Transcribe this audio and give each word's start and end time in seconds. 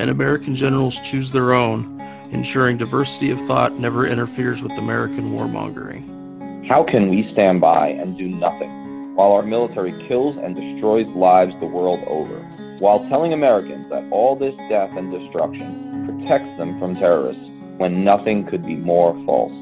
and 0.00 0.08
American 0.08 0.56
generals 0.56 0.98
choose 1.00 1.30
their 1.30 1.52
own, 1.52 2.00
ensuring 2.30 2.78
diversity 2.78 3.30
of 3.30 3.38
thought 3.42 3.74
never 3.74 4.06
interferes 4.06 4.62
with 4.62 4.72
American 4.72 5.32
warmongering. 5.32 6.66
How 6.66 6.82
can 6.84 7.10
we 7.10 7.30
stand 7.34 7.60
by 7.60 7.88
and 7.88 8.16
do 8.16 8.26
nothing 8.26 9.14
while 9.14 9.32
our 9.32 9.42
military 9.42 9.92
kills 10.08 10.38
and 10.38 10.56
destroys 10.56 11.06
lives 11.08 11.52
the 11.60 11.66
world 11.66 12.00
over, 12.06 12.38
while 12.78 13.06
telling 13.10 13.34
Americans 13.34 13.90
that 13.90 14.10
all 14.10 14.36
this 14.36 14.54
death 14.70 14.90
and 14.96 15.12
destruction 15.12 16.06
protects 16.06 16.56
them 16.56 16.78
from 16.78 16.94
terrorists 16.94 17.44
when 17.76 18.02
nothing 18.02 18.46
could 18.46 18.64
be 18.64 18.76
more 18.76 19.12
false. 19.26 19.52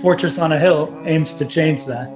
Fortress 0.00 0.38
on 0.38 0.52
a 0.52 0.58
Hill 0.58 0.98
aims 1.04 1.34
to 1.34 1.44
change 1.44 1.84
that. 1.84 2.08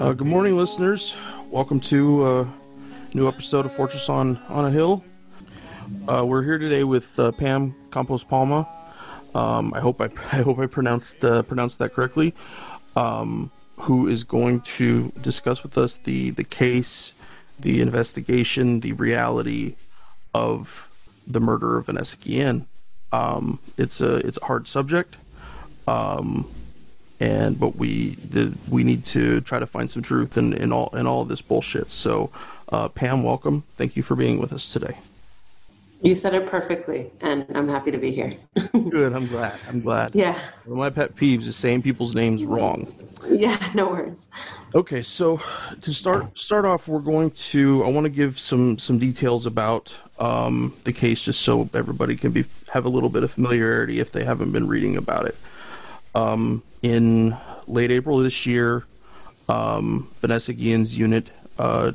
Uh, 0.00 0.12
good 0.12 0.26
morning, 0.26 0.56
listeners. 0.56 1.14
Welcome 1.52 1.78
to 1.82 2.26
a 2.26 2.42
uh, 2.42 2.48
new 3.14 3.28
episode 3.28 3.64
of 3.64 3.72
Fortress 3.72 4.08
on, 4.08 4.38
on 4.48 4.64
a 4.64 4.70
Hill. 4.72 5.04
Uh, 6.08 6.24
we're 6.24 6.42
here 6.42 6.58
today 6.58 6.84
with 6.84 7.18
uh, 7.18 7.32
Pam 7.32 7.74
Campos 7.90 8.24
Palma. 8.24 8.68
Um, 9.34 9.72
I 9.74 9.80
hope 9.80 10.00
I, 10.00 10.04
I 10.32 10.42
hope 10.42 10.58
I 10.58 10.66
pronounced 10.66 11.24
uh, 11.24 11.42
pronounced 11.42 11.78
that 11.78 11.94
correctly. 11.94 12.34
Um, 12.96 13.50
who 13.76 14.08
is 14.08 14.24
going 14.24 14.60
to 14.60 15.12
discuss 15.20 15.62
with 15.62 15.78
us 15.78 15.96
the 15.96 16.30
the 16.30 16.44
case, 16.44 17.12
the 17.58 17.80
investigation, 17.80 18.80
the 18.80 18.92
reality 18.92 19.76
of 20.34 20.90
the 21.26 21.40
murder 21.40 21.78
of 21.78 21.86
Vanessa 21.86 22.16
Guillen. 22.16 22.66
Um, 23.12 23.58
it's 23.76 24.00
a 24.00 24.16
it's 24.16 24.38
a 24.42 24.44
hard 24.44 24.66
subject, 24.68 25.16
um, 25.86 26.50
and 27.20 27.58
but 27.58 27.76
we 27.76 28.16
the, 28.16 28.56
we 28.68 28.84
need 28.84 29.04
to 29.06 29.40
try 29.42 29.58
to 29.58 29.66
find 29.66 29.88
some 29.88 30.02
truth 30.02 30.36
in, 30.36 30.52
in 30.52 30.72
all 30.72 30.88
in 30.94 31.06
all 31.06 31.22
of 31.22 31.28
this 31.28 31.40
bullshit. 31.40 31.90
So, 31.90 32.30
uh, 32.68 32.88
Pam, 32.88 33.22
welcome. 33.22 33.62
Thank 33.76 33.96
you 33.96 34.02
for 34.02 34.16
being 34.16 34.38
with 34.38 34.52
us 34.52 34.70
today. 34.72 34.98
You 36.00 36.14
said 36.14 36.34
it 36.34 36.46
perfectly, 36.46 37.10
and 37.20 37.44
I'm 37.54 37.68
happy 37.68 37.90
to 37.90 37.98
be 37.98 38.12
here. 38.12 38.32
Good. 38.72 39.12
I'm 39.12 39.26
glad. 39.26 39.58
I'm 39.68 39.80
glad. 39.80 40.14
Yeah. 40.14 40.34
One 40.64 40.72
of 40.72 40.78
my 40.78 40.90
pet 40.90 41.16
peeves 41.16 41.46
is 41.46 41.56
saying 41.56 41.82
people's 41.82 42.14
names 42.14 42.44
wrong. 42.44 42.92
Yeah. 43.28 43.56
No 43.74 43.88
worries. 43.88 44.28
Okay, 44.74 45.02
so 45.02 45.40
to 45.80 45.92
start 45.92 46.38
start 46.38 46.64
off, 46.64 46.88
we're 46.88 47.00
going 47.00 47.30
to 47.32 47.84
I 47.84 47.88
want 47.88 48.04
to 48.04 48.10
give 48.10 48.38
some 48.38 48.78
some 48.78 48.98
details 48.98 49.44
about 49.44 49.98
um, 50.18 50.74
the 50.84 50.92
case, 50.92 51.22
just 51.22 51.40
so 51.42 51.68
everybody 51.74 52.16
can 52.16 52.32
be 52.32 52.44
have 52.72 52.84
a 52.84 52.88
little 52.88 53.08
bit 53.08 53.22
of 53.24 53.30
familiarity 53.30 54.00
if 54.00 54.12
they 54.12 54.24
haven't 54.24 54.52
been 54.52 54.68
reading 54.68 54.96
about 54.96 55.26
it. 55.26 55.36
Um, 56.14 56.62
in 56.82 57.36
late 57.66 57.90
April 57.90 58.18
this 58.18 58.46
year, 58.46 58.84
um, 59.48 60.08
Vanessa 60.20 60.52
Guillen's 60.54 60.96
unit 60.96 61.30
uh, 61.58 61.92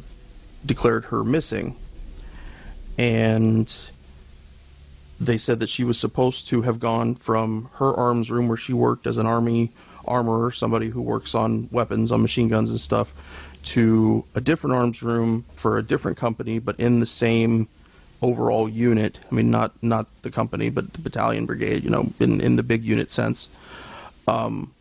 declared 0.65 1.05
her 1.05 1.23
missing, 1.23 1.75
and 2.97 3.91
they 5.19 5.37
said 5.37 5.59
that 5.59 5.69
she 5.69 5.83
was 5.83 5.97
supposed 5.97 6.47
to 6.47 6.63
have 6.63 6.79
gone 6.79 7.15
from 7.15 7.69
her 7.75 7.93
arms 7.93 8.31
room 8.31 8.47
where 8.47 8.57
she 8.57 8.73
worked 8.73 9.07
as 9.07 9.17
an 9.17 9.25
army 9.25 9.71
armorer, 10.05 10.51
somebody 10.51 10.89
who 10.89 11.01
works 11.01 11.33
on 11.33 11.69
weapons, 11.71 12.11
on 12.11 12.21
machine 12.21 12.49
guns 12.49 12.69
and 12.69 12.79
stuff, 12.79 13.13
to 13.63 14.25
a 14.35 14.41
different 14.41 14.75
arms 14.75 15.01
room 15.01 15.45
for 15.55 15.77
a 15.77 15.83
different 15.83 16.17
company, 16.17 16.59
but 16.59 16.77
in 16.79 16.99
the 16.99 17.05
same 17.05 17.67
overall 18.21 18.67
unit. 18.67 19.19
I 19.29 19.35
mean, 19.35 19.51
not 19.51 19.71
not 19.83 20.07
the 20.21 20.31
company, 20.31 20.69
but 20.69 20.93
the 20.93 21.01
battalion, 21.01 21.45
brigade. 21.45 21.83
You 21.83 21.89
know, 21.89 22.11
in 22.19 22.41
in 22.41 22.55
the 22.55 22.63
big 22.63 22.83
unit 22.83 23.09
sense. 23.09 23.49
Um, 24.27 24.73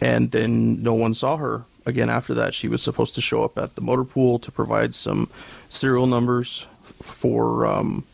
and 0.00 0.30
then 0.30 0.82
no 0.82 0.94
one 0.94 1.12
saw 1.12 1.36
her 1.36 1.64
again 1.84 2.08
after 2.08 2.32
that. 2.34 2.54
She 2.54 2.68
was 2.68 2.82
supposed 2.82 3.14
to 3.16 3.20
show 3.20 3.44
up 3.44 3.58
at 3.58 3.74
the 3.74 3.80
motor 3.80 4.04
pool 4.04 4.38
to 4.38 4.50
provide 4.50 4.94
some 4.94 5.28
serial 5.68 6.06
numbers 6.06 6.66
for 7.02 7.66
um, 7.66 8.04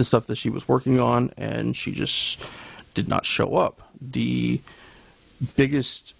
the 0.00 0.04
stuff 0.04 0.26
that 0.28 0.36
she 0.36 0.48
was 0.48 0.66
working 0.66 0.98
on, 0.98 1.30
and 1.36 1.76
she 1.76 1.92
just 1.92 2.42
did 2.94 3.06
not 3.06 3.26
show 3.26 3.56
up. 3.56 3.82
The 4.00 4.58
biggest 5.56 6.14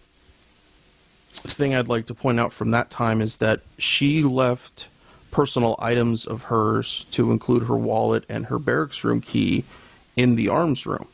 thing 1.31 1.75
I'd 1.75 1.89
like 1.89 2.05
to 2.07 2.15
point 2.15 2.39
out 2.39 2.53
from 2.53 2.73
that 2.73 2.91
time 2.91 3.23
is 3.23 3.39
that 3.39 3.61
she 3.79 4.23
left 4.23 4.87
personal 5.31 5.77
items 5.79 6.27
of 6.27 6.43
hers 6.45 7.07
to 7.13 7.33
include 7.33 7.69
her 7.69 7.77
wallet 7.77 8.25
and 8.29 8.47
her 8.47 8.59
barracks 8.59 9.03
room 9.03 9.23
key 9.23 9.65
in 10.15 10.37
the 10.37 10.51
arms 10.51 10.85
room. 10.85 11.09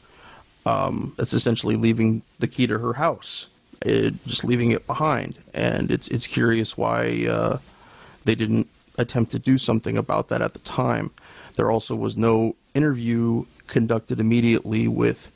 Um, 0.64 1.12
that's 1.16 1.34
essentially 1.34 1.76
leaving 1.76 2.22
the 2.40 2.48
key 2.48 2.66
to 2.66 2.80
her 2.80 2.94
house, 2.94 3.46
it, 3.82 4.14
just 4.26 4.42
leaving 4.42 4.72
it 4.72 4.88
behind. 4.88 5.38
And 5.54 5.92
it's 5.92 6.08
it's 6.08 6.26
curious 6.26 6.76
why 6.76 7.28
uh, 7.30 7.58
they 8.24 8.34
didn't 8.34 8.66
attempt 8.98 9.30
to 9.30 9.38
do 9.38 9.56
something 9.56 9.96
about 9.96 10.26
that 10.30 10.42
at 10.42 10.54
the 10.54 10.58
time. 10.58 11.12
There 11.56 11.70
also 11.70 11.94
was 11.94 12.16
no 12.16 12.54
interview 12.74 13.44
conducted 13.66 14.20
immediately 14.20 14.86
with 14.86 15.32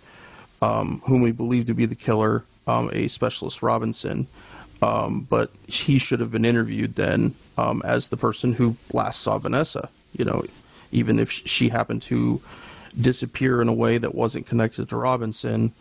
um, 0.63 1.03
whom 1.07 1.23
we 1.23 1.33
believe 1.33 1.67
to 1.67 1.75
be 1.75 1.87
the 1.87 1.95
killer, 1.95 2.45
um, 2.67 2.91
a 2.93 3.09
specialist 3.09 3.63
Robinson. 3.63 4.27
Um, 4.83 5.27
but 5.29 5.51
he 5.67 5.99
should 5.99 6.21
have 6.21 6.31
been 6.31 6.45
interviewed 6.45 6.95
then 6.95 7.35
um, 7.59 7.83
as 7.85 8.09
the 8.09 8.17
person 8.17 8.55
who 8.55 8.77
last 8.93 9.21
saw 9.21 9.39
Vanessa. 9.39 9.91
You 10.17 10.25
know, 10.25 10.45
even 10.93 11.19
if 11.19 11.31
she 11.31 11.69
happened 11.69 12.03
to 12.03 12.41
disappear 12.99 13.61
in 13.61 13.69
a 13.69 13.75
way 13.75 13.99
that 13.99 14.15
wasn't 14.15 14.47
connected 14.47 14.89
to 14.89 14.97
Robinson, 14.97 15.73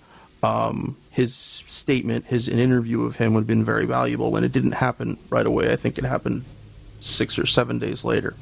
um, 0.43 0.97
his 1.11 1.33
statement, 1.35 2.25
his 2.25 2.47
an 2.47 2.59
interview 2.59 3.03
of 3.03 3.17
him 3.17 3.33
would 3.33 3.41
have 3.41 3.47
been 3.47 3.63
very 3.63 3.85
valuable. 3.85 4.35
And 4.35 4.45
it 4.45 4.51
didn't 4.51 4.73
happen 4.73 5.17
right 5.29 5.45
away. 5.45 5.71
I 5.71 5.75
think 5.75 5.97
it 5.97 6.03
happened 6.03 6.43
six 6.99 7.39
or 7.39 7.45
seven 7.45 7.79
days 7.79 8.03
later. 8.03 8.35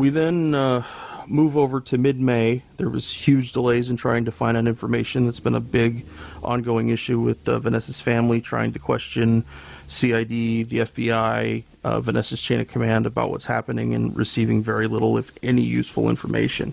We 0.00 0.08
then 0.08 0.54
uh, 0.54 0.82
move 1.26 1.58
over 1.58 1.78
to 1.78 1.98
mid-May, 1.98 2.62
there 2.78 2.88
was 2.88 3.12
huge 3.12 3.52
delays 3.52 3.90
in 3.90 3.98
trying 3.98 4.24
to 4.24 4.32
find 4.32 4.56
out 4.56 4.66
information. 4.66 5.26
That's 5.26 5.40
been 5.40 5.54
a 5.54 5.60
big 5.60 6.06
ongoing 6.42 6.88
issue 6.88 7.20
with 7.20 7.46
uh, 7.46 7.58
Vanessa's 7.58 8.00
family 8.00 8.40
trying 8.40 8.72
to 8.72 8.78
question 8.78 9.44
CID, 9.88 10.30
the 10.30 10.64
FBI, 10.70 11.64
uh, 11.84 12.00
Vanessa's 12.00 12.40
chain 12.40 12.60
of 12.60 12.68
command 12.68 13.04
about 13.04 13.30
what's 13.30 13.44
happening 13.44 13.92
and 13.92 14.16
receiving 14.16 14.62
very 14.62 14.86
little, 14.86 15.18
if 15.18 15.36
any, 15.42 15.60
useful 15.60 16.08
information. 16.08 16.72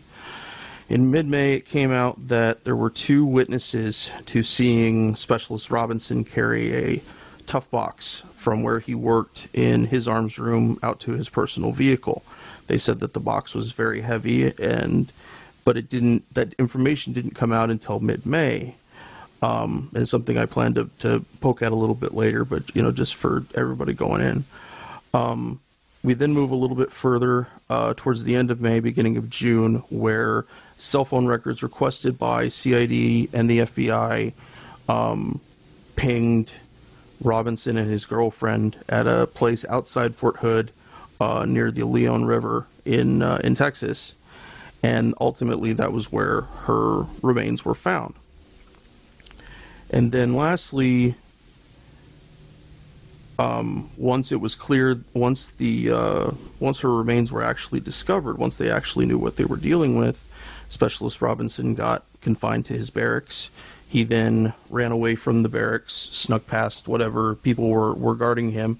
In 0.87 1.11
mid 1.11 1.27
May, 1.27 1.55
it 1.55 1.65
came 1.65 1.91
out 1.91 2.29
that 2.29 2.63
there 2.63 2.77
were 2.77 2.89
two 2.89 3.25
witnesses 3.25 4.09
to 4.27 4.41
seeing 4.41 5.17
Specialist 5.17 5.69
Robinson 5.69 6.23
carry 6.23 6.73
a 6.73 7.01
tough 7.45 7.69
box 7.71 8.23
from 8.37 8.63
where 8.63 8.79
he 8.79 8.95
worked 8.95 9.49
in 9.53 9.87
his 9.87 10.07
arms 10.07 10.39
room 10.39 10.79
out 10.81 11.01
to 11.01 11.11
his 11.11 11.27
personal 11.27 11.73
vehicle. 11.73 12.23
They 12.67 12.77
said 12.77 12.99
that 12.99 13.13
the 13.13 13.19
box 13.19 13.55
was 13.55 13.71
very 13.71 14.01
heavy, 14.01 14.53
and 14.61 15.11
but 15.65 15.77
it 15.77 15.89
didn't. 15.89 16.31
That 16.33 16.53
information 16.53 17.13
didn't 17.13 17.31
come 17.31 17.51
out 17.51 17.69
until 17.69 17.99
mid-May, 17.99 18.75
um, 19.41 19.89
and 19.95 20.07
something 20.07 20.37
I 20.37 20.45
plan 20.45 20.73
to, 20.75 20.89
to 20.99 21.25
poke 21.41 21.61
at 21.61 21.71
a 21.71 21.75
little 21.75 21.95
bit 21.95 22.13
later. 22.13 22.45
But 22.45 22.75
you 22.75 22.81
know, 22.81 22.91
just 22.91 23.15
for 23.15 23.43
everybody 23.55 23.93
going 23.93 24.21
in. 24.21 24.43
Um, 25.13 25.59
we 26.03 26.13
then 26.13 26.31
move 26.31 26.51
a 26.51 26.55
little 26.55 26.77
bit 26.77 26.91
further 26.91 27.47
uh, 27.69 27.93
towards 27.97 28.23
the 28.23 28.35
end 28.35 28.51
of 28.51 28.61
May, 28.61 28.79
beginning 28.79 29.17
of 29.17 29.29
June, 29.29 29.83
where 29.89 30.45
cell 30.77 31.03
phone 31.03 31.25
records 31.25 31.63
requested 31.63 32.17
by 32.17 32.47
CID 32.47 33.29
and 33.33 33.49
the 33.49 33.59
FBI 33.59 34.33
um, 34.87 35.41
pinged 35.95 36.53
Robinson 37.21 37.77
and 37.77 37.89
his 37.89 38.05
girlfriend 38.05 38.77
at 38.87 39.07
a 39.07 39.27
place 39.27 39.65
outside 39.65 40.15
Fort 40.15 40.37
Hood 40.37 40.71
uh, 41.19 41.45
near 41.45 41.71
the 41.71 41.85
Leon 41.85 42.25
River 42.25 42.67
in 42.85 43.21
uh, 43.21 43.39
in 43.43 43.55
Texas, 43.55 44.15
and 44.83 45.13
ultimately 45.19 45.73
that 45.73 45.91
was 45.91 46.11
where 46.11 46.41
her 46.41 47.05
remains 47.21 47.65
were 47.65 47.75
found. 47.75 48.13
And 49.89 50.11
then, 50.11 50.33
lastly, 50.33 51.15
um, 53.39 53.89
once 53.97 54.31
it 54.31 54.41
was 54.41 54.55
cleared, 54.55 55.03
once 55.13 55.51
the 55.51 55.91
uh, 55.91 56.31
once 56.59 56.79
her 56.79 56.93
remains 56.93 57.31
were 57.31 57.43
actually 57.43 57.79
discovered, 57.79 58.37
once 58.37 58.57
they 58.57 58.69
actually 58.69 59.05
knew 59.05 59.17
what 59.17 59.35
they 59.35 59.45
were 59.45 59.57
dealing 59.57 59.97
with, 59.97 60.25
Specialist 60.69 61.21
Robinson 61.21 61.73
got 61.75 62.03
confined 62.21 62.65
to 62.65 62.73
his 62.73 62.89
barracks. 62.89 63.49
He 63.89 64.03
then 64.03 64.53
ran 64.69 64.91
away 64.91 65.15
from 65.15 65.43
the 65.43 65.49
barracks, 65.49 65.93
snuck 65.93 66.45
past 66.45 66.89
whatever 66.89 67.35
people 67.35 67.69
were, 67.69 67.93
were 67.93 68.15
guarding 68.15 68.51
him, 68.51 68.79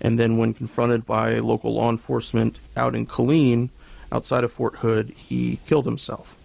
and 0.00 0.18
then 0.18 0.36
when 0.36 0.54
confronted 0.54 1.06
by 1.06 1.38
local 1.38 1.74
law 1.74 1.90
enforcement 1.90 2.58
out 2.76 2.94
in 2.94 3.06
Killeen, 3.06 3.70
outside 4.12 4.44
of 4.44 4.52
Fort 4.52 4.76
Hood, 4.76 5.10
he 5.10 5.58
killed 5.66 5.84
himself. 5.84 6.36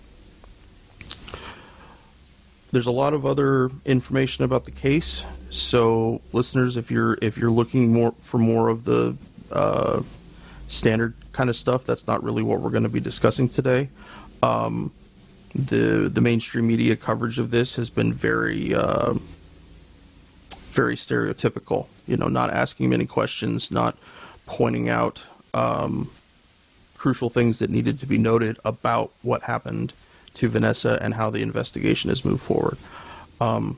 There's 2.71 2.87
a 2.87 2.91
lot 2.91 3.13
of 3.13 3.25
other 3.25 3.69
information 3.85 4.45
about 4.45 4.63
the 4.63 4.71
case, 4.71 5.25
so 5.49 6.21
listeners, 6.31 6.77
if 6.77 6.89
you're 6.89 7.17
if 7.21 7.37
you're 7.37 7.51
looking 7.51 7.91
more 7.91 8.13
for 8.19 8.37
more 8.37 8.69
of 8.69 8.85
the 8.85 9.15
uh, 9.51 10.01
standard 10.69 11.13
kind 11.33 11.49
of 11.49 11.57
stuff, 11.57 11.85
that's 11.85 12.07
not 12.07 12.23
really 12.23 12.43
what 12.43 12.61
we're 12.61 12.69
going 12.69 12.83
to 12.83 12.89
be 12.89 13.01
discussing 13.01 13.49
today. 13.49 13.89
Um, 14.41 14.91
the 15.53 16.09
the 16.11 16.21
mainstream 16.21 16.67
media 16.67 16.95
coverage 16.95 17.39
of 17.39 17.51
this 17.51 17.75
has 17.75 17.89
been 17.89 18.13
very 18.13 18.73
uh, 18.73 19.15
very 20.71 20.95
stereotypical. 20.95 21.87
You 22.07 22.17
know, 22.17 22.27
not 22.27 22.49
asking 22.49 22.89
many 22.89 23.05
questions, 23.05 23.71
not 23.71 23.95
pointing 24.45 24.89
out 24.89 25.25
um, 25.53 26.09
crucial 26.97 27.29
things 27.29 27.59
that 27.59 27.69
needed 27.69 27.99
to 27.99 28.05
be 28.05 28.17
noted 28.17 28.57
about 28.63 29.11
what 29.21 29.43
happened 29.43 29.93
to 30.35 30.47
Vanessa 30.47 30.97
and 31.01 31.13
how 31.13 31.29
the 31.29 31.41
investigation 31.41 32.09
has 32.09 32.23
moved 32.23 32.41
forward. 32.41 32.77
Um, 33.39 33.77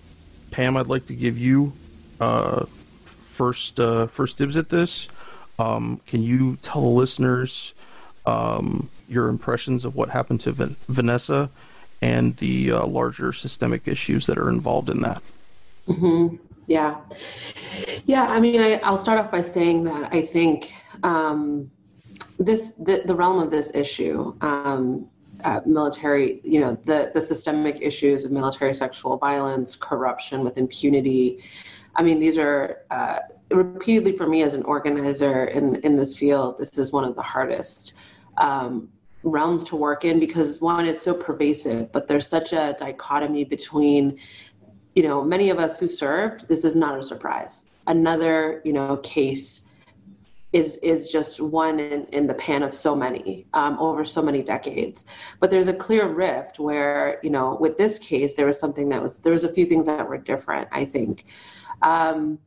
Pam, 0.51 0.77
I'd 0.77 0.87
like 0.87 1.07
to 1.07 1.15
give 1.15 1.37
you 1.37 1.73
uh, 2.19 2.65
first 3.05 3.79
uh, 3.79 4.07
first 4.07 4.37
dibs 4.37 4.55
at 4.55 4.69
this. 4.69 5.07
Um, 5.57 5.99
can 6.05 6.21
you 6.21 6.57
tell 6.61 6.81
the 6.81 6.87
listeners 6.87 7.73
um, 8.25 8.89
your 9.07 9.29
impressions 9.29 9.85
of 9.85 9.95
what 9.95 10.09
happened 10.09 10.39
to 10.41 10.51
Van- 10.51 10.75
Vanessa 10.87 11.49
and 12.01 12.35
the 12.37 12.71
uh, 12.71 12.85
larger 12.85 13.31
systemic 13.31 13.87
issues 13.87 14.27
that 14.27 14.37
are 14.37 14.49
involved 14.49 14.89
in 14.89 15.01
that? 15.01 15.21
Mm-hmm. 15.87 16.35
Yeah, 16.67 17.01
yeah. 18.05 18.23
I 18.23 18.39
mean, 18.39 18.61
I, 18.61 18.89
will 18.89 18.97
start 18.97 19.19
off 19.19 19.31
by 19.31 19.41
saying 19.41 19.83
that 19.85 20.13
I 20.13 20.21
think 20.21 20.73
um, 21.03 21.69
this 22.39 22.73
the, 22.73 23.03
the, 23.05 23.15
realm 23.15 23.39
of 23.39 23.51
this 23.51 23.71
issue 23.73 24.35
um, 24.41 25.09
uh, 25.43 25.61
military, 25.65 26.39
you 26.43 26.59
know, 26.59 26.77
the, 26.85 27.11
the 27.13 27.21
systemic 27.21 27.79
issues 27.81 28.23
of 28.23 28.31
military 28.31 28.73
sexual 28.73 29.17
violence, 29.17 29.75
corruption 29.75 30.43
with 30.43 30.57
impunity. 30.57 31.43
I 31.95 32.03
mean, 32.03 32.19
these 32.19 32.37
are 32.37 32.79
uh, 32.91 33.19
repeatedly 33.51 34.15
for 34.15 34.27
me 34.27 34.43
as 34.43 34.53
an 34.53 34.63
organizer 34.63 35.45
in, 35.45 35.75
in 35.77 35.95
this 35.95 36.15
field, 36.15 36.57
this 36.57 36.77
is 36.77 36.91
one 36.91 37.03
of 37.03 37.15
the 37.15 37.21
hardest 37.21 37.93
um, 38.37 38.89
realms 39.23 39.63
to 39.65 39.75
work 39.75 40.05
in 40.05 40.19
because 40.19 40.59
one, 40.61 40.85
it's 40.85 41.01
so 41.01 41.13
pervasive, 41.13 41.91
but 41.91 42.07
there's 42.07 42.27
such 42.27 42.53
a 42.53 42.75
dichotomy 42.79 43.43
between, 43.43 44.19
you 44.95 45.03
know, 45.03 45.23
many 45.23 45.49
of 45.49 45.59
us 45.59 45.77
who 45.77 45.87
served, 45.87 46.47
this 46.47 46.63
is 46.63 46.75
not 46.75 46.99
a 46.99 47.03
surprise. 47.03 47.65
Another, 47.87 48.61
you 48.63 48.73
know, 48.73 48.97
case 48.97 49.67
is 50.53 50.77
is 50.77 51.09
just 51.09 51.41
one 51.41 51.79
in, 51.79 52.05
in 52.05 52.27
the 52.27 52.33
pan 52.35 52.61
of 52.61 52.73
so 52.73 52.95
many 52.95 53.47
um, 53.53 53.77
over 53.79 54.05
so 54.05 54.21
many 54.21 54.43
decades. 54.43 55.03
But 55.39 55.49
there's 55.49 55.67
a 55.67 55.73
clear 55.73 56.07
rift 56.07 56.59
where 56.59 57.19
you 57.23 57.31
know 57.31 57.57
with 57.59 57.77
this 57.77 57.97
case 57.97 58.35
there 58.35 58.45
was 58.45 58.59
something 58.59 58.89
that 58.89 59.01
was 59.01 59.19
there 59.19 59.33
was 59.33 59.43
a 59.43 59.51
few 59.51 59.65
things 59.65 59.87
that 59.87 60.07
were 60.07 60.17
different. 60.17 60.69
I 60.71 60.85
think. 60.85 61.25
Um, 61.81 62.39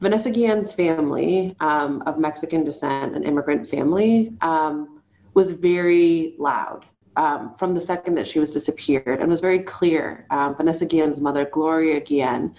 Vanessa 0.00 0.30
Guillen's 0.30 0.72
family 0.72 1.56
um, 1.58 2.04
of 2.06 2.20
Mexican 2.20 2.62
descent, 2.62 3.16
an 3.16 3.24
immigrant 3.24 3.68
family, 3.68 4.32
um, 4.42 5.02
was 5.34 5.50
very 5.50 6.36
loud 6.38 6.86
um, 7.18 7.52
from 7.54 7.74
the 7.74 7.80
second 7.80 8.14
that 8.14 8.28
she 8.28 8.38
was 8.38 8.52
disappeared 8.52 9.18
and 9.20 9.28
was 9.28 9.40
very 9.40 9.58
clear. 9.58 10.24
Um, 10.30 10.54
Vanessa 10.54 10.86
Guillen's 10.86 11.20
mother, 11.20 11.44
Gloria 11.44 12.00
Guillen, 12.00 12.54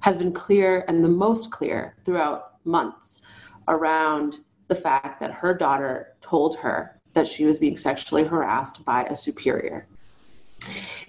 has 0.00 0.16
been 0.16 0.32
clear 0.32 0.86
and 0.88 1.04
the 1.04 1.08
most 1.08 1.50
clear 1.50 1.94
throughout 2.04 2.54
months 2.64 3.20
around 3.68 4.38
the 4.68 4.74
fact 4.74 5.20
that 5.20 5.30
her 5.30 5.52
daughter 5.52 6.14
told 6.22 6.56
her 6.56 6.98
that 7.12 7.28
she 7.28 7.44
was 7.44 7.58
being 7.58 7.76
sexually 7.76 8.24
harassed 8.24 8.82
by 8.84 9.04
a 9.04 9.14
superior. 9.14 9.86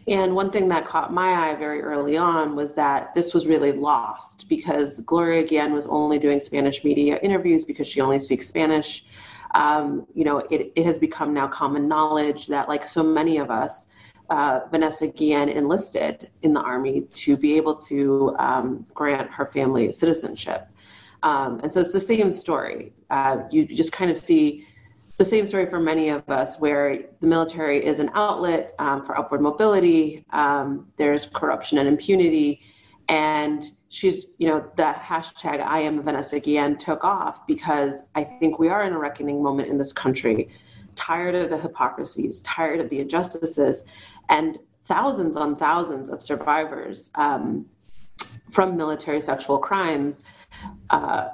And 0.08 0.36
one 0.36 0.52
thing 0.52 0.68
that 0.68 0.86
caught 0.86 1.14
my 1.14 1.52
eye 1.52 1.56
very 1.56 1.82
early 1.82 2.18
on 2.18 2.54
was 2.56 2.74
that 2.74 3.14
this 3.16 3.34
was 3.34 3.48
really 3.48 3.72
lost 3.72 4.50
because 4.50 5.00
Gloria 5.02 5.44
Guillen 5.44 5.72
was 5.72 5.86
only 5.86 6.20
doing 6.20 6.42
Spanish 6.42 6.84
media 6.84 7.18
interviews 7.22 7.64
because 7.64 7.88
she 7.88 8.02
only 8.02 8.20
speaks 8.20 8.48
Spanish. 8.48 9.06
Um, 9.56 10.06
you 10.14 10.24
know, 10.24 10.40
it, 10.50 10.72
it 10.76 10.86
has 10.86 11.00
become 11.00 11.34
now 11.34 11.48
common 11.48 11.88
knowledge 11.88 12.48
that, 12.48 12.68
like 12.68 12.86
so 12.88 13.04
many 13.04 13.38
of 13.38 13.50
us, 13.50 13.88
uh, 14.30 14.62
Vanessa 14.70 15.08
Guillen 15.08 15.50
enlisted 15.50 16.30
in 16.44 16.54
the 16.54 16.62
Army 16.62 17.02
to 17.02 17.36
be 17.36 17.58
able 17.58 17.76
to 17.76 18.36
um, 18.38 18.86
grant 18.94 19.30
her 19.32 19.48
family 19.48 19.92
citizenship. 19.92 20.68
Um, 21.24 21.60
and 21.64 21.72
so 21.72 21.80
it's 21.82 21.92
the 21.92 22.00
same 22.00 22.32
story. 22.32 22.94
Uh, 23.10 23.40
you 23.52 23.66
just 23.66 23.92
kind 23.92 24.12
of 24.12 24.18
see 24.18 24.68
the 25.18 25.26
same 25.26 25.46
story 25.46 25.66
for 25.66 25.80
many 25.80 26.10
of 26.10 26.30
us, 26.30 26.60
where 26.60 27.06
the 27.20 27.28
military 27.28 27.86
is 27.86 28.00
an 28.00 28.10
outlet 28.14 28.74
um, 28.80 29.06
for 29.06 29.18
upward 29.18 29.42
mobility. 29.42 30.24
Um, 30.30 30.88
there's 30.96 31.26
corruption 31.26 31.78
and 31.78 31.90
impunity, 31.90 32.62
and 33.10 33.70
she's, 33.90 34.28
you 34.38 34.48
know, 34.48 34.66
the 34.76 34.94
hashtag 34.96 35.62
I 35.62 35.80
am 35.82 36.02
Vanessa 36.02 36.40
Guillen 36.40 36.78
took 36.78 37.04
off 37.04 37.46
because 37.48 37.96
I 38.16 38.24
think 38.24 38.60
we 38.60 38.70
are 38.70 38.84
in 38.84 38.94
a 38.94 39.00
reckoning 39.00 39.44
moment 39.44 39.70
in 39.70 39.78
this 39.78 39.92
country, 39.92 40.50
tired 40.96 41.36
of 41.36 41.50
the 41.50 41.58
hypocrisies, 41.58 42.40
tired 42.42 42.80
of 42.80 42.90
the 42.90 43.00
injustices, 43.00 43.84
and 44.30 44.58
thousands 44.86 45.36
on 45.36 45.56
thousands 45.56 46.10
of 46.10 46.22
survivors 46.22 47.12
um, 47.16 47.66
from 48.52 48.78
military 48.78 49.22
sexual 49.22 49.58
crimes 49.58 50.24
uh, 50.90 51.30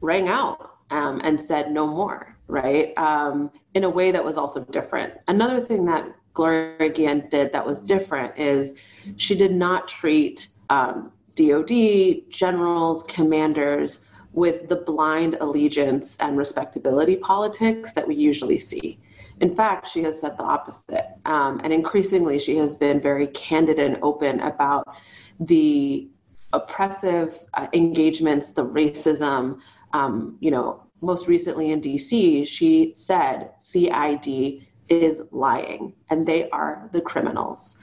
rang 0.00 0.28
out 0.28 0.76
um, 0.90 1.20
and 1.24 1.40
said 1.40 1.70
no 1.70 1.86
more, 1.86 2.36
right? 2.48 2.96
Um, 2.98 3.50
in 3.74 3.84
a 3.84 3.90
way 3.90 4.10
that 4.10 4.24
was 4.24 4.36
also 4.36 4.60
different. 4.64 5.14
Another 5.28 5.60
thing 5.60 5.84
that 5.86 6.06
Gloria 6.34 6.90
Guillen 6.90 7.28
did 7.28 7.52
that 7.52 7.64
was 7.64 7.80
different 7.80 8.38
is 8.38 8.74
she 9.16 9.34
did 9.34 9.52
not 9.52 9.88
treat 9.88 10.48
um, 10.70 11.12
DOD, 11.34 12.30
generals, 12.30 13.02
commanders 13.04 14.00
with 14.32 14.68
the 14.68 14.76
blind 14.76 15.36
allegiance 15.40 16.16
and 16.20 16.38
respectability 16.38 17.16
politics 17.16 17.92
that 17.92 18.06
we 18.06 18.14
usually 18.14 18.58
see. 18.58 18.98
In 19.40 19.54
fact, 19.54 19.88
she 19.88 20.02
has 20.04 20.20
said 20.20 20.36
the 20.38 20.44
opposite. 20.44 21.06
Um, 21.24 21.60
and 21.64 21.72
increasingly, 21.72 22.38
she 22.38 22.56
has 22.56 22.74
been 22.76 23.00
very 23.00 23.26
candid 23.28 23.78
and 23.78 23.98
open 24.02 24.40
about 24.40 24.96
the 25.40 26.08
oppressive 26.52 27.40
uh, 27.54 27.66
engagements, 27.72 28.52
the 28.52 28.64
racism. 28.64 29.58
Um, 29.92 30.36
you 30.40 30.50
know, 30.50 30.84
most 31.00 31.26
recently 31.26 31.72
in 31.72 31.80
DC, 31.80 32.46
she 32.46 32.94
said 32.94 33.50
CID 33.58 34.66
is 34.88 35.22
lying 35.30 35.94
and 36.10 36.26
they 36.26 36.48
are 36.50 36.88
the 36.92 37.00
criminals. 37.00 37.76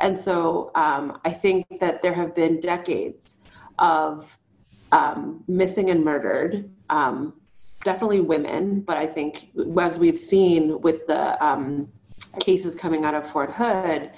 And 0.00 0.18
so 0.18 0.70
um, 0.74 1.20
I 1.24 1.30
think 1.30 1.80
that 1.80 2.02
there 2.02 2.14
have 2.14 2.34
been 2.34 2.60
decades 2.60 3.36
of 3.78 4.38
um, 4.92 5.42
missing 5.48 5.90
and 5.90 6.04
murdered, 6.04 6.70
um, 6.90 7.34
definitely 7.82 8.20
women, 8.20 8.80
but 8.80 8.96
I 8.96 9.06
think 9.06 9.48
as 9.80 9.98
we've 9.98 10.18
seen 10.18 10.80
with 10.80 11.06
the 11.06 11.44
um, 11.44 11.88
cases 12.40 12.74
coming 12.74 13.04
out 13.04 13.14
of 13.14 13.28
Fort 13.30 13.52
Hood, 13.52 14.10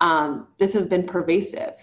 um, 0.00 0.48
this 0.58 0.74
has 0.74 0.86
been 0.86 1.06
pervasive. 1.06 1.74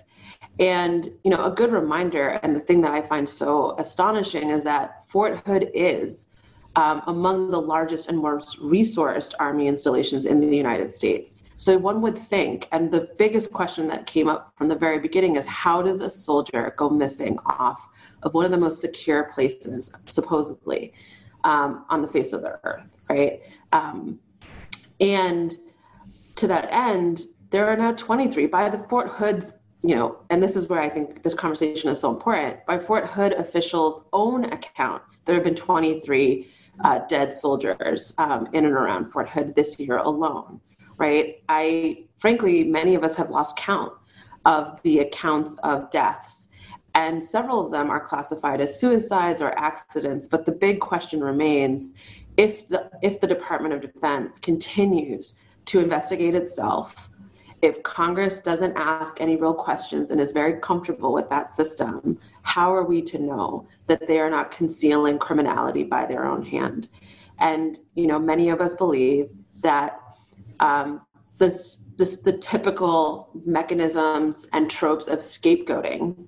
And, 0.60 1.12
you 1.24 1.32
know, 1.32 1.44
a 1.44 1.52
good 1.52 1.72
reminder, 1.72 2.40
and 2.44 2.56
the 2.56 2.60
thing 2.60 2.82
that 2.82 2.92
I 2.92 3.02
find 3.02 3.28
so 3.28 3.76
astonishing 3.80 4.52
is 4.52 4.64
that 4.66 5.08
Fort 5.08 5.38
Hood 5.48 5.72
is 5.74 6.28
um, 6.76 7.02
among 7.08 7.52
the 7.52 7.62
largest 7.62 8.08
and 8.10 8.18
most 8.18 8.60
resourced 8.60 9.34
Army 9.40 9.68
installations 9.68 10.26
in 10.26 10.40
the 10.40 10.56
United 10.56 10.94
States. 10.94 11.43
So 11.58 11.78
one 11.78 12.02
would 12.02 12.18
think, 12.18 12.68
and 12.72 12.92
the 12.92 13.10
biggest 13.18 13.52
question 13.52 13.88
that 13.88 14.06
came 14.06 14.28
up 14.28 14.54
from 14.58 14.68
the 14.68 14.76
very 14.76 15.00
beginning 15.00 15.36
is 15.36 15.46
how 15.46 15.82
does 15.82 16.02
a 16.02 16.10
soldier 16.10 16.74
go 16.78 16.90
missing 16.90 17.38
off 17.46 17.90
of 18.24 18.34
one 18.34 18.46
of 18.46 18.52
the 18.52 18.58
most 18.58 18.82
secure 18.82 19.26
places, 19.26 19.92
supposedly, 20.08 20.94
um, 21.44 21.86
on 21.90 22.02
the 22.02 22.08
face 22.08 22.34
of 22.34 22.42
the 22.42 22.60
earth, 22.64 22.98
right? 23.10 23.42
Um, 23.72 24.20
and 25.00 25.56
to 26.36 26.48
that 26.48 26.70
end, 26.72 27.24
there 27.52 27.68
are 27.68 27.76
now 27.76 27.92
23 27.92 28.48
by 28.48 28.70
the 28.70 28.80
Fort 28.90 29.10
Hood's 29.10 29.54
you 29.84 29.96
know, 29.96 30.18
and 30.30 30.42
this 30.42 30.56
is 30.56 30.70
where 30.70 30.80
I 30.80 30.90
think 30.90 31.24
this 31.24 31.34
conversation 31.34 31.90
is 31.90 32.00
so 32.00 32.10
important. 32.10 32.66
By 32.66 32.80
Fort 32.80 33.06
Hood 33.06 33.34
officials' 33.34 34.06
own 34.14 34.46
account, 34.46 35.04
there 35.26 35.36
have 35.36 35.44
been 35.44 35.56
23 35.56 36.48
uh, 36.84 37.00
dead 37.10 37.34
soldiers 37.34 38.14
um, 38.18 38.48
in 38.54 38.66
and 38.66 38.74
around 38.74 39.12
Fort 39.12 39.30
Hood 39.30 39.54
this 39.56 39.78
year 39.80 39.98
alone, 39.98 40.62
right? 40.98 41.42
I, 41.50 42.06
frankly, 42.20 42.64
many 42.64 42.96
of 42.96 43.04
us 43.04 43.16
have 43.16 43.30
lost 43.30 43.58
count 43.58 43.94
of 44.46 44.80
the 44.84 45.00
accounts 45.00 45.56
of 45.64 45.90
deaths, 45.90 46.50
and 46.96 47.24
several 47.24 47.66
of 47.66 47.72
them 47.72 47.90
are 47.90 48.00
classified 48.00 48.62
as 48.62 48.80
suicides 48.80 49.42
or 49.42 49.58
accidents. 49.58 50.28
But 50.28 50.46
the 50.46 50.52
big 50.52 50.80
question 50.80 51.22
remains 51.22 51.88
if 52.38 52.68
the, 52.68 52.90
if 53.02 53.20
the 53.20 53.28
Department 53.28 53.74
of 53.74 53.82
Defense 53.82 54.40
continues 54.40 55.36
to 55.66 55.80
investigate 55.80 56.36
itself 56.36 57.10
if 57.64 57.82
Congress 57.82 58.40
doesn't 58.40 58.76
ask 58.76 59.22
any 59.22 59.38
real 59.38 59.54
questions 59.54 60.12
and 60.12 60.20
is 60.20 60.32
very 60.34 60.60
comfortable 60.60 61.14
with 61.14 61.30
that 61.30 61.50
system, 61.56 62.20
how 62.42 62.76
are 62.76 62.84
we 62.84 63.02
to 63.02 63.18
know 63.18 63.66
that 63.88 64.06
they 64.06 64.20
are 64.20 64.30
not 64.30 64.52
concealing 64.52 65.18
criminality 65.18 65.84
by 65.84 66.06
their 66.06 66.26
own 66.26 66.44
hand? 66.44 66.90
And, 67.40 67.80
you 67.96 68.06
know, 68.06 68.20
many 68.20 68.50
of 68.50 68.60
us 68.60 68.74
believe 68.74 69.30
that 69.62 69.98
um, 70.64 71.02
the 71.40 72.38
typical 72.42 73.30
mechanisms 73.46 74.48
and 74.54 74.70
tropes 74.70 75.08
of 75.08 75.20
scapegoating, 75.20 76.26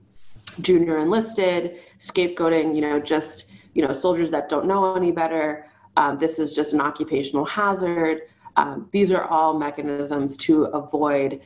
junior 0.59 0.97
enlisted, 0.97 1.79
scapegoating, 1.99 2.75
you 2.75 2.81
know, 2.81 2.99
just 2.99 3.45
you 3.73 3.81
know 3.85 3.93
soldiers 3.93 4.29
that 4.31 4.49
don't 4.49 4.67
know 4.67 4.95
any 4.95 5.11
better. 5.11 5.67
Um, 5.97 6.17
this 6.17 6.37
is 6.39 6.53
just 6.53 6.73
an 6.73 6.81
occupational 6.81 7.45
hazard. 7.45 8.23
Um, 8.57 8.89
these 8.91 9.11
are 9.11 9.25
all 9.25 9.57
mechanisms 9.57 10.35
to 10.37 10.65
avoid 10.65 11.41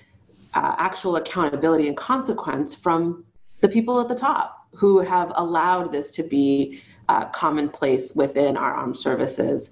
uh, 0.56 0.76
actual 0.78 1.18
accountability 1.18 1.88
and 1.88 1.98
consequence 1.98 2.74
from 2.74 3.24
the 3.62 3.70
people 3.70 4.00
at 4.00 4.08
the 4.08 4.16
top 4.16 4.68
who 4.74 5.00
have 5.00 5.32
allowed 5.36 5.92
this 5.92 6.10
to 6.12 6.24
be 6.24 6.82
uh, 7.08 7.26
commonplace 7.26 8.16
within 8.16 8.58
our 8.58 8.74
armed 8.74 8.98
services. 8.98 9.70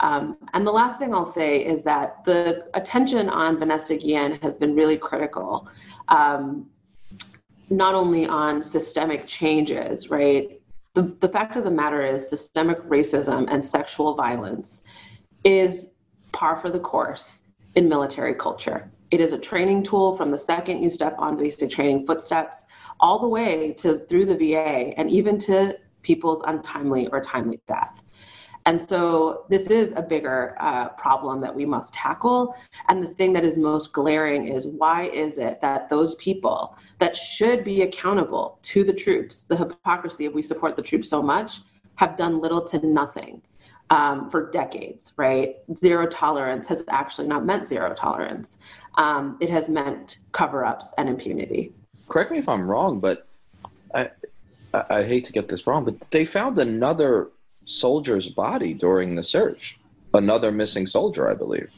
Um, 0.00 0.36
and 0.52 0.66
the 0.66 0.72
last 0.72 0.98
thing 0.98 1.14
I'll 1.14 1.24
say 1.24 1.64
is 1.64 1.82
that 1.84 2.24
the 2.24 2.66
attention 2.74 3.28
on 3.28 3.58
Vanessa 3.58 3.96
Guillen 3.96 4.38
has 4.42 4.56
been 4.56 4.74
really 4.74 4.98
critical, 4.98 5.68
um, 6.08 6.68
not 7.70 7.94
only 7.94 8.26
on 8.26 8.62
systemic 8.62 9.26
changes, 9.26 10.10
right? 10.10 10.60
The, 10.94 11.14
the 11.20 11.28
fact 11.28 11.56
of 11.56 11.64
the 11.64 11.70
matter 11.70 12.04
is, 12.04 12.28
systemic 12.28 12.78
racism 12.84 13.46
and 13.50 13.64
sexual 13.64 14.14
violence 14.14 14.82
is 15.44 15.88
par 16.32 16.58
for 16.58 16.70
the 16.70 16.80
course 16.80 17.40
in 17.74 17.88
military 17.88 18.34
culture. 18.34 18.90
It 19.10 19.20
is 19.20 19.32
a 19.32 19.38
training 19.38 19.84
tool 19.84 20.16
from 20.16 20.30
the 20.30 20.38
second 20.38 20.82
you 20.82 20.90
step 20.90 21.14
on 21.18 21.36
basic 21.36 21.70
training 21.70 22.06
footsteps 22.06 22.66
all 22.98 23.18
the 23.18 23.28
way 23.28 23.72
to 23.78 23.98
through 24.00 24.26
the 24.26 24.34
VA 24.34 24.92
and 24.98 25.10
even 25.10 25.38
to 25.40 25.78
people's 26.02 26.42
untimely 26.46 27.06
or 27.08 27.20
timely 27.20 27.60
death. 27.66 28.02
And 28.66 28.82
so 28.82 29.44
this 29.48 29.68
is 29.68 29.92
a 29.94 30.02
bigger 30.02 30.56
uh, 30.58 30.88
problem 30.90 31.40
that 31.40 31.54
we 31.54 31.64
must 31.64 31.94
tackle. 31.94 32.56
And 32.88 33.00
the 33.00 33.08
thing 33.08 33.32
that 33.34 33.44
is 33.44 33.56
most 33.56 33.92
glaring 33.92 34.48
is 34.48 34.66
why 34.66 35.04
is 35.04 35.38
it 35.38 35.60
that 35.60 35.88
those 35.88 36.16
people 36.16 36.76
that 36.98 37.16
should 37.16 37.62
be 37.62 37.82
accountable 37.82 38.58
to 38.62 38.82
the 38.82 38.92
troops, 38.92 39.44
the 39.44 39.56
hypocrisy 39.56 40.26
of 40.26 40.34
we 40.34 40.42
support 40.42 40.74
the 40.74 40.82
troops 40.82 41.08
so 41.08 41.22
much, 41.22 41.60
have 41.94 42.16
done 42.16 42.40
little 42.40 42.60
to 42.66 42.84
nothing 42.84 43.40
um, 43.90 44.28
for 44.28 44.50
decades, 44.50 45.12
right? 45.16 45.56
Zero 45.76 46.08
tolerance 46.08 46.66
has 46.66 46.82
actually 46.88 47.28
not 47.28 47.46
meant 47.46 47.68
zero 47.68 47.94
tolerance. 47.94 48.58
Um, 48.96 49.36
it 49.40 49.48
has 49.48 49.68
meant 49.68 50.18
cover 50.32 50.64
ups 50.64 50.92
and 50.98 51.08
impunity. 51.08 51.72
Correct 52.08 52.32
me 52.32 52.38
if 52.38 52.48
I'm 52.48 52.68
wrong, 52.68 52.98
but 52.98 53.28
I, 53.94 54.10
I, 54.74 54.84
I 54.90 55.02
hate 55.04 55.24
to 55.26 55.32
get 55.32 55.46
this 55.46 55.68
wrong, 55.68 55.84
but 55.84 56.10
they 56.10 56.24
found 56.24 56.58
another 56.58 57.28
soldier's 57.66 58.28
body 58.28 58.72
during 58.72 59.16
the 59.16 59.22
search. 59.22 59.78
Another 60.14 60.50
missing 60.50 60.86
soldier, 60.86 61.30
I 61.30 61.34
believe. 61.34 61.70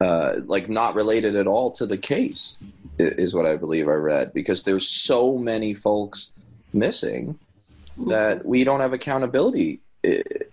Uh, 0.00 0.36
like 0.46 0.68
not 0.68 0.94
related 0.94 1.34
at 1.34 1.46
all 1.46 1.70
to 1.72 1.86
the 1.86 1.98
case, 1.98 2.56
is 2.98 3.34
what 3.34 3.46
I 3.46 3.56
believe 3.56 3.88
I 3.88 3.94
read. 3.94 4.32
Because 4.32 4.62
there's 4.62 4.88
so 4.88 5.36
many 5.36 5.74
folks 5.74 6.30
missing 6.72 7.38
that 8.06 8.46
we 8.46 8.62
don't 8.64 8.80
have 8.80 8.92
accountability. 8.92 9.80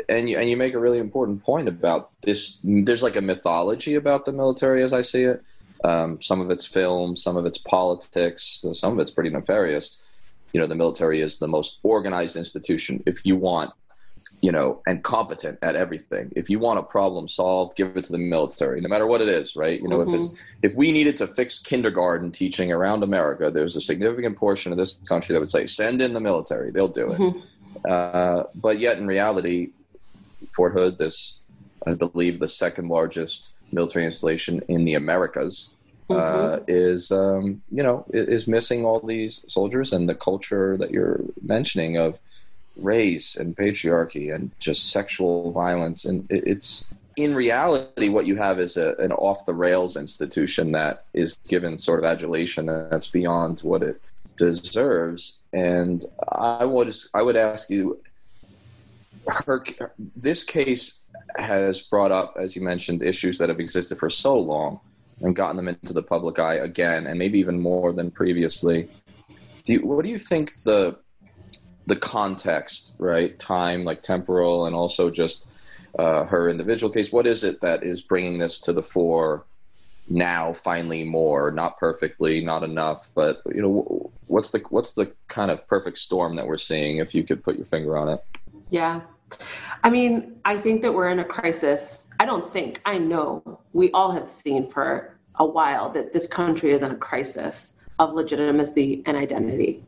And 0.08 0.29
you, 0.29 0.38
and 0.38 0.50
you 0.50 0.58
make 0.58 0.74
a 0.74 0.79
really 0.79 1.00
important 1.00 1.43
point 1.43 1.67
about 1.67 2.12
this. 2.22 2.58
There's 2.63 3.03
like 3.03 3.15
a 3.15 3.22
mythology 3.22 3.96
about 3.96 4.25
the 4.25 4.31
military, 4.31 4.84
as 4.84 4.93
I 4.93 5.01
see 5.01 5.24
it. 5.24 5.43
Um, 5.84 6.22
some 6.22 6.41
of 6.41 6.51
it's 6.51 6.65
film, 6.65 7.15
some 7.15 7.38
of 7.38 7.46
it's 7.46 7.58
politics, 7.58 8.63
some 8.74 8.93
of 8.93 9.00
it's 9.00 9.12
pretty 9.12 9.29
nefarious. 9.29 9.98
You 10.53 10.60
know, 10.60 10.67
the 10.67 10.75
military 10.75 11.22
is 11.22 11.38
the 11.38 11.48
most 11.48 11.79
organized 11.84 12.36
institution. 12.36 13.01
If 13.05 13.25
you 13.25 13.36
want 13.36 13.72
you 14.41 14.51
know, 14.51 14.81
and 14.88 15.03
competent 15.03 15.60
at 15.62 15.75
everything. 15.75 16.31
If 16.36 16.50
you 16.50 16.60
want 16.60 16.79
a 16.79 16.84
problem 16.84 17.27
solved, 17.27 17.75
give 17.75 17.98
it 17.98 18.05
to 18.05 18.12
the 18.12 18.17
military, 18.17 18.79
no 18.79 18.88
matter 18.88 19.05
what 19.05 19.22
it 19.22 19.27
is, 19.27 19.55
right? 19.55 19.81
You 19.81 19.88
know, 19.88 20.00
mm-hmm. 20.00 20.13
if 20.13 20.19
it's 20.19 20.27
mm-hmm. 20.27 20.60
if 20.63 20.75
we 20.75 20.91
needed 20.91 21.17
to 21.17 21.27
fix 21.27 21.60
kindergarten 21.60 22.31
teaching 22.31 22.72
around 22.72 23.03
America, 23.03 23.51
there's 23.51 23.75
a 23.75 23.81
significant 23.81 24.38
portion 24.38 24.72
of 24.72 24.77
this 24.77 24.93
country 25.08 25.34
that 25.34 25.39
would 25.39 25.50
say, 25.50 25.65
send 25.65 26.01
in 26.01 26.13
the 26.13 26.22
military, 26.22 26.72
they'll 26.72 26.88
do 26.88 27.12
it. 27.12 27.19
Mm-hmm. 27.19 27.39
Uh, 27.89 28.43
but 28.55 28.79
yet, 28.79 28.98
in 28.98 29.08
reality, 29.08 29.69
Fort 30.55 30.74
Hood, 30.74 30.98
this 30.98 31.36
I 31.86 31.93
believe 31.93 32.39
the 32.39 32.48
second 32.48 32.89
largest 32.89 33.51
military 33.72 34.05
installation 34.05 34.62
in 34.67 34.86
the 34.86 34.96
Americas, 34.96 35.69
uh, 36.10 36.13
mm-hmm. 36.13 36.53
uh, 36.53 36.60
is 36.67 37.12
um, 37.12 37.62
you 37.72 37.84
know 37.84 38.05
is 38.13 38.48
missing 38.48 38.86
all 38.86 39.00
these 39.00 39.43
soldiers 39.48 39.91
and 39.93 40.08
the 40.08 40.15
culture 40.15 40.77
that 40.77 40.91
you're 40.91 41.22
mentioning 41.41 41.98
of 41.98 42.17
race 42.77 43.35
and 43.35 43.55
patriarchy 43.55 44.33
and 44.33 44.51
just 44.59 44.89
sexual 44.89 45.51
violence. 45.51 46.05
And 46.05 46.25
it's 46.29 46.85
in 47.15 47.35
reality, 47.35 48.09
what 48.09 48.25
you 48.25 48.38
have 48.38 48.59
is 48.59 48.77
a, 48.77 48.95
an 48.95 49.11
off 49.11 49.45
the 49.45 49.53
rails 49.53 49.97
institution 49.97 50.71
that 50.71 51.05
is 51.13 51.33
given 51.47 51.77
sort 51.77 51.99
of 51.99 52.05
adulation 52.05 52.67
that's 52.67 53.07
beyond 53.07 53.59
what 53.59 53.83
it 53.83 54.01
deserves. 54.38 55.38
And 55.51 56.05
I 56.29 56.63
would 56.63 56.95
I 57.13 57.21
would 57.21 57.35
ask 57.35 57.69
you, 57.69 57.99
her 59.27 59.63
this 60.15 60.43
case 60.43 60.99
has 61.35 61.81
brought 61.81 62.11
up, 62.11 62.35
as 62.39 62.55
you 62.55 62.61
mentioned, 62.61 63.03
issues 63.03 63.38
that 63.39 63.49
have 63.49 63.59
existed 63.59 63.97
for 63.99 64.09
so 64.09 64.38
long 64.38 64.79
and 65.21 65.35
gotten 65.35 65.57
them 65.57 65.67
into 65.67 65.93
the 65.93 66.01
public 66.01 66.39
eye 66.39 66.55
again, 66.55 67.05
and 67.05 67.19
maybe 67.19 67.39
even 67.39 67.59
more 67.59 67.91
than 67.91 68.09
previously. 68.09 68.88
Do 69.65 69.73
you, 69.73 69.85
what 69.85 70.05
do 70.05 70.09
you 70.09 70.17
think 70.17 70.63
the 70.63 70.97
the 71.89 71.96
context, 71.96 72.93
right? 72.98 73.38
Time, 73.38 73.84
like 73.84 74.01
temporal, 74.01 74.65
and 74.65 74.75
also 74.75 75.10
just 75.10 75.48
uh, 75.98 76.24
her 76.25 76.50
individual 76.50 76.91
case. 76.91 77.12
What 77.12 77.27
is 77.27 77.43
it 77.43 77.60
that 77.62 77.84
is 77.84 78.01
bringing 78.01 78.38
this 78.38 78.60
to 78.62 78.74
the 78.74 78.84
fore 78.84 79.43
now? 80.08 80.53
Finally, 80.53 81.03
more, 81.03 81.51
not 81.51 81.77
perfectly, 81.77 82.41
not 82.41 82.63
enough, 82.63 83.10
but 83.13 83.41
you 83.53 83.62
know, 83.62 84.12
what's 84.27 84.51
the 84.51 84.63
what's 84.69 84.93
the 84.93 85.12
kind 85.27 85.51
of 85.51 85.67
perfect 85.67 85.98
storm 85.98 86.36
that 86.38 86.48
we're 86.48 86.58
seeing? 86.58 86.98
If 86.98 87.13
you 87.13 87.24
could 87.24 87.43
put 87.43 87.58
your 87.58 87.65
finger 87.65 87.98
on 87.98 88.10
it. 88.10 88.24
Yeah. 88.69 89.01
I 89.84 89.89
mean, 89.89 90.39
I 90.46 90.58
think 90.58 90.81
that 90.81 90.93
we're 90.93 91.10
in 91.10 91.19
a 91.19 91.25
crisis. 91.25 92.05
I 92.19 92.25
don't 92.25 92.51
think, 92.51 92.81
I 92.86 92.98
know 92.98 93.60
we 93.74 93.91
all 93.91 94.12
have 94.12 94.29
seen 94.29 94.69
for 94.69 95.15
a 95.36 95.46
while 95.46 95.89
that 95.91 96.12
this 96.12 96.27
country 96.27 96.72
is 96.72 96.81
in 96.81 96.91
a 96.91 96.96
crisis 96.96 97.74
of 98.00 98.13
legitimacy 98.13 99.03
and 99.05 99.15
identity 99.15 99.84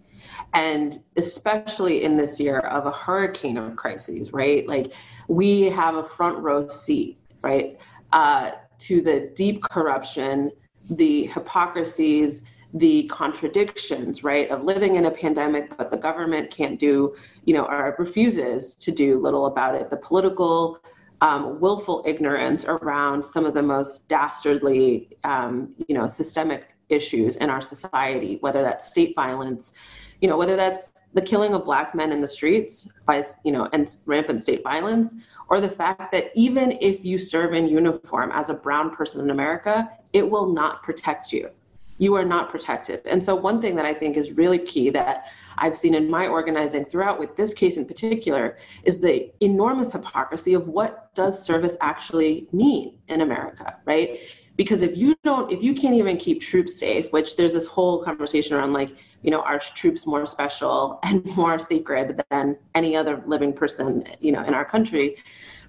and 0.54 1.02
especially 1.16 2.04
in 2.04 2.18
this 2.18 2.40
year 2.40 2.60
of 2.60 2.86
a 2.86 2.92
hurricane 2.92 3.58
of 3.58 3.76
crises, 3.76 4.34
right? 4.34 4.68
Like 4.68 4.94
we 5.28 5.64
have 5.64 5.96
a 5.96 6.04
front 6.04 6.40
row 6.40 6.68
seat, 6.68 7.18
right, 7.42 7.78
uh, 8.12 8.52
to 8.80 9.02
the 9.02 9.32
deep 9.36 9.64
corruption, 9.64 10.52
the 10.90 11.28
hypocrisies, 11.28 12.42
the 12.74 13.04
contradictions, 13.08 14.24
right, 14.24 14.50
of 14.50 14.64
living 14.64 14.96
in 14.96 15.06
a 15.06 15.12
pandemic, 15.12 15.78
but 15.78 15.92
the 15.92 15.98
government 15.98 16.50
can't 16.52 16.80
do, 16.80 17.16
you 17.46 17.54
know, 17.54 17.66
or 17.66 17.96
refuses 18.00 18.76
to 18.76 18.92
do 18.92 19.18
little 19.18 19.46
about 19.46 19.76
it. 19.76 19.90
The 19.90 19.98
political 19.98 20.80
um, 21.22 21.60
willful 21.60 22.04
ignorance 22.06 22.66
around 22.66 23.24
some 23.24 23.46
of 23.46 23.54
the 23.54 23.62
most 23.62 24.08
dastardly, 24.08 25.10
um, 25.24 25.74
you 25.88 25.96
know, 25.96 26.08
systemic 26.08 26.66
issues 26.90 27.36
in 27.38 27.50
our 27.50 27.62
society, 27.62 28.38
whether 28.42 28.62
that's 28.62 28.88
state 28.88 29.16
violence, 29.16 29.72
you 30.22 30.30
know, 30.30 30.38
whether 30.38 30.56
that's 30.56 30.92
the 31.14 31.22
killing 31.22 31.54
of 31.54 31.66
black 31.66 31.94
men 31.94 32.12
in 32.12 32.22
the 32.22 32.28
streets 32.28 32.88
by, 33.06 33.24
you 33.44 33.52
know, 33.52 33.68
and 33.74 33.98
rampant 34.06 34.42
state 34.42 34.64
violence, 34.64 35.14
or 35.50 35.60
the 35.60 35.70
fact 35.70 36.12
that 36.14 36.32
even 36.36 36.78
if 36.80 37.04
you 37.04 37.18
serve 37.18 37.54
in 37.54 37.68
uniform 37.68 38.32
as 38.34 38.50
a 38.50 38.54
brown 38.54 38.96
person 38.96 39.20
in 39.20 39.30
America, 39.30 39.90
it 40.14 40.30
will 40.30 40.48
not 40.48 40.82
protect 40.84 41.34
you. 41.34 41.50
You 41.98 42.16
are 42.16 42.26
not 42.26 42.50
protected. 42.50 43.02
And 43.06 43.24
so, 43.24 43.36
one 43.36 43.62
thing 43.62 43.76
that 43.76 43.86
I 43.86 43.94
think 43.94 44.18
is 44.18 44.32
really 44.32 44.58
key 44.58 44.90
that 44.92 45.28
I've 45.58 45.78
seen 45.78 45.94
in 45.94 46.10
my 46.10 46.28
organizing 46.28 46.86
throughout, 46.86 47.20
with 47.20 47.36
this 47.36 47.54
case 47.54 47.78
in 47.78 47.86
particular, 47.86 48.58
is 48.84 49.00
the 49.00 49.32
enormous 49.42 49.92
hypocrisy 49.92 50.54
of 50.54 50.68
what 50.68 51.14
does 51.14 51.44
service 51.44 51.76
actually 51.82 52.48
mean 52.52 52.98
in 53.08 53.22
America, 53.22 53.78
right? 53.86 54.20
Because 54.62 54.84
if 54.84 54.96
you 54.96 55.16
don't 55.24 55.52
if 55.52 55.64
you 55.64 55.74
can't 55.74 55.96
even 55.96 56.16
keep 56.18 56.40
troops 56.40 56.78
safe 56.78 57.12
which 57.12 57.36
there's 57.36 57.54
this 57.54 57.66
whole 57.66 58.04
conversation 58.04 58.56
around 58.56 58.74
like 58.74 58.92
you 59.24 59.32
know 59.32 59.42
are 59.42 59.58
troops 59.58 60.06
more 60.06 60.24
special 60.24 61.00
and 61.04 61.26
more 61.36 61.58
sacred 61.58 62.22
than 62.30 62.56
any 62.76 62.96
other 62.96 63.24
living 63.26 63.52
person 63.52 64.04
you 64.20 64.32
know 64.32 64.44
in 64.44 64.54
our 64.54 64.64
country? 64.64 65.18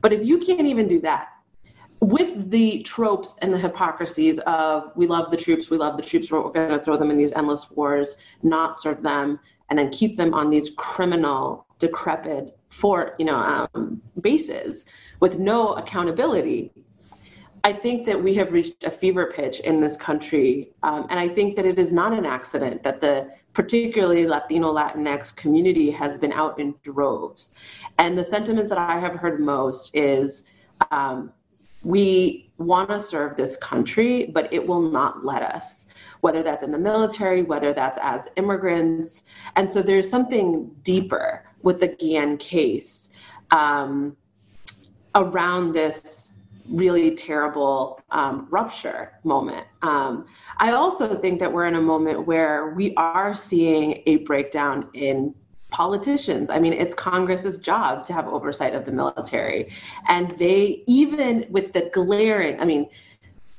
But 0.02 0.12
if 0.12 0.26
you 0.26 0.36
can't 0.36 0.66
even 0.66 0.86
do 0.88 1.00
that 1.00 1.28
with 2.00 2.50
the 2.50 2.82
tropes 2.82 3.34
and 3.40 3.50
the 3.54 3.58
hypocrisies 3.58 4.38
of 4.40 4.92
we 4.94 5.06
love 5.06 5.30
the 5.30 5.38
troops 5.38 5.70
we 5.70 5.78
love 5.78 5.96
the 5.96 6.02
troops 6.02 6.30
we're 6.30 6.50
going 6.50 6.68
to 6.68 6.84
throw 6.84 6.98
them 6.98 7.10
in 7.10 7.16
these 7.16 7.32
endless 7.32 7.70
wars 7.70 8.18
not 8.42 8.78
serve 8.78 9.02
them 9.02 9.40
and 9.70 9.78
then 9.78 9.88
keep 9.88 10.18
them 10.18 10.34
on 10.34 10.50
these 10.50 10.68
criminal 10.76 11.64
decrepit 11.78 12.58
fort 12.68 13.14
you 13.18 13.24
know 13.24 13.36
um, 13.36 14.02
bases 14.20 14.84
with 15.20 15.38
no 15.38 15.74
accountability 15.74 16.72
I 17.64 17.72
think 17.72 18.06
that 18.06 18.20
we 18.20 18.34
have 18.34 18.52
reached 18.52 18.82
a 18.84 18.90
fever 18.90 19.32
pitch 19.34 19.60
in 19.60 19.80
this 19.80 19.96
country, 19.96 20.72
um, 20.82 21.06
and 21.10 21.20
I 21.20 21.28
think 21.28 21.54
that 21.56 21.64
it 21.64 21.78
is 21.78 21.92
not 21.92 22.12
an 22.12 22.26
accident 22.26 22.82
that 22.82 23.00
the 23.00 23.30
particularly 23.52 24.26
Latino 24.26 24.72
Latinx 24.74 25.34
community 25.36 25.90
has 25.90 26.18
been 26.18 26.32
out 26.32 26.58
in 26.58 26.74
droves. 26.82 27.52
And 27.98 28.18
the 28.18 28.24
sentiments 28.24 28.70
that 28.70 28.78
I 28.78 28.98
have 28.98 29.14
heard 29.14 29.40
most 29.40 29.94
is 29.94 30.42
um, 30.90 31.32
we 31.84 32.50
want 32.58 32.90
to 32.90 32.98
serve 32.98 33.36
this 33.36 33.56
country, 33.56 34.26
but 34.26 34.52
it 34.52 34.66
will 34.66 34.80
not 34.80 35.24
let 35.24 35.42
us, 35.42 35.86
whether 36.20 36.42
that's 36.42 36.62
in 36.62 36.70
the 36.70 36.78
military, 36.78 37.42
whether 37.42 37.72
that's 37.72 37.98
as 38.02 38.28
immigrants. 38.36 39.22
And 39.56 39.70
so 39.70 39.82
there's 39.82 40.08
something 40.08 40.74
deeper 40.82 41.44
with 41.62 41.80
the 41.80 41.88
Guillen 41.88 42.38
case 42.38 43.10
um, 43.50 44.16
around 45.14 45.72
this 45.72 46.31
really 46.72 47.14
terrible 47.14 48.00
um, 48.10 48.48
rupture 48.50 49.12
moment. 49.24 49.66
Um, 49.82 50.26
I 50.56 50.72
also 50.72 51.14
think 51.16 51.38
that 51.40 51.52
we're 51.52 51.66
in 51.66 51.74
a 51.74 51.82
moment 51.82 52.26
where 52.26 52.70
we 52.70 52.94
are 52.96 53.34
seeing 53.34 54.02
a 54.06 54.16
breakdown 54.16 54.88
in 54.94 55.34
politicians. 55.70 56.50
I 56.50 56.58
mean, 56.58 56.72
it's 56.72 56.94
Congress's 56.94 57.58
job 57.58 58.06
to 58.06 58.12
have 58.12 58.26
oversight 58.26 58.74
of 58.74 58.86
the 58.86 58.92
military. 58.92 59.70
And 60.08 60.36
they, 60.38 60.82
even 60.86 61.46
with 61.50 61.72
the 61.72 61.90
glaring, 61.92 62.60
I 62.60 62.64
mean, 62.64 62.88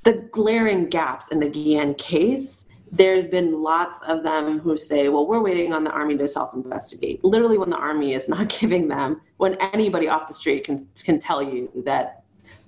the 0.03 0.13
glaring 0.31 0.89
gaps 0.89 1.29
in 1.29 1.39
the 1.39 1.49
Guillen 1.49 1.95
case, 1.95 2.65
there's 2.91 3.27
been 3.27 3.63
lots 3.63 3.99
of 4.07 4.21
them 4.23 4.59
who 4.59 4.77
say, 4.77 5.09
well, 5.09 5.25
we're 5.25 5.41
waiting 5.41 5.73
on 5.73 5.83
the 5.83 5.89
Army 5.89 6.17
to 6.17 6.27
self 6.27 6.53
investigate. 6.53 7.23
Literally, 7.23 7.57
when 7.57 7.69
the 7.69 7.77
Army 7.77 8.13
is 8.13 8.29
not 8.29 8.49
giving 8.59 8.87
them, 8.87 9.21
when 9.37 9.55
anybody 9.73 10.07
off 10.07 10.27
the 10.27 10.33
street 10.33 10.63
can, 10.63 10.87
can 11.03 11.19
tell 11.19 11.41
you 11.41 11.71
that 11.85 12.22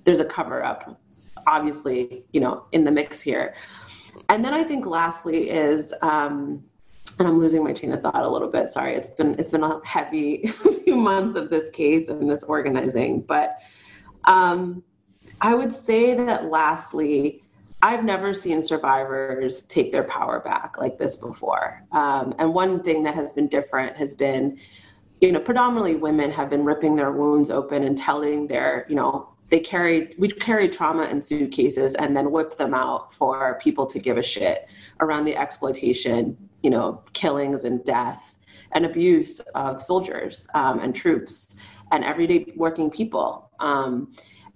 there's 0.06 0.20
a 0.20 0.24
cover 0.24 0.64
up, 0.64 0.98
obviously, 1.46 2.24
you 2.32 2.40
know, 2.40 2.64
in 2.72 2.84
the 2.84 2.90
mix 2.90 3.20
here. 3.20 3.54
And 4.30 4.42
then 4.42 4.54
I 4.54 4.64
think 4.64 4.86
lastly 4.86 5.50
is, 5.50 5.92
um, 6.00 6.64
and 7.18 7.28
I'm 7.28 7.38
losing 7.38 7.62
my 7.62 7.72
train 7.72 7.92
of 7.92 8.00
thought 8.00 8.22
a 8.22 8.28
little 8.28 8.48
bit. 8.48 8.72
Sorry, 8.72 8.94
it's 8.94 9.10
been 9.10 9.38
it's 9.38 9.50
been 9.50 9.62
a 9.62 9.80
heavy 9.84 10.46
few 10.84 10.94
months 10.94 11.36
of 11.36 11.50
this 11.50 11.70
case 11.70 12.08
and 12.08 12.30
this 12.30 12.42
organizing, 12.42 13.20
but 13.22 13.56
um, 14.24 14.82
I 15.40 15.54
would 15.54 15.74
say 15.74 16.14
that 16.14 16.46
lastly, 16.46 17.42
I've 17.82 18.04
never 18.04 18.32
seen 18.32 18.62
survivors 18.62 19.62
take 19.62 19.92
their 19.92 20.04
power 20.04 20.40
back 20.40 20.76
like 20.78 20.98
this 20.98 21.16
before. 21.16 21.82
Um, 21.92 22.34
and 22.38 22.54
one 22.54 22.82
thing 22.82 23.02
that 23.04 23.14
has 23.14 23.32
been 23.32 23.48
different 23.48 23.96
has 23.96 24.14
been, 24.14 24.58
you 25.20 25.32
know, 25.32 25.40
predominantly 25.40 25.96
women 25.96 26.30
have 26.30 26.50
been 26.50 26.64
ripping 26.64 26.96
their 26.96 27.12
wounds 27.12 27.50
open 27.50 27.82
and 27.82 27.96
telling 27.96 28.46
their, 28.46 28.86
you 28.88 28.94
know, 28.94 29.35
they 29.48 29.60
carried 29.60 30.14
we 30.18 30.28
carried 30.28 30.72
trauma 30.72 31.04
in 31.04 31.22
suitcases 31.22 31.94
and 31.94 32.16
then 32.16 32.30
whip 32.30 32.56
them 32.56 32.74
out 32.74 33.12
for 33.12 33.58
people 33.62 33.86
to 33.86 33.98
give 33.98 34.18
a 34.18 34.22
shit 34.22 34.68
around 35.00 35.24
the 35.24 35.36
exploitation 35.36 36.36
you 36.62 36.70
know 36.70 37.02
killings 37.12 37.64
and 37.64 37.84
death 37.84 38.34
and 38.72 38.84
abuse 38.84 39.40
of 39.54 39.80
soldiers 39.80 40.48
um, 40.54 40.80
and 40.80 40.94
troops 40.94 41.56
and 41.92 42.04
everyday 42.04 42.52
working 42.56 42.90
people. 42.90 43.50
Um, 43.60 44.12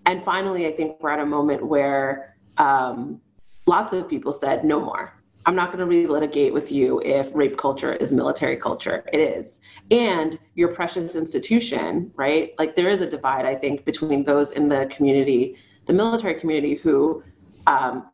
and 0.06 0.24
finally 0.24 0.66
i 0.66 0.72
think 0.72 0.96
we're 1.00 1.10
at 1.10 1.20
a 1.20 1.26
moment 1.26 1.64
where 1.64 2.36
um, 2.56 3.20
lots 3.66 3.92
of 3.92 4.08
people 4.08 4.32
said 4.32 4.64
no 4.64 4.80
more 4.80 5.19
I'm 5.46 5.54
not 5.54 5.72
going 5.72 5.88
to 5.88 6.08
relitigate 6.08 6.52
with 6.52 6.70
you 6.70 7.00
if 7.00 7.30
rape 7.34 7.56
culture 7.56 7.94
is 7.94 8.12
military 8.12 8.56
culture. 8.56 9.04
It 9.12 9.20
is. 9.20 9.60
And 9.90 10.38
your 10.54 10.68
precious 10.68 11.14
institution, 11.14 12.12
right? 12.14 12.54
Like 12.58 12.76
there 12.76 12.90
is 12.90 13.00
a 13.00 13.06
divide, 13.06 13.46
I 13.46 13.54
think, 13.54 13.84
between 13.84 14.22
those 14.22 14.50
in 14.50 14.68
the 14.68 14.86
community, 14.94 15.56
the 15.86 15.94
military 15.94 16.34
community 16.34 16.74
who, 16.74 17.22
um, 17.66 18.10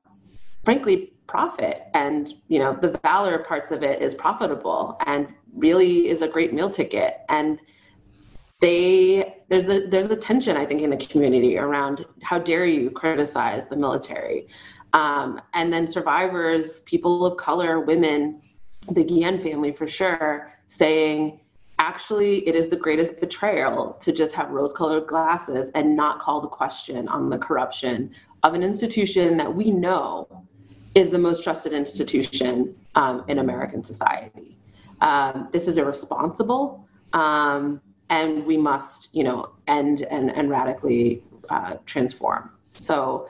frankly, 0.64 1.12
profit. 1.26 1.82
And, 1.94 2.32
you 2.48 2.60
know, 2.60 2.78
the 2.80 2.98
valor 3.02 3.38
parts 3.40 3.72
of 3.72 3.82
it 3.82 4.00
is 4.00 4.14
profitable 4.14 4.96
and 5.06 5.28
really 5.54 6.08
is 6.08 6.22
a 6.22 6.28
great 6.28 6.52
meal 6.52 6.70
ticket. 6.70 7.22
And 7.28 7.58
they 8.60 9.34
there's 9.48 9.68
a 9.68 9.86
there's 9.86 10.08
a 10.10 10.16
tension 10.16 10.56
I 10.56 10.64
think 10.64 10.80
in 10.80 10.90
the 10.90 10.96
community 10.96 11.58
around 11.58 12.06
how 12.22 12.38
dare 12.38 12.64
you 12.64 12.90
criticize 12.90 13.66
the 13.66 13.76
military. 13.76 14.48
Um, 14.96 15.42
and 15.52 15.70
then 15.70 15.86
survivors, 15.86 16.80
people 16.80 17.26
of 17.26 17.36
color, 17.36 17.80
women, 17.80 18.40
the 18.90 19.04
Guillen 19.04 19.38
family 19.38 19.70
for 19.70 19.86
sure, 19.86 20.54
saying, 20.68 21.38
actually, 21.78 22.48
it 22.48 22.54
is 22.54 22.70
the 22.70 22.76
greatest 22.76 23.20
betrayal 23.20 23.98
to 24.00 24.10
just 24.10 24.32
have 24.34 24.48
rose 24.50 24.72
colored 24.72 25.06
glasses 25.06 25.68
and 25.74 25.94
not 25.94 26.18
call 26.18 26.40
the 26.40 26.48
question 26.48 27.08
on 27.08 27.28
the 27.28 27.36
corruption 27.36 28.10
of 28.42 28.54
an 28.54 28.62
institution 28.62 29.36
that 29.36 29.54
we 29.54 29.70
know 29.70 30.26
is 30.94 31.10
the 31.10 31.18
most 31.18 31.44
trusted 31.44 31.74
institution 31.74 32.74
um, 32.94 33.22
in 33.28 33.38
American 33.38 33.84
society. 33.84 34.56
Um, 35.02 35.50
this 35.52 35.68
is 35.68 35.76
irresponsible, 35.76 36.88
um, 37.12 37.82
and 38.08 38.46
we 38.46 38.56
must, 38.56 39.10
you 39.12 39.24
know, 39.24 39.50
end 39.66 40.04
and, 40.04 40.30
and 40.34 40.48
radically 40.48 41.22
uh, 41.50 41.74
transform. 41.84 42.50
So 42.72 43.28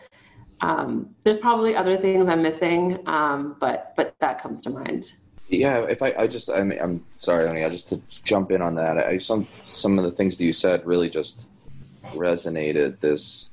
um, 0.61 1.15
there's 1.23 1.39
probably 1.39 1.77
other 1.77 1.97
things 1.97 2.29
I'm 2.29 2.43
missing, 2.43 2.99
um, 3.07 3.57
but 3.61 3.93
but 3.97 4.15
that 4.21 4.41
comes 4.41 4.63
to 4.63 4.71
mind. 4.71 5.13
Yeah, 5.49 5.83
if 5.83 6.03
I, 6.03 6.13
I 6.19 6.27
just 6.27 6.51
I 6.51 6.61
I'm 6.61 7.05
sorry, 7.19 7.47
Oni, 7.47 7.65
I 7.65 7.69
just 7.69 7.89
to 7.91 8.01
jump 8.25 8.51
in 8.51 8.63
on 8.63 8.75
that. 8.77 8.99
I 8.99 9.19
some 9.19 9.47
some 9.61 9.99
of 9.99 10.05
the 10.05 10.11
things 10.11 10.39
that 10.39 10.45
you 10.45 10.53
said 10.53 10.87
really 10.87 11.11
just 11.11 11.49
resonated. 12.15 13.01
This 13.01 13.49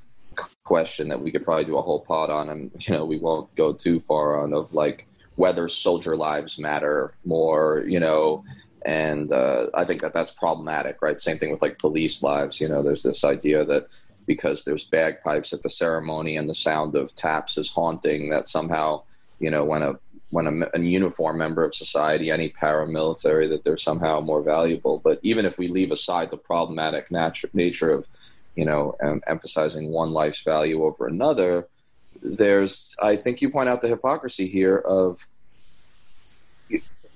question 0.64 1.10
that 1.10 1.22
we 1.22 1.32
could 1.32 1.44
probably 1.44 1.66
do 1.66 1.78
a 1.78 1.82
whole 1.82 2.00
pod 2.00 2.30
on, 2.30 2.50
and 2.50 2.72
you 2.80 2.94
know 2.94 3.06
we 3.06 3.18
won't 3.18 3.54
go 3.56 3.74
too 3.74 4.00
far 4.08 4.42
on 4.42 4.54
of 4.54 4.74
like 4.74 5.08
whether 5.36 5.68
soldier 5.68 6.16
lives 6.16 6.60
matter 6.60 7.14
more, 7.26 7.84
you 7.88 8.00
know. 8.00 8.44
And 8.86 9.32
uh, 9.32 9.68
I 9.74 9.86
think 9.86 10.02
that 10.02 10.14
that's 10.14 10.32
problematic, 10.32 11.02
right? 11.02 11.20
Same 11.20 11.38
thing 11.38 11.52
with 11.52 11.62
like 11.62 11.80
police 11.80 12.22
lives. 12.22 12.60
You 12.60 12.68
know, 12.68 12.82
there's 12.82 13.04
this 13.04 13.24
idea 13.24 13.64
that 13.66 13.88
because 14.26 14.64
there's 14.64 14.84
bagpipes 14.84 15.54
at 15.54 15.64
the 15.64 15.70
ceremony 15.70 16.38
and 16.38 16.50
the 16.50 16.56
sound 16.56 16.96
of 16.96 17.14
taps 17.16 17.58
is 17.58 17.72
haunting 17.72 18.30
that 18.30 18.48
somehow 18.48 19.02
you 19.40 19.52
know 19.52 19.64
when 19.66 19.82
a 19.82 19.98
when 20.30 20.48
a, 20.48 20.78
a 20.78 20.80
uniform 20.80 21.38
member 21.38 21.64
of 21.64 21.76
society 21.76 22.32
any 22.32 22.50
paramilitary 22.50 23.48
that 23.50 23.64
they're 23.64 23.78
somehow 23.78 24.20
more 24.20 24.42
valuable. 24.42 24.98
But 24.98 25.20
even 25.22 25.46
if 25.46 25.60
we 25.60 25.68
leave 25.68 25.92
aside 25.92 26.32
the 26.32 26.38
problematic 26.38 27.10
natu- 27.10 27.54
nature 27.54 27.92
of 27.92 28.08
you 28.56 28.66
know 28.66 28.96
um, 29.02 29.22
emphasizing 29.28 29.90
one 29.90 30.12
life's 30.12 30.44
value 30.44 30.84
over 30.84 31.08
another 31.08 31.68
there's 32.22 32.96
i 33.02 33.16
think 33.16 33.42
you 33.42 33.50
point 33.50 33.68
out 33.68 33.82
the 33.82 33.88
hypocrisy 33.88 34.48
here 34.48 34.78
of 34.78 35.26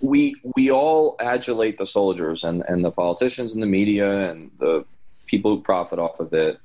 we 0.02 0.36
we 0.56 0.72
all 0.72 1.15
adulate 1.20 1.78
the 1.78 1.86
soldiers 1.86 2.43
and, 2.43 2.63
and 2.67 2.84
the 2.84 2.91
politicians 2.91 3.54
and 3.54 3.63
the 3.63 3.67
media 3.67 4.30
and 4.30 4.52
the 4.58 4.86
people 5.26 5.56
who 5.56 5.62
profit 5.62 6.00
off 6.00 6.20
of 6.20 6.34
it 6.34 6.60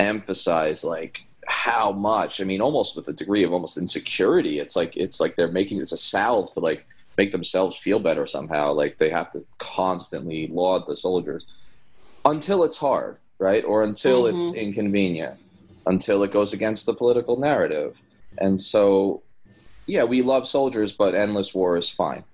emphasize 0.00 0.84
like 0.84 1.24
how 1.46 1.92
much 1.92 2.40
i 2.40 2.44
mean 2.44 2.60
almost 2.60 2.96
with 2.96 3.06
a 3.08 3.12
degree 3.12 3.44
of 3.44 3.52
almost 3.52 3.76
insecurity. 3.76 4.58
It's 4.58 4.76
like 4.76 4.96
it's 4.96 5.20
like 5.20 5.36
they're 5.36 5.48
making 5.48 5.78
this 5.78 5.92
a 5.92 5.98
salve 5.98 6.50
to 6.52 6.60
like 6.60 6.86
make 7.16 7.32
themselves 7.32 7.76
feel 7.76 8.00
better 8.00 8.26
somehow. 8.26 8.72
Like 8.72 8.98
they 8.98 9.10
have 9.10 9.30
to 9.32 9.44
constantly 9.58 10.48
laud 10.48 10.86
the 10.86 10.96
soldiers 10.96 11.46
until 12.24 12.64
it's 12.64 12.78
hard 12.78 13.18
right? 13.40 13.64
Or 13.64 13.82
until 13.82 14.22
mm-hmm. 14.22 14.36
it's 14.36 14.54
inconvenient 14.54 15.38
until 15.86 16.22
it 16.22 16.30
goes 16.30 16.52
against 16.52 16.86
the 16.86 16.94
political 16.94 17.36
narrative. 17.36 18.00
And 18.38 18.60
so 18.60 19.22
yeah 19.86 20.04
we 20.04 20.22
love 20.22 20.46
soldiers 20.46 20.92
but 20.92 21.14
endless 21.14 21.54
war 21.54 21.76
is 21.76 21.88
fine 21.88 22.24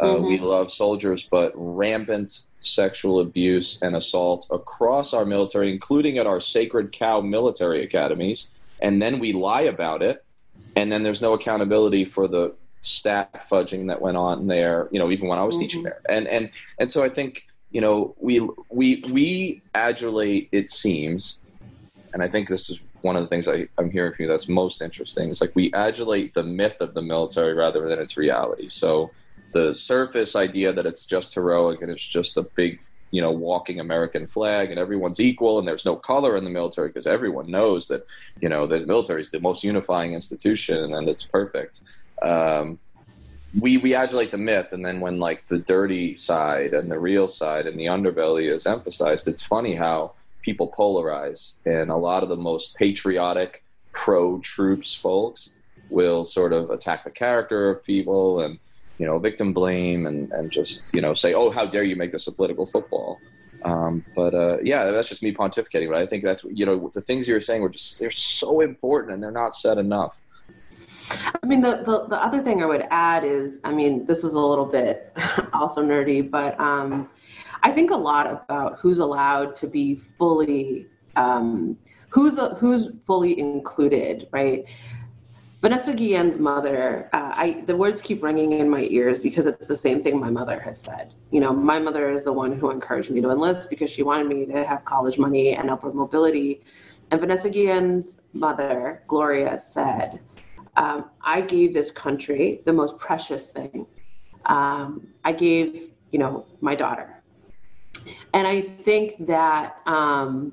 uh, 0.00 0.06
mm-hmm. 0.06 0.26
we 0.26 0.38
love 0.38 0.70
soldiers 0.70 1.22
but 1.22 1.52
rampant 1.54 2.42
sexual 2.60 3.20
abuse 3.20 3.80
and 3.82 3.94
assault 3.96 4.46
across 4.50 5.14
our 5.14 5.24
military, 5.24 5.72
including 5.72 6.18
at 6.18 6.26
our 6.26 6.40
sacred 6.40 6.92
cow 6.92 7.20
military 7.20 7.82
academies, 7.82 8.50
and 8.80 9.00
then 9.00 9.18
we 9.18 9.32
lie 9.32 9.62
about 9.62 10.02
it, 10.02 10.24
and 10.76 10.90
then 10.90 11.02
there's 11.02 11.22
no 11.22 11.32
accountability 11.32 12.04
for 12.04 12.28
the 12.28 12.54
stat 12.80 13.44
fudging 13.50 13.88
that 13.88 14.00
went 14.00 14.16
on 14.16 14.46
there. 14.46 14.88
You 14.90 14.98
know, 14.98 15.10
even 15.10 15.28
when 15.28 15.38
I 15.38 15.44
was 15.44 15.54
mm-hmm. 15.54 15.62
teaching 15.62 15.82
there, 15.82 16.00
and 16.08 16.26
and 16.26 16.50
and 16.78 16.90
so 16.90 17.02
I 17.04 17.08
think 17.08 17.46
you 17.70 17.80
know 17.80 18.14
we 18.18 18.40
we 18.70 19.04
we 19.08 19.62
adulate 19.74 20.48
it 20.52 20.70
seems, 20.70 21.38
and 22.12 22.22
I 22.22 22.28
think 22.28 22.48
this 22.48 22.70
is 22.70 22.80
one 23.02 23.16
of 23.16 23.22
the 23.22 23.28
things 23.28 23.46
I, 23.46 23.68
I'm 23.78 23.90
hearing 23.90 24.12
from 24.12 24.24
you 24.24 24.28
that's 24.28 24.48
most 24.48 24.82
interesting. 24.82 25.30
It's 25.30 25.40
like 25.40 25.54
we 25.54 25.70
adulate 25.70 26.32
the 26.32 26.42
myth 26.42 26.80
of 26.80 26.94
the 26.94 27.02
military 27.02 27.54
rather 27.54 27.88
than 27.88 28.00
its 28.00 28.16
reality. 28.16 28.68
So 28.68 29.12
the 29.52 29.74
surface 29.74 30.36
idea 30.36 30.72
that 30.72 30.86
it's 30.86 31.06
just 31.06 31.34
heroic 31.34 31.82
and 31.82 31.90
it's 31.90 32.06
just 32.06 32.36
a 32.36 32.42
big 32.42 32.80
you 33.10 33.22
know 33.22 33.30
walking 33.30 33.80
american 33.80 34.26
flag 34.26 34.70
and 34.70 34.78
everyone's 34.78 35.20
equal 35.20 35.58
and 35.58 35.66
there's 35.66 35.86
no 35.86 35.96
color 35.96 36.36
in 36.36 36.44
the 36.44 36.50
military 36.50 36.88
because 36.88 37.06
everyone 37.06 37.50
knows 37.50 37.88
that 37.88 38.06
you 38.40 38.48
know 38.48 38.66
the 38.66 38.84
military 38.86 39.20
is 39.20 39.30
the 39.30 39.40
most 39.40 39.64
unifying 39.64 40.12
institution 40.12 40.92
and 40.94 41.08
it's 41.08 41.22
perfect. 41.22 41.80
Um, 42.22 42.78
we 43.58 43.78
we 43.78 43.94
adulate 43.94 44.30
the 44.30 44.38
myth 44.38 44.72
and 44.72 44.84
then 44.84 45.00
when 45.00 45.18
like 45.18 45.46
the 45.48 45.58
dirty 45.58 46.16
side 46.16 46.74
and 46.74 46.90
the 46.90 46.98
real 46.98 47.28
side 47.28 47.66
and 47.66 47.78
the 47.78 47.86
underbelly 47.86 48.54
is 48.54 48.66
emphasized 48.66 49.26
it's 49.26 49.42
funny 49.42 49.74
how 49.74 50.12
people 50.42 50.70
polarize 50.76 51.54
and 51.64 51.90
a 51.90 51.96
lot 51.96 52.22
of 52.22 52.28
the 52.28 52.36
most 52.36 52.74
patriotic 52.74 53.64
pro 53.92 54.38
troops 54.40 54.94
folks 54.94 55.50
will 55.88 56.26
sort 56.26 56.52
of 56.52 56.70
attack 56.70 57.04
the 57.04 57.10
character 57.10 57.70
of 57.70 57.82
people 57.82 58.40
and 58.40 58.58
you 58.98 59.06
know, 59.06 59.18
victim 59.18 59.52
blame 59.52 60.06
and, 60.06 60.30
and 60.32 60.50
just, 60.50 60.92
you 60.94 61.00
know, 61.00 61.14
say, 61.14 61.34
oh, 61.34 61.50
how 61.50 61.64
dare 61.64 61.84
you 61.84 61.96
make 61.96 62.12
this 62.12 62.26
a 62.26 62.32
political 62.32 62.66
football. 62.66 63.20
Um, 63.62 64.04
but 64.14 64.34
uh, 64.34 64.58
yeah, 64.62 64.90
that's 64.90 65.08
just 65.08 65.22
me 65.22 65.32
pontificating. 65.32 65.88
But 65.90 65.98
I 65.98 66.06
think 66.06 66.24
that's 66.24 66.44
you 66.44 66.64
know 66.64 66.90
the 66.94 67.02
things 67.02 67.26
you're 67.26 67.40
saying 67.40 67.62
were 67.62 67.68
just 67.68 67.98
they're 67.98 68.10
so 68.10 68.60
important 68.60 69.14
and 69.14 69.22
they're 69.22 69.32
not 69.32 69.56
said 69.56 69.78
enough. 69.78 70.16
I 71.10 71.46
mean, 71.46 71.62
the, 71.62 71.82
the, 71.84 72.06
the 72.06 72.22
other 72.22 72.42
thing 72.42 72.62
I 72.62 72.66
would 72.66 72.86
add 72.90 73.24
is, 73.24 73.60
I 73.64 73.72
mean, 73.72 74.04
this 74.04 74.24
is 74.24 74.34
a 74.34 74.40
little 74.40 74.66
bit 74.66 75.10
also 75.54 75.82
nerdy, 75.82 76.28
but 76.28 76.58
um, 76.60 77.08
I 77.62 77.72
think 77.72 77.90
a 77.90 77.96
lot 77.96 78.26
about 78.26 78.78
who's 78.78 78.98
allowed 78.98 79.56
to 79.56 79.66
be 79.66 79.94
fully, 79.94 80.86
um, 81.16 81.78
who's 82.10 82.38
who's 82.58 82.96
fully 83.04 83.38
included, 83.38 84.28
right? 84.32 84.66
Vanessa 85.60 85.92
Guillen's 85.92 86.38
mother, 86.38 87.10
uh, 87.12 87.32
I, 87.34 87.64
the 87.66 87.76
words 87.76 88.00
keep 88.00 88.22
ringing 88.22 88.52
in 88.52 88.70
my 88.70 88.86
ears 88.90 89.20
because 89.20 89.46
it's 89.46 89.66
the 89.66 89.76
same 89.76 90.04
thing 90.04 90.18
my 90.20 90.30
mother 90.30 90.60
has 90.60 90.80
said. 90.80 91.12
You 91.32 91.40
know, 91.40 91.52
my 91.52 91.80
mother 91.80 92.12
is 92.12 92.22
the 92.22 92.32
one 92.32 92.52
who 92.52 92.70
encouraged 92.70 93.10
me 93.10 93.20
to 93.22 93.30
enlist 93.30 93.68
because 93.68 93.90
she 93.90 94.04
wanted 94.04 94.28
me 94.28 94.46
to 94.46 94.64
have 94.64 94.84
college 94.84 95.18
money 95.18 95.56
and 95.56 95.68
upward 95.68 95.96
mobility. 95.96 96.60
And 97.10 97.20
Vanessa 97.20 97.50
Guillen's 97.50 98.20
mother, 98.32 99.02
Gloria, 99.08 99.58
said, 99.58 100.20
um, 100.76 101.10
I 101.22 101.40
gave 101.40 101.74
this 101.74 101.90
country 101.90 102.62
the 102.64 102.72
most 102.72 102.96
precious 102.98 103.44
thing. 103.44 103.84
Um, 104.46 105.08
I 105.24 105.32
gave, 105.32 105.90
you 106.12 106.20
know, 106.20 106.46
my 106.60 106.76
daughter. 106.76 107.20
And 108.32 108.46
I 108.46 108.60
think 108.60 109.26
that 109.26 109.78
um, 109.86 110.52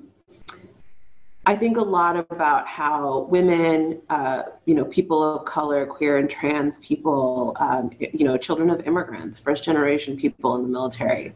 I 1.47 1.55
think 1.55 1.77
a 1.77 1.81
lot 1.81 2.17
about 2.17 2.67
how 2.67 3.27
women, 3.29 4.01
uh, 4.09 4.43
you 4.65 4.73
know, 4.73 4.85
people 4.85 5.21
of 5.21 5.45
color, 5.45 5.85
queer 5.85 6.17
and 6.17 6.27
trans 6.27 6.79
people, 6.79 7.55
um, 7.59 7.91
you 7.99 8.25
know, 8.25 8.35
children 8.35 8.71
of 8.71 8.81
immigrants, 8.87 9.37
first 9.37 9.63
generation 9.63 10.17
people 10.17 10.55
in 10.55 10.63
the 10.63 10.69
military. 10.69 11.35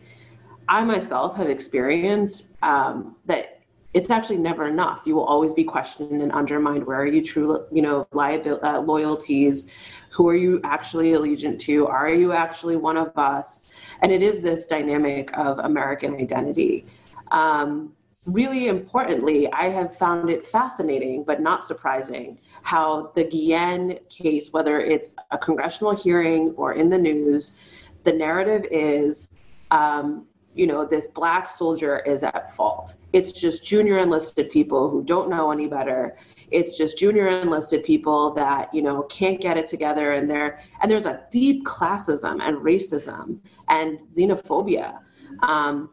I 0.67 0.84
myself 0.84 1.36
have 1.38 1.50
experienced 1.50 2.48
um, 2.63 3.15
that 3.26 3.62
it's 3.93 4.10
actually 4.10 4.38
never 4.38 4.67
enough. 4.67 5.02
You 5.06 5.15
will 5.15 5.26
always 5.26 5.54
be 5.54 5.63
questioned 5.63 6.22
and 6.22 6.32
undermined. 6.32 6.86
Where 6.86 7.02
are 7.02 7.08
you 7.08 7.24
true, 7.24 7.65
you 7.72 7.82
know, 7.82 8.08
liabil- 8.12 8.63
uh, 8.63 8.80
loyalties? 8.80 9.67
Who 10.12 10.28
are 10.28 10.36
you 10.36 10.60
actually 10.63 11.12
allegiant 11.12 11.60
to? 11.60 11.88
Are 11.88 12.10
you 12.10 12.32
actually 12.32 12.78
one 12.78 12.98
of 12.98 13.15
us? 13.17 13.67
And 14.02 14.12
it 14.12 14.22
is 14.22 14.41
this 14.41 14.65
dynamic 14.65 15.32
of 15.38 15.60
American 15.60 16.15
identity. 16.15 16.86
Um, 17.32 17.93
really 18.34 18.68
importantly, 18.68 19.52
I 19.52 19.70
have 19.70 19.98
found 19.98 20.30
it 20.30 20.48
fascinating 20.48 21.24
but 21.24 21.42
not 21.42 21.65
surprising 21.65 22.39
how 22.63 23.12
the 23.15 23.24
Guillen 23.24 24.00
case, 24.10 24.52
whether 24.52 24.80
it's 24.80 25.13
a 25.32 25.38
congressional 25.38 25.96
hearing 25.96 26.54
or 26.58 26.74
in 26.74 26.89
the 26.89 26.98
news, 26.98 27.58
the 28.04 28.13
narrative 28.13 28.65
is, 28.72 29.30
um, 29.72 30.26
you 30.56 30.68
know, 30.68 30.86
this 30.86 31.08
black 31.08 31.50
soldier 31.50 32.00
is 32.00 32.24
at 32.24 32.56
fault. 32.56 32.96
It's 33.13 33.32
just 33.32 33.65
junior 33.65 34.00
enlisted 34.00 34.50
people 34.50 34.89
who 34.89 35.04
don't 35.04 35.30
know 35.30 35.52
any 35.52 35.68
better. 35.68 36.18
It's 36.52 36.78
just 36.78 36.98
junior 36.98 37.28
enlisted 37.28 37.84
people 37.84 38.32
that 38.34 38.74
you 38.74 38.82
know 38.82 39.04
can't 39.04 39.39
get 39.39 39.58
it 39.58 39.68
together, 39.68 40.13
and 40.13 40.30
there 40.30 40.62
and 40.82 40.89
there's 40.89 41.06
a 41.06 41.22
deep 41.32 41.65
classism 41.65 42.42
and 42.42 42.58
racism 42.58 43.39
and 43.68 44.00
xenophobia. 44.13 45.00
Um, 45.42 45.92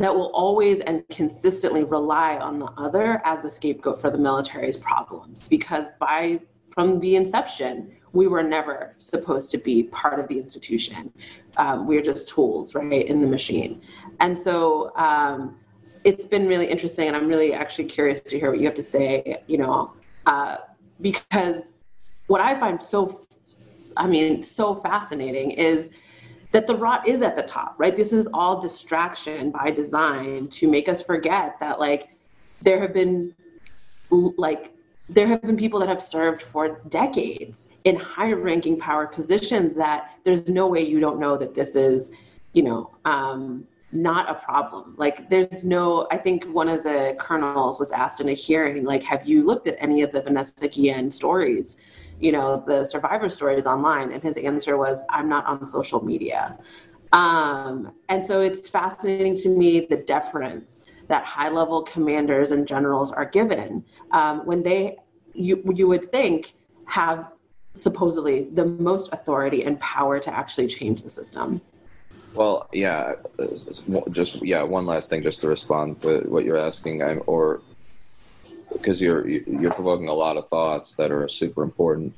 that 0.00 0.14
will 0.14 0.30
always 0.34 0.80
and 0.80 1.06
consistently 1.08 1.84
rely 1.84 2.36
on 2.36 2.58
the 2.58 2.70
other 2.76 3.20
as 3.24 3.42
the 3.42 3.50
scapegoat 3.50 4.00
for 4.00 4.10
the 4.10 4.18
military's 4.18 4.76
problems. 4.76 5.48
Because 5.48 5.86
by 5.98 6.40
from 6.72 7.00
the 7.00 7.16
inception 7.16 7.92
we 8.12 8.26
were 8.26 8.42
never 8.42 8.94
supposed 8.98 9.50
to 9.50 9.58
be 9.58 9.82
part 9.84 10.18
of 10.18 10.26
the 10.28 10.38
institution. 10.38 11.12
Um, 11.58 11.86
we 11.86 11.98
are 11.98 12.02
just 12.02 12.28
tools 12.28 12.74
right 12.74 13.06
in 13.06 13.20
the 13.20 13.26
machine. 13.26 13.82
And 14.20 14.38
so 14.38 14.96
um, 14.96 15.56
it's 16.06 16.24
been 16.24 16.46
really 16.46 16.66
interesting 16.66 17.08
and 17.08 17.16
i'm 17.16 17.26
really 17.26 17.52
actually 17.52 17.84
curious 17.84 18.20
to 18.20 18.38
hear 18.38 18.50
what 18.50 18.60
you 18.60 18.64
have 18.64 18.76
to 18.76 18.82
say 18.82 19.42
you 19.48 19.58
know 19.58 19.92
uh, 20.26 20.58
because 21.00 21.72
what 22.28 22.40
i 22.40 22.58
find 22.58 22.80
so 22.80 23.26
i 23.96 24.06
mean 24.06 24.42
so 24.42 24.74
fascinating 24.76 25.50
is 25.50 25.90
that 26.52 26.66
the 26.66 26.74
rot 26.74 27.06
is 27.08 27.22
at 27.22 27.36
the 27.36 27.42
top, 27.42 27.74
right? 27.78 27.96
This 27.96 28.12
is 28.12 28.28
all 28.32 28.60
distraction 28.60 29.50
by 29.50 29.70
design 29.70 30.48
to 30.48 30.68
make 30.68 30.88
us 30.88 31.02
forget 31.02 31.58
that 31.60 31.78
like 31.78 32.08
there 32.62 32.80
have 32.80 32.94
been 32.94 33.34
like 34.10 34.72
there 35.08 35.26
have 35.26 35.42
been 35.42 35.56
people 35.56 35.80
that 35.80 35.88
have 35.88 36.02
served 36.02 36.42
for 36.42 36.80
decades 36.88 37.68
in 37.84 37.94
higher 37.96 38.36
ranking 38.36 38.78
power 38.78 39.06
positions 39.06 39.76
that 39.76 40.10
there's 40.24 40.48
no 40.48 40.66
way 40.66 40.84
you 40.84 40.98
don't 40.98 41.20
know 41.20 41.36
that 41.36 41.54
this 41.54 41.76
is, 41.76 42.10
you 42.52 42.62
know, 42.64 42.90
um, 43.04 43.64
not 43.92 44.28
a 44.28 44.34
problem. 44.34 44.94
Like 44.98 45.30
there's 45.30 45.62
no, 45.62 46.08
I 46.10 46.18
think 46.18 46.44
one 46.46 46.68
of 46.68 46.82
the 46.82 47.16
colonels 47.20 47.78
was 47.78 47.92
asked 47.92 48.20
in 48.20 48.28
a 48.28 48.34
hearing, 48.34 48.84
like, 48.84 49.04
have 49.04 49.26
you 49.26 49.42
looked 49.42 49.68
at 49.68 49.76
any 49.78 50.02
of 50.02 50.10
the 50.10 50.20
Vanessa 50.20 50.66
Guillen 50.66 51.12
stories? 51.12 51.76
You 52.20 52.32
know, 52.32 52.62
the 52.66 52.84
survivor 52.84 53.28
stories 53.30 53.66
online? 53.66 54.12
And 54.12 54.22
his 54.22 54.36
answer 54.36 54.76
was, 54.76 55.02
I'm 55.10 55.28
not 55.28 55.46
on 55.46 55.66
social 55.66 56.04
media. 56.04 56.58
Um, 57.12 57.92
and 58.08 58.22
so 58.24 58.40
it's 58.40 58.68
fascinating 58.68 59.36
to 59.38 59.48
me 59.48 59.86
the 59.86 59.96
deference 59.96 60.86
that 61.08 61.24
high 61.24 61.48
level 61.48 61.82
commanders 61.82 62.50
and 62.52 62.66
generals 62.66 63.12
are 63.12 63.24
given 63.24 63.84
um, 64.10 64.44
when 64.44 64.62
they, 64.62 64.96
you, 65.32 65.62
you 65.74 65.86
would 65.86 66.10
think, 66.10 66.54
have 66.86 67.32
supposedly 67.74 68.48
the 68.54 68.64
most 68.64 69.12
authority 69.12 69.64
and 69.64 69.78
power 69.80 70.18
to 70.18 70.34
actually 70.34 70.66
change 70.66 71.02
the 71.02 71.10
system. 71.10 71.60
Well, 72.34 72.68
yeah, 72.72 73.14
just 74.10 74.42
yeah. 74.44 74.62
One 74.62 74.84
last 74.84 75.08
thing, 75.08 75.22
just 75.22 75.40
to 75.40 75.48
respond 75.48 76.00
to 76.00 76.20
what 76.26 76.44
you're 76.44 76.58
asking, 76.58 77.02
I'm, 77.02 77.22
or 77.26 77.62
because 78.72 79.00
you're 79.00 79.26
you're 79.28 79.72
provoking 79.72 80.08
a 80.08 80.14
lot 80.14 80.36
of 80.36 80.48
thoughts 80.48 80.94
that 80.94 81.10
are 81.10 81.28
super 81.28 81.62
important. 81.62 82.14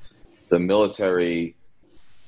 The 0.48 0.58
military, 0.58 1.54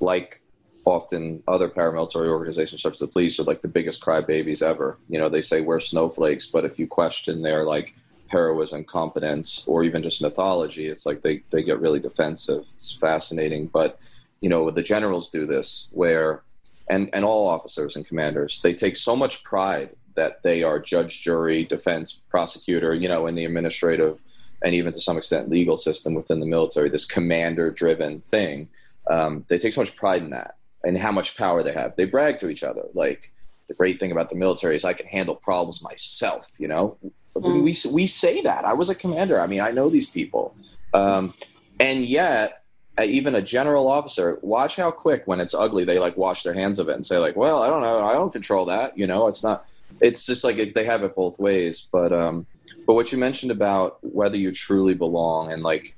like 0.01 0.41
often 0.85 1.43
other 1.47 1.69
paramilitary 1.69 2.29
organizations 2.29 2.83
such 2.83 2.95
as 2.95 2.99
the 2.99 3.07
police, 3.07 3.39
are 3.39 3.45
like 3.45 3.63
the 3.63 3.69
biggest 3.69 4.03
crybabies 4.03 4.63
ever. 4.63 4.99
You 5.09 5.19
know, 5.19 5.29
they 5.29 5.43
say 5.43 5.61
we're 5.61 5.81
snowflakes, 5.81 6.47
but 6.47 6.65
if 6.65 6.79
you 6.79 6.87
question 6.87 7.43
their 7.43 7.65
like 7.65 7.95
heroism, 8.29 8.85
competence, 8.85 9.65
or 9.67 9.85
even 9.85 10.03
just 10.03 10.23
mythology, 10.23 10.89
it's 10.89 11.07
like 11.07 11.23
they 11.23 11.43
they 11.51 11.63
get 11.63 11.81
really 11.81 12.01
defensive. 12.01 12.65
It's 12.73 12.93
fascinating, 12.93 13.67
but 13.67 13.99
you 14.41 14.49
know 14.49 14.71
the 14.71 14.83
generals 14.83 15.31
do 15.31 15.47
this 15.47 15.89
where. 15.91 16.43
And, 16.89 17.09
and 17.13 17.25
all 17.25 17.47
officers 17.47 17.95
and 17.95 18.05
commanders, 18.05 18.61
they 18.63 18.75
take 18.75 18.97
so 18.97 19.15
much 19.15 19.45
pride 19.45 19.91
that 20.21 20.43
they 20.43 20.63
are 20.63 20.79
judge, 20.79 21.23
jury, 21.23 21.65
defense, 21.65 22.21
prosecutor, 22.29 22.93
you 22.93 23.09
know, 23.09 23.27
in 23.27 23.35
the 23.35 23.47
administrative 23.47 24.19
and 24.63 24.75
even 24.75 24.93
to 24.93 25.01
some 25.01 25.17
extent 25.17 25.49
legal 25.49 25.79
system 25.79 26.13
within 26.13 26.41
the 26.41 26.47
military, 26.47 26.91
this 26.91 27.07
commander 27.07 27.71
driven 27.71 28.21
thing. 28.21 28.69
Um, 29.11 29.47
they 29.49 29.59
take 29.59 29.73
so 29.73 29.81
much 29.81 29.97
pride 29.97 30.23
in 30.23 30.31
that 30.31 30.57
and 30.85 30.99
how 30.99 31.11
much 31.11 31.39
power 31.39 31.63
they 31.63 31.73
have. 31.73 31.97
They 31.97 32.05
brag 32.05 32.37
to 32.41 32.51
each 32.51 32.63
other. 32.63 32.85
Like 32.93 33.33
the 33.69 33.75
great 33.75 33.99
thing 33.99 34.13
about 34.13 34.29
the 34.29 34.37
military 34.37 34.77
is 34.77 34.85
I 34.85 34.93
can 34.93 35.07
handle 35.07 35.35
problems 35.35 35.83
myself, 35.83 36.53
you 36.59 36.69
know? 36.69 36.99
Mm. 37.35 37.63
We, 37.63 37.75
we 37.93 38.07
say 38.07 38.43
that. 38.43 38.67
I 38.67 38.75
was 38.75 38.91
a 38.91 38.95
commander. 38.95 39.41
I 39.41 39.47
mean, 39.47 39.61
I 39.61 39.71
know 39.71 39.89
these 39.89 40.09
people. 40.09 40.55
Um, 40.93 41.33
and 41.79 42.05
yet, 42.05 42.65
uh, 42.99 43.05
even 43.05 43.35
a 43.35 43.41
general 43.41 43.89
officer, 43.89 44.39
watch 44.43 44.77
how 44.77 44.91
quick 44.91 45.23
when 45.25 45.41
it's 45.41 45.55
ugly, 45.55 45.85
they 45.85 45.99
like 45.99 46.19
wash 46.19 46.43
their 46.43 46.53
hands 46.53 46.79
of 46.79 46.89
it 46.91 46.97
and 46.97 47.07
say 47.07 47.17
like, 47.17 47.37
well, 47.37 47.63
I 47.63 47.69
don't 47.69 47.81
know. 47.81 48.05
I 48.05 48.13
don't 48.13 48.33
control 48.33 48.67
that. 48.67 48.99
You 48.99 49.07
know, 49.07 49.27
it's 49.29 49.43
not, 49.43 49.65
it's 50.01 50.27
just 50.27 50.45
like 50.45 50.75
they 50.75 50.85
have 50.85 51.03
it 51.03 51.15
both 51.15 51.39
ways. 51.39 51.87
But 51.93 52.13
um, 52.13 52.47
but 52.87 52.95
what 52.95 53.13
you 53.13 53.19
mentioned 53.19 53.53
about 53.53 53.99
whether 54.03 54.37
you 54.37 54.53
truly 54.53 54.95
belong 54.95 55.53
and 55.53 55.63
like 55.63 55.97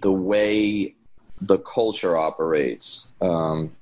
the 0.00 0.12
way 0.12 0.94
the 1.40 1.58
culture 1.58 2.16
operates, 2.16 3.06
um, 3.20 3.72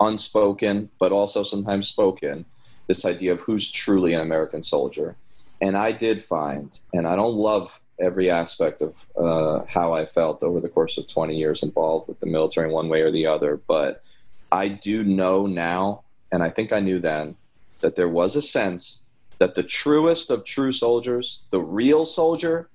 unspoken 0.00 0.88
but 0.98 1.12
also 1.12 1.42
sometimes 1.42 1.88
spoken, 1.88 2.44
this 2.86 3.04
idea 3.04 3.32
of 3.32 3.40
who's 3.40 3.70
truly 3.70 4.14
an 4.14 4.20
American 4.20 4.62
soldier. 4.62 5.16
And 5.60 5.76
I 5.76 5.92
did 5.92 6.22
find, 6.22 6.78
and 6.94 7.06
I 7.06 7.16
don't 7.16 7.34
love 7.34 7.80
every 8.00 8.30
aspect 8.30 8.80
of 8.80 8.94
uh, 9.16 9.64
how 9.68 9.92
I 9.92 10.06
felt 10.06 10.42
over 10.42 10.58
the 10.58 10.70
course 10.70 10.96
of 10.96 11.06
20 11.06 11.36
years 11.36 11.62
involved 11.62 12.08
with 12.08 12.18
the 12.20 12.26
military 12.26 12.70
one 12.70 12.88
way 12.88 13.02
or 13.02 13.10
the 13.10 13.26
other, 13.26 13.60
but 13.68 14.02
I 14.50 14.68
do 14.68 15.04
know 15.04 15.46
now, 15.46 16.02
and 16.32 16.42
I 16.42 16.50
think 16.50 16.72
I 16.72 16.80
knew 16.80 16.98
then, 16.98 17.36
that 17.80 17.96
there 17.96 18.08
was 18.08 18.36
a 18.36 18.42
sense 18.42 19.00
that 19.38 19.54
the 19.54 19.62
truest 19.62 20.30
of 20.30 20.44
true 20.44 20.72
soldiers, 20.72 21.42
the 21.50 21.60
real 21.60 22.04
soldier, 22.04 22.68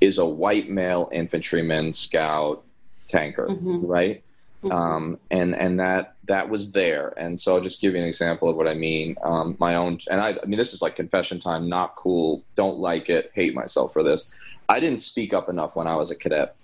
is 0.00 0.18
a 0.18 0.26
white 0.26 0.68
male 0.68 1.08
infantryman, 1.12 1.92
scout, 1.92 2.64
tanker, 3.08 3.46
mm-hmm. 3.46 3.86
right? 3.86 4.22
Mm-hmm. 4.62 4.72
Um, 4.72 5.18
and 5.30 5.54
and 5.54 5.80
that 5.80 6.14
that 6.28 6.48
was 6.48 6.72
there. 6.72 7.12
And 7.16 7.40
so 7.40 7.56
I'll 7.56 7.62
just 7.62 7.80
give 7.80 7.94
you 7.94 8.00
an 8.00 8.06
example 8.06 8.48
of 8.48 8.56
what 8.56 8.68
I 8.68 8.74
mean. 8.74 9.16
Um, 9.22 9.56
my 9.58 9.74
own, 9.74 9.98
and 10.10 10.20
I, 10.20 10.38
I 10.40 10.46
mean, 10.46 10.58
this 10.58 10.72
is 10.72 10.82
like 10.82 10.96
confession 10.96 11.40
time. 11.40 11.68
Not 11.68 11.96
cool. 11.96 12.44
Don't 12.54 12.78
like 12.78 13.10
it. 13.10 13.32
Hate 13.34 13.54
myself 13.54 13.92
for 13.92 14.02
this. 14.02 14.28
I 14.68 14.80
didn't 14.80 15.00
speak 15.00 15.34
up 15.34 15.48
enough 15.48 15.74
when 15.74 15.86
I 15.86 15.96
was 15.96 16.10
a 16.10 16.14
cadet 16.14 16.54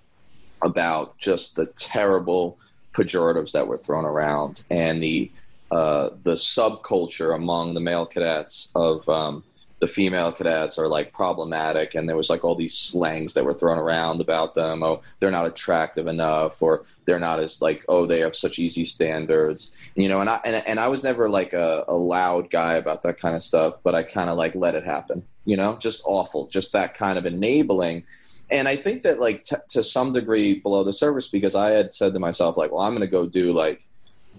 about 0.63 1.19
just 1.19 1.57
the 1.57 1.67
terrible 1.67 2.59
pejoratives 2.95 3.53
that 3.53 3.67
were 3.67 3.79
thrown 3.79 4.05
around 4.05 4.65
and 4.71 5.03
the 5.03 5.31
uh, 5.71 6.11
the 6.23 6.35
subculture 6.35 7.35
among 7.35 7.75
the 7.75 7.81
male 7.81 8.07
cadets 8.07 8.71
of 8.75 9.09
um, 9.09 9.45
the 9.81 9.87
female 9.87 10.33
cadets 10.33 10.79
are 10.79 10.89
like 10.89 11.13
problematic 11.13 11.95
and 11.95 12.09
there 12.09 12.17
was 12.17 12.31
like 12.31 12.45
all 12.45 12.55
these 12.55 12.77
slangs 12.77 13.35
that 13.35 13.45
were 13.45 13.55
thrown 13.55 13.79
around 13.79 14.21
about 14.21 14.55
them. 14.55 14.83
Oh 14.83 15.03
they're 15.21 15.31
not 15.31 15.47
attractive 15.47 16.07
enough 16.07 16.61
or 16.61 16.85
they're 17.05 17.21
not 17.21 17.39
as 17.39 17.63
like 17.63 17.85
oh 17.89 18.07
they 18.07 18.21
have 18.21 18.35
such 18.35 18.59
easy 18.59 18.85
standards. 18.85 19.71
You 19.95 20.09
know 20.09 20.21
and 20.21 20.31
i 20.31 20.41
and, 20.45 20.67
and 20.67 20.81
i 20.81 20.89
was 20.89 21.05
never 21.05 21.29
like 21.29 21.53
a, 21.53 21.85
a 21.87 21.95
loud 21.95 22.51
guy 22.51 22.75
about 22.75 23.03
that 23.05 23.21
kind 23.21 23.37
of 23.37 23.43
stuff 23.43 23.75
but 23.83 23.95
i 23.95 24.03
kind 24.03 24.31
of 24.31 24.37
like 24.37 24.55
let 24.55 24.75
it 24.75 24.85
happen 24.85 25.23
you 25.45 25.57
know? 25.57 25.77
Just 25.77 26.03
awful 26.05 26.47
just 26.49 26.73
that 26.73 26.95
kind 26.95 27.19
of 27.19 27.25
enabling. 27.25 28.05
And 28.51 28.67
i 28.67 28.77
think 28.77 29.03
that 29.03 29.21
like 29.21 29.43
t- 29.45 29.57
to 29.69 29.83
some 29.83 30.13
degree 30.13 30.61
below 30.61 30.83
the 30.83 30.93
surface 30.93 31.29
because 31.29 31.55
i 31.55 31.71
had 31.71 31.93
said 31.93 32.15
to 32.15 32.19
myself 32.19 32.57
like 32.57 32.73
well 32.73 32.81
i'm 32.81 32.93
going 32.93 33.03
to 33.03 33.07
go 33.07 33.27
do 33.27 33.53
like 33.53 33.83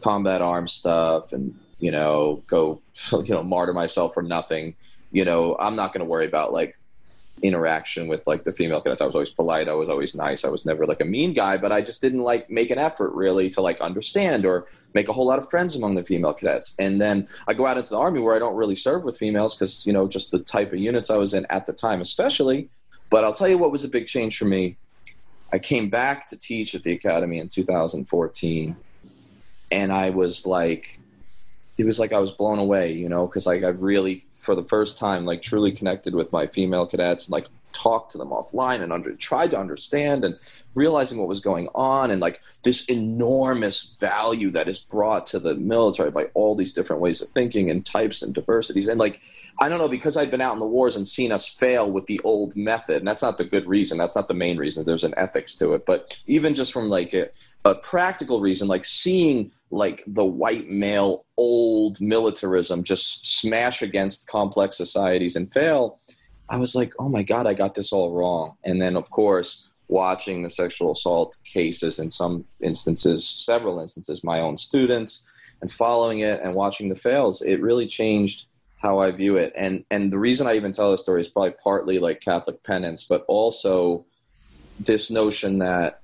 combat 0.02 0.42
arm 0.42 0.68
stuff 0.68 1.34
and 1.34 1.58
you 1.80 1.92
know 1.92 2.44
go 2.48 2.82
you 3.12 3.34
know 3.34 3.44
martyr 3.44 3.74
myself 3.74 4.14
for 4.14 4.22
nothing 4.24 4.76
you 5.12 5.26
know, 5.26 5.56
I'm 5.60 5.76
not 5.76 5.94
going 5.94 6.06
to 6.06 6.10
worry 6.10 6.26
about 6.26 6.54
like 6.54 6.78
interaction 7.42 8.08
with 8.08 8.28
like 8.28 8.44
the 8.44 8.52
female 8.52 8.82
cadets. 8.82 9.02
I 9.02 9.06
was 9.06 9.16
always 9.16 9.30
polite. 9.30 9.70
I 9.70 9.74
was 9.74 9.90
always 9.90 10.14
nice. 10.14 10.44
I 10.44 10.50
was 10.50 10.66
never 10.66 10.86
like 10.86 11.00
a 11.00 11.06
mean 11.06 11.34
guy, 11.34 11.58
but 11.58 11.72
I 11.72 11.82
just 11.82 12.02
didn't 12.02 12.22
like 12.22 12.50
make 12.50 12.70
an 12.70 12.78
effort 12.78 13.14
really 13.14 13.50
to 13.52 13.62
like 13.62 13.80
understand 13.80 14.46
or 14.46 14.68
make 14.94 15.08
a 15.08 15.14
whole 15.14 15.26
lot 15.26 15.40
of 15.40 15.50
friends 15.50 15.76
among 15.76 15.96
the 15.96 16.04
female 16.04 16.34
cadets. 16.34 16.76
And 16.80 17.00
then 17.00 17.28
I 17.48 17.54
go 17.54 17.66
out 17.66 17.78
into 17.78 17.92
the 17.92 17.98
army 17.98 18.20
where 18.20 18.36
I 18.36 18.40
don't 18.40 18.56
really 18.56 18.76
serve 18.76 19.04
with 19.04 19.18
females 19.18 19.56
because, 19.56 19.86
you 19.86 19.94
know, 19.94 20.08
just 20.08 20.32
the 20.32 20.40
type 20.40 20.74
of 20.74 20.80
units 20.80 21.10
I 21.10 21.16
was 21.16 21.34
in 21.34 21.46
at 21.50 21.66
the 21.66 21.74
time, 21.74 22.02
especially. 22.02 22.70
But 23.10 23.24
I'll 23.24 23.34
tell 23.34 23.48
you 23.48 23.58
what 23.58 23.72
was 23.72 23.84
a 23.84 23.90
big 23.90 24.06
change 24.06 24.38
for 24.38 24.46
me. 24.46 24.76
I 25.52 25.58
came 25.58 25.90
back 25.90 26.28
to 26.28 26.38
teach 26.38 26.76
at 26.76 26.84
the 26.84 26.92
academy 26.92 27.40
in 27.40 27.48
2014 27.48 28.76
and 29.72 29.92
I 29.92 30.10
was 30.10 30.46
like, 30.46 31.00
it 31.78 31.86
was 31.86 32.00
like 32.00 32.14
I 32.14 32.20
was 32.20 32.32
blown 32.32 32.60
away, 32.60 32.92
you 32.92 33.10
know, 33.10 33.26
because 33.26 33.46
like 33.46 33.64
I 33.64 33.70
really 33.70 34.26
for 34.40 34.56
the 34.56 34.64
first 34.64 34.98
time 34.98 35.26
like 35.26 35.42
truly 35.42 35.72
connected 35.72 36.16
with 36.16 36.32
my 36.32 36.48
female 36.48 36.88
cadets 36.88 37.26
and 37.26 37.34
like 37.34 37.48
talked 37.72 38.12
to 38.12 38.18
them 38.18 38.30
offline 38.30 38.82
and 38.82 38.92
under, 38.92 39.14
tried 39.16 39.52
to 39.52 39.60
understand 39.60 40.24
and 40.26 40.38
realizing 40.76 41.18
what 41.18 41.28
was 41.28 41.40
going 41.40 41.68
on 41.76 42.12
and 42.12 42.22
like 42.22 42.42
this 42.64 42.86
enormous 42.86 43.96
value 44.00 44.50
that 44.50 44.68
is 44.68 44.80
brought 44.80 45.28
to 45.28 45.40
the 45.40 45.56
military 45.56 46.12
by 46.12 46.26
all 46.34 46.56
these 46.56 46.74
different 46.74 47.02
ways 47.02 47.22
of 47.22 47.30
thinking 47.30 47.70
and 47.70 47.86
types 47.86 48.22
and 48.22 48.34
diversities. 48.34 48.88
And 48.88 49.00
like 49.00 49.22
i 49.62 49.68
don't 49.68 49.80
know 49.80 49.90
because 49.90 50.16
i'd 50.16 50.32
been 50.32 50.40
out 50.40 50.54
in 50.54 50.60
the 50.60 50.66
wars 50.66 50.96
and 50.96 51.06
seen 51.06 51.34
us 51.34 51.46
fail 51.46 51.92
with 51.92 52.06
the 52.06 52.22
old 52.24 52.56
method 52.56 52.96
and 52.96 53.08
that's 53.08 53.22
not 53.22 53.38
the 53.38 53.44
good 53.44 53.68
reason 53.68 53.98
that's 53.98 54.16
not 54.16 54.30
the 54.30 54.34
main 54.34 54.56
reason 54.56 54.86
there's 54.86 55.04
an 55.04 55.14
ethics 55.18 55.56
to 55.58 55.74
it. 55.74 55.86
But 55.86 56.18
even 56.28 56.56
just 56.56 56.72
from 56.72 56.88
like 56.88 57.14
a, 57.14 57.30
a 57.66 57.76
practical 57.76 58.40
reason 58.40 58.68
like 58.68 58.86
seeing 58.86 59.52
like 59.72 60.04
the 60.08 60.26
white 60.26 60.68
male 60.70 61.26
old 61.38 62.02
militarism 62.02 62.84
just 62.84 63.40
smash 63.40 63.82
against 63.82 64.28
complex 64.28 64.76
societies 64.76 65.36
and 65.36 65.52
fail 65.54 66.00
i 66.50 66.58
was 66.58 66.76
like 66.76 66.94
oh 67.00 67.10
my 67.10 67.22
god 67.24 67.46
i 67.46 67.54
got 67.54 67.76
this 67.76 67.94
all 67.94 68.14
wrong. 68.14 68.56
And 68.64 68.82
then 68.82 68.96
of 68.96 69.10
course 69.10 69.68
watching 69.88 70.44
the 70.44 70.50
sexual 70.50 70.92
assault 70.92 71.38
cases 71.46 72.00
in 72.00 72.12
some 72.12 72.46
instances 72.62 73.28
several 73.28 73.80
instances 73.80 74.24
my 74.24 74.40
own 74.40 74.58
students 74.58 75.22
and 75.62 75.72
following 75.72 76.20
it 76.20 76.40
and 76.42 76.56
watching 76.56 76.90
the 76.90 76.96
fails 76.96 77.42
it 77.42 77.62
really 77.62 77.88
changed 77.88 78.48
how 78.78 79.00
i 79.00 79.12
view 79.12 79.36
it. 79.36 79.54
And 79.56 79.84
and 79.92 80.12
the 80.12 80.20
reason 80.20 80.48
i 80.48 80.56
even 80.56 80.72
tell 80.72 80.92
this 80.92 81.02
story 81.02 81.22
is 81.22 81.28
probably 81.28 81.56
partly 81.64 82.00
like 82.00 82.22
catholic 82.22 82.64
penance 82.64 83.04
but 83.04 83.24
also 83.28 84.06
this 84.80 85.12
notion 85.12 85.60
that 85.60 85.99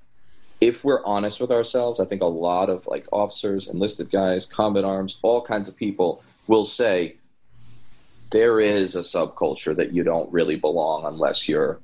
if 0.66 0.82
we're 0.82 1.04
honest 1.04 1.40
with 1.40 1.52
ourselves, 1.52 2.00
I 2.00 2.06
think 2.06 2.22
a 2.22 2.26
lot 2.26 2.68
of 2.68 2.86
like 2.88 3.06
officers, 3.12 3.68
enlisted 3.68 4.10
guys, 4.10 4.46
combat 4.46 4.84
arms, 4.84 5.18
all 5.22 5.40
kinds 5.40 5.68
of 5.68 5.76
people 5.76 6.22
will 6.48 6.64
say 6.64 7.16
there 8.32 8.58
is 8.58 8.96
a 8.96 9.00
subculture 9.00 9.76
that 9.76 9.92
you 9.92 10.02
don't 10.02 10.30
really 10.32 10.56
belong 10.56 11.04
unless 11.04 11.48
you're 11.48 11.78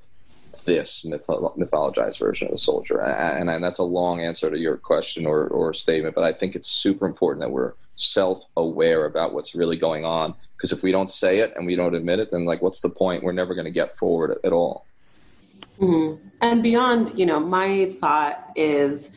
this 0.67 1.07
mytho- 1.09 1.57
mythologized 1.57 2.19
version 2.19 2.49
of 2.49 2.55
a 2.55 2.59
soldier. 2.59 3.01
And, 3.01 3.49
and, 3.49 3.63
that's 3.63 3.79
a 3.79 3.85
long 3.85 4.21
answer 4.21 4.51
to 4.51 4.59
your 4.59 4.77
question 4.77 5.27
or, 5.27 5.47
or 5.47 5.73
statement, 5.73 6.15
but 6.15 6.25
I 6.25 6.33
think 6.33 6.55
it's 6.55 6.69
super 6.69 7.07
important 7.07 7.41
that 7.41 7.51
we're 7.51 7.75
self 7.95 8.45
aware 8.57 9.07
about 9.07 9.33
what's 9.33 9.55
really 9.55 9.77
going 9.77 10.05
on. 10.05 10.35
Because 10.57 10.73
if 10.73 10.83
we 10.83 10.93
don't 10.93 11.11
say 11.11 11.39
it 11.39 11.53
and 11.57 11.67
we 11.67 11.77
don't 11.77 11.95
admit 11.95 12.19
it, 12.19 12.31
then 12.31 12.45
like, 12.45 12.61
what's 12.61 12.81
the 12.81 12.91
point? 12.91 13.23
We're 13.23 13.33
never 13.33 13.55
going 13.55 13.65
to 13.65 13.71
get 13.71 13.97
forward 13.97 14.33
at, 14.33 14.45
at 14.45 14.53
all. 14.53 14.85
Mm-hmm. 15.83 16.29
And 16.41 16.63
beyond, 16.63 17.19
you 17.19 17.27
know, 17.27 17.41
my 17.41 17.87
thought 18.01 18.51
is 18.57 19.11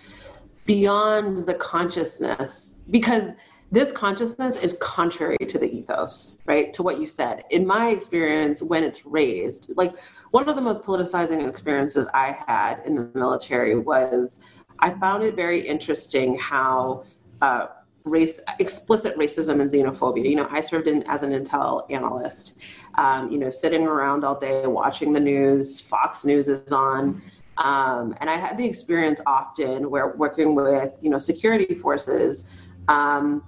beyond 0.66 1.46
the 1.46 1.54
consciousness, 1.54 2.74
because 2.90 3.32
this 3.72 3.92
consciousness 3.92 4.58
is 4.58 4.76
contrary 4.80 5.38
to 5.38 5.60
the 5.60 5.70
ethos, 5.70 6.40
right? 6.46 6.74
To 6.74 6.84
what 6.84 7.00
you 7.00 7.08
said. 7.08 7.44
In 7.50 7.66
my 7.66 7.90
experience, 7.90 8.62
when 8.62 8.84
it's 8.84 9.06
raised, 9.06 9.72
like 9.76 9.96
one 10.32 10.48
of 10.50 10.56
the 10.56 10.62
most 10.62 10.82
politicizing 10.82 11.48
experiences 11.48 12.08
I 12.14 12.38
had 12.48 12.82
in 12.86 12.96
the 12.96 13.12
military 13.14 13.78
was 13.78 14.40
I 14.80 14.92
found 14.92 15.24
it 15.24 15.36
very 15.36 15.68
interesting 15.68 16.38
how 16.38 17.06
uh, 17.42 17.68
race, 18.06 18.40
explicit 18.60 19.18
racism 19.18 19.62
and 19.62 19.72
xenophobia. 19.72 20.30
You 20.30 20.36
know, 20.38 20.48
I 20.50 20.62
served 20.62 20.88
in 20.88 21.04
as 21.04 21.24
an 21.24 21.32
intel 21.32 21.90
analyst, 21.92 22.58
um, 22.98 23.32
you 23.32 23.38
know, 23.38 23.50
sitting 23.50 23.86
around 23.86 24.24
all 24.24 24.40
day 24.40 24.66
watching 24.68 25.14
the 25.14 25.20
news. 25.20 25.80
Fox 25.82 26.26
News 26.26 26.48
is 26.48 26.72
on. 26.72 27.22
Um, 27.58 28.16
and 28.20 28.30
I 28.30 28.38
had 28.38 28.58
the 28.58 28.66
experience 28.66 29.22
often 29.26 29.90
where 29.90 30.16
working 30.16 30.56
with, 30.56 30.98
you 31.02 31.10
know, 31.10 31.18
security 31.18 31.74
forces, 31.74 32.46
um, 32.88 33.44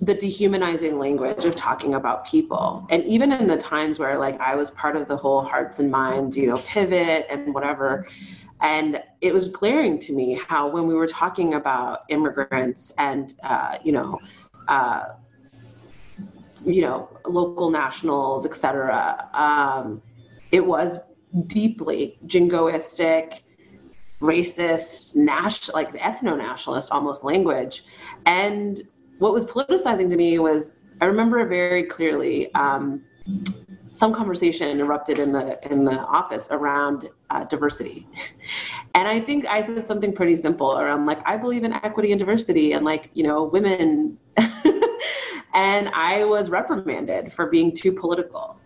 the 0.00 0.14
dehumanizing 0.14 0.98
language 0.98 1.44
of 1.44 1.54
talking 1.54 1.94
about 1.94 2.26
people. 2.26 2.84
And 2.90 3.04
even 3.04 3.30
in 3.30 3.46
the 3.46 3.56
times 3.56 4.00
where 4.00 4.18
like 4.18 4.40
I 4.40 4.56
was 4.56 4.70
part 4.72 4.96
of 4.96 5.06
the 5.06 5.16
whole 5.16 5.42
hearts 5.42 5.78
and 5.78 5.90
minds, 5.90 6.36
you 6.36 6.48
know, 6.48 6.58
pivot 6.66 7.26
and 7.30 7.54
whatever, 7.54 8.08
and 8.60 9.02
it 9.20 9.32
was 9.32 9.48
glaring 9.48 9.98
to 10.00 10.12
me 10.12 10.40
how 10.48 10.68
when 10.68 10.86
we 10.86 10.94
were 10.94 11.06
talking 11.06 11.54
about 11.54 12.00
immigrants 12.08 12.92
and, 12.98 13.34
uh, 13.44 13.78
you 13.84 13.92
know, 13.92 14.18
uh, 14.68 15.04
you 16.64 16.82
know, 16.82 17.08
local 17.26 17.70
nationals, 17.70 18.46
et 18.46 18.54
cetera. 18.54 19.28
Um, 19.34 20.02
it 20.50 20.64
was 20.64 21.00
deeply 21.46 22.18
jingoistic, 22.26 23.40
racist, 24.20 25.16
national, 25.16 25.74
like 25.74 25.92
ethno-nationalist 25.94 26.90
almost 26.90 27.24
language. 27.24 27.84
And 28.26 28.82
what 29.18 29.32
was 29.32 29.44
politicizing 29.44 30.10
to 30.10 30.16
me 30.16 30.38
was, 30.38 30.70
I 31.00 31.06
remember 31.06 31.44
very 31.46 31.84
clearly 31.84 32.52
um, 32.54 33.02
some 33.90 34.14
conversation 34.14 34.80
erupted 34.80 35.18
in 35.18 35.32
the 35.32 35.58
in 35.70 35.84
the 35.84 35.98
office 35.98 36.48
around 36.50 37.08
uh, 37.30 37.44
diversity, 37.44 38.08
and 38.94 39.06
I 39.08 39.20
think 39.20 39.46
I 39.46 39.64
said 39.64 39.86
something 39.86 40.12
pretty 40.12 40.36
simple 40.36 40.78
around 40.78 41.06
like 41.06 41.20
I 41.26 41.36
believe 41.36 41.64
in 41.64 41.72
equity 41.72 42.12
and 42.12 42.18
diversity, 42.18 42.72
and 42.72 42.84
like 42.84 43.10
you 43.14 43.24
know 43.24 43.44
women 43.44 44.18
and 45.54 45.88
I 45.90 46.24
was 46.24 46.50
reprimanded 46.50 47.32
for 47.32 47.46
being 47.46 47.74
too 47.74 47.92
political. 47.92 48.58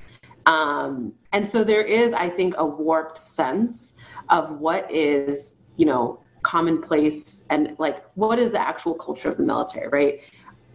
Um, 0.46 1.12
and 1.33 1.46
so 1.46 1.64
there 1.64 1.83
is, 1.83 2.12
I 2.12 2.31
think, 2.31 2.55
a 2.57 2.64
warped 2.64 3.18
sense 3.18 3.94
of 4.29 4.61
what 4.61 4.90
is, 4.90 5.53
you 5.77 5.87
know, 5.87 6.20
commonplace 6.42 7.44
and 7.51 7.75
like 7.79 8.05
what 8.14 8.38
is 8.38 8.53
the 8.53 8.61
actual 8.61 8.94
culture 8.94 9.29
of 9.29 9.37
the 9.37 9.42
military, 9.42 9.88
right? 9.88 10.20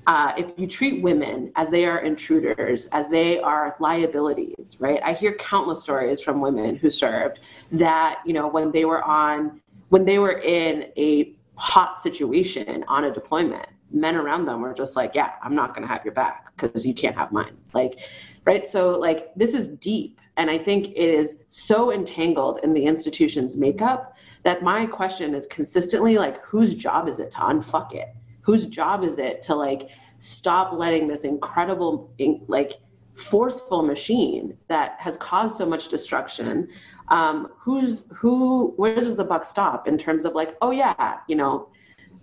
Uh, 0.08 0.34
if 0.38 0.48
you 0.58 0.68
treat 0.68 1.02
women 1.02 1.52
as 1.56 1.70
they 1.70 1.86
are 1.86 2.00
intruders, 2.00 2.88
as 2.88 3.08
they 3.08 3.40
are 3.40 3.76
liabilities, 3.80 4.76
right? 4.80 5.00
I 5.04 5.14
hear 5.14 5.34
countless 5.36 5.82
stories 5.82 6.20
from 6.20 6.42
women 6.42 6.76
who 6.76 6.90
served 6.90 7.42
that, 7.72 8.20
you 8.26 8.34
know, 8.34 8.48
when 8.48 8.72
they 8.72 8.84
were 8.84 9.04
on, 9.04 9.62
when 9.90 10.04
they 10.04 10.20
were 10.20 10.40
in 10.40 10.92
a 10.98 11.36
hot 11.56 12.02
situation 12.02 12.84
on 12.88 13.06
a 13.06 13.14
deployment, 13.14 13.68
men 13.92 14.16
around 14.16 14.46
them 14.46 14.62
were 14.62 14.74
just 14.74 14.96
like, 14.96 15.16
yeah, 15.16 15.34
I'm 15.44 15.56
not 15.56 15.76
going 15.76 15.88
to 15.88 15.94
have 15.94 16.04
your 16.06 16.14
back 16.14 16.56
because 16.56 16.86
you 16.86 16.94
can't 16.94 17.16
have 17.16 17.32
mine. 17.32 17.58
Like, 17.74 18.00
right? 18.46 18.68
So, 18.68 18.92
like, 18.92 19.34
this 19.36 19.54
is 19.54 19.68
deep. 19.68 20.20
And 20.38 20.50
I 20.50 20.58
think 20.58 20.88
it 20.90 21.10
is 21.10 21.36
so 21.50 21.92
entangled 21.92 22.60
in 22.64 22.74
the 22.74 22.86
institution's 22.86 23.58
makeup 23.58 24.16
that 24.44 24.64
my 24.64 24.86
question 24.86 25.36
is 25.36 25.46
consistently 25.48 26.18
like, 26.18 26.44
whose 26.44 26.74
job 26.74 27.08
is 27.08 27.20
it 27.20 27.32
to 27.32 27.38
unfuck 27.40 27.94
it? 27.94 28.10
Whose 28.42 28.66
job 28.66 29.04
is 29.04 29.18
it 29.18 29.42
to 29.44 29.56
like 29.56 29.90
stop 30.20 30.74
letting 30.74 31.08
this 31.08 31.22
incredible, 31.22 32.12
like, 32.48 32.80
forceful 33.16 33.84
machine 33.84 34.58
that 34.68 34.96
has 35.00 35.18
caused 35.18 35.58
so 35.58 35.66
much 35.66 35.90
destruction 35.90 36.68
um, 37.10 37.50
who's 37.58 38.06
who 38.14 38.74
where 38.78 38.96
does 38.96 39.18
the 39.18 39.24
buck 39.24 39.46
stop 39.46 39.88
in 39.88 39.98
terms 39.98 40.26
of 40.26 40.34
like 40.34 40.56
oh 40.62 40.72
yeah 40.72 41.18
you 41.28 41.36
know 41.36 41.68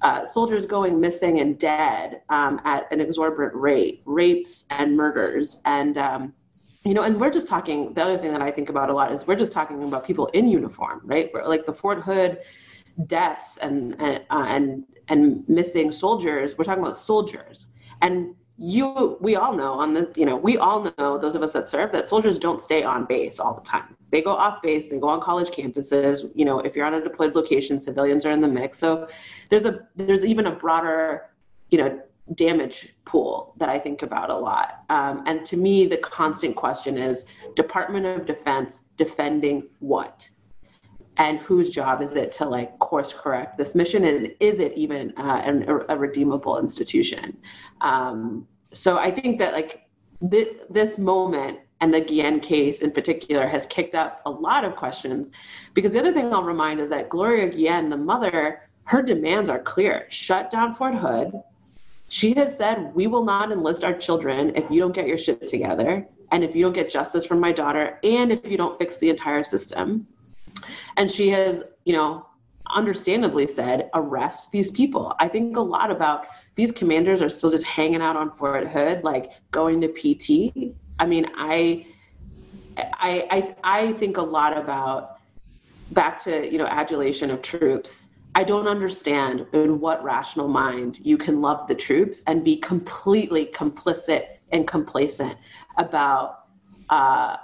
uh, 0.03 0.25
soldiers 0.27 0.67
going 0.67 1.01
missing 1.01 1.41
and 1.41 1.59
dead 1.59 2.23
um, 2.29 2.61
at 2.65 2.91
an 2.93 3.01
exorbitant 3.01 3.55
rate, 3.55 4.03
rapes 4.05 4.65
and 4.71 4.97
murders, 4.97 5.61
and 5.65 5.99
um, 5.99 6.33
you 6.85 6.95
know, 6.95 7.03
and 7.03 7.21
we're 7.21 7.31
just 7.31 7.49
talking. 7.49 7.93
The 7.95 8.03
other 8.03 8.17
thing 8.17 8.33
that 8.33 8.43
I 8.43 8.51
think 8.51 8.69
about 8.69 8.91
a 8.91 8.95
lot 8.95 9.13
is 9.13 9.27
we're 9.27 9.37
just 9.37 9.53
talking 9.53 9.83
about 9.83 10.07
people 10.07 10.27
in 10.29 10.49
uniform, 10.49 11.01
right? 11.05 11.31
We're, 11.35 11.47
like 11.47 11.67
the 11.67 11.73
Fort 11.73 12.01
Hood 12.01 12.39
deaths 13.07 13.59
and 13.59 13.95
and 14.01 14.25
uh, 14.31 14.47
and 14.49 14.85
and 15.09 15.49
missing 15.49 15.93
soldiers. 15.93 16.57
We're 16.57 16.65
talking 16.65 16.83
about 16.83 16.97
soldiers, 16.97 17.67
And 18.03 18.35
you 18.59 19.17
we 19.21 19.37
all 19.37 19.55
know 19.55 19.75
on 19.75 19.95
the 19.95 20.13
you 20.17 20.27
know 20.27 20.37
we 20.37 20.59
all 20.59 20.93
know 20.99 21.17
those 21.17 21.37
of 21.37 21.43
us 21.43 21.53
that 21.53 21.69
serve 21.69 21.93
that 21.93 22.09
soldiers 22.09 22.41
don't 22.41 22.61
stay 22.61 22.83
on 22.83 23.05
base 23.05 23.39
all 23.39 23.55
the 23.55 23.63
time. 23.63 23.97
They 24.11 24.21
go 24.21 24.33
off 24.33 24.61
base 24.63 24.89
they 24.89 24.99
go 24.99 25.09
on 25.09 25.21
college 25.21 25.49
campuses 25.49 26.29
you 26.35 26.45
know 26.45 26.59
if 26.59 26.75
you're 26.75 26.85
on 26.85 26.95
a 26.95 27.01
deployed 27.01 27.37
location 27.37 27.81
civilians 27.81 28.27
are 28.27 28.33
in 28.33 28.41
the 28.41 28.49
mix. 28.49 28.79
So 28.79 29.07
there's 29.49 29.65
a 29.65 29.87
there's 29.95 30.25
even 30.25 30.47
a 30.47 30.51
broader 30.51 31.31
you 31.71 31.79
know 31.79 32.03
damage 32.35 32.95
pool 33.07 33.55
that 33.57 33.71
i 33.71 33.79
think 33.79 34.03
about 34.03 34.29
a 34.29 34.37
lot. 34.37 34.85
Um, 34.91 35.23
and 35.27 35.47
to 35.47 35.57
me 35.57 35.87
the 35.87 35.97
constant 35.99 36.57
question 36.57 36.99
is 36.99 37.27
department 37.55 38.07
of 38.07 38.27
defense 38.27 38.81
defending 38.97 39.69
what 39.79 40.29
and 41.19 41.39
whose 41.41 41.71
job 41.71 42.01
is 42.01 42.15
it 42.15 42.33
to 42.33 42.45
like 42.49 42.79
course 42.79 43.13
correct 43.13 43.59
this 43.59 43.75
mission? 43.75 44.05
And 44.05 44.35
is 44.41 44.59
it 44.61 44.73
even 44.75 45.13
uh, 45.17 45.43
an, 45.45 45.69
a 45.89 45.97
redeemable 45.97 46.59
institution? 46.59 47.37
Um, 47.81 48.47
so 48.73 48.99
i 48.99 49.11
think 49.11 49.39
that 49.39 49.53
like 49.53 49.89
th- 50.31 50.57
this 50.71 50.99
moment 50.99 51.61
and 51.81 51.95
the 51.95 52.01
Guillen 52.01 52.41
case 52.41 52.81
in 52.81 52.91
particular 52.91 53.47
has 53.47 53.67
kicked 53.67 53.95
up 53.95 54.21
a 54.27 54.31
lot 54.31 54.65
of 54.65 54.75
questions. 54.75 55.31
Because 55.75 55.93
the 55.93 56.01
other 56.01 56.13
thing 56.13 56.33
i'll 56.33 56.43
remind 56.43 56.81
is 56.81 56.89
that 56.91 57.09
gloria 57.09 57.49
Guillen 57.49 57.89
the 57.89 57.97
mother 57.97 58.63
her 58.85 59.03
demands 59.03 59.51
are 59.51 59.59
clear. 59.59 60.07
Shut 60.09 60.51
down 60.51 60.75
fort 60.75 60.95
hood. 60.95 61.43
She 62.09 62.33
has 62.35 62.57
said 62.57 62.95
we 62.95 63.07
will 63.07 63.25
not 63.25 63.53
enlist 63.53 63.85
our 63.85 63.93
children 63.93 64.57
if 64.57 64.71
you 64.71 64.81
don't 64.81 64.95
get 64.95 65.07
your 65.07 65.19
shit 65.19 65.47
together 65.47 66.07
and 66.33 66.43
if 66.43 66.57
you 66.57 66.65
don't 66.65 66.73
get 66.73 66.91
justice 66.91 67.27
from 67.27 67.39
my 67.39 67.53
daughter 67.53 67.99
and 68.03 68.33
if 68.33 68.47
you 68.47 68.57
don't 68.57 68.79
fix 68.79 68.97
the 68.97 69.11
entire 69.11 69.45
system 69.45 70.07
and 70.99 71.11
she 71.11 71.31
has, 71.31 71.63
you 71.85 71.95
know, 71.95 72.27
understandably 72.69 73.47
said, 73.47 73.89
arrest 73.95 74.51
these 74.51 74.71
people. 74.71 75.15
I 75.19 75.29
think 75.29 75.57
a 75.57 75.61
lot 75.61 75.91
about 75.91 76.27
these 76.57 76.73
commanders 76.73 77.23
are 77.23 77.29
still 77.31 77.53
just 77.53 77.65
hanging 77.65 78.03
out 78.03 78.17
on 78.17 78.37
Fort 78.37 78.67
Hood, 78.67 79.05
like 79.05 79.31
going 79.53 79.81
to 79.81 79.89
PT. 79.89 80.75
I 80.99 81.07
mean, 81.07 81.27
I, 81.37 81.87
I, 82.77 83.27
I, 83.31 83.57
I 83.63 83.93
think 83.95 84.17
a 84.17 84.23
lot 84.23 84.59
about 84.59 85.21
back 85.93 86.19
to 86.25 86.51
you 86.53 86.59
know 86.59 86.67
adulation 86.67 87.31
of 87.31 87.41
troops. 87.43 88.09
I 88.35 88.45
don't 88.45 88.67
understand 88.67 89.47
in 89.53 89.81
what 89.81 90.03
rational 90.05 90.49
mind 90.49 90.99
you 91.01 91.17
can 91.17 91.41
love 91.41 91.67
the 91.69 91.75
troops 91.75 92.23
and 92.27 92.45
be 92.45 92.57
completely 92.57 93.47
complicit 93.47 94.27
and 94.51 94.67
complacent 94.67 95.39
about 95.77 96.47
uh, 96.91 97.37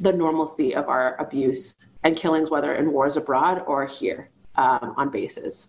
the 0.00 0.12
normalcy 0.12 0.74
of 0.74 0.88
our 0.88 1.20
abuse 1.20 1.74
and 2.04 2.16
killings, 2.16 2.50
whether 2.50 2.74
in 2.74 2.92
wars 2.92 3.16
abroad 3.16 3.62
or 3.66 3.86
here 3.86 4.28
um, 4.56 4.94
on 4.96 5.10
bases. 5.10 5.68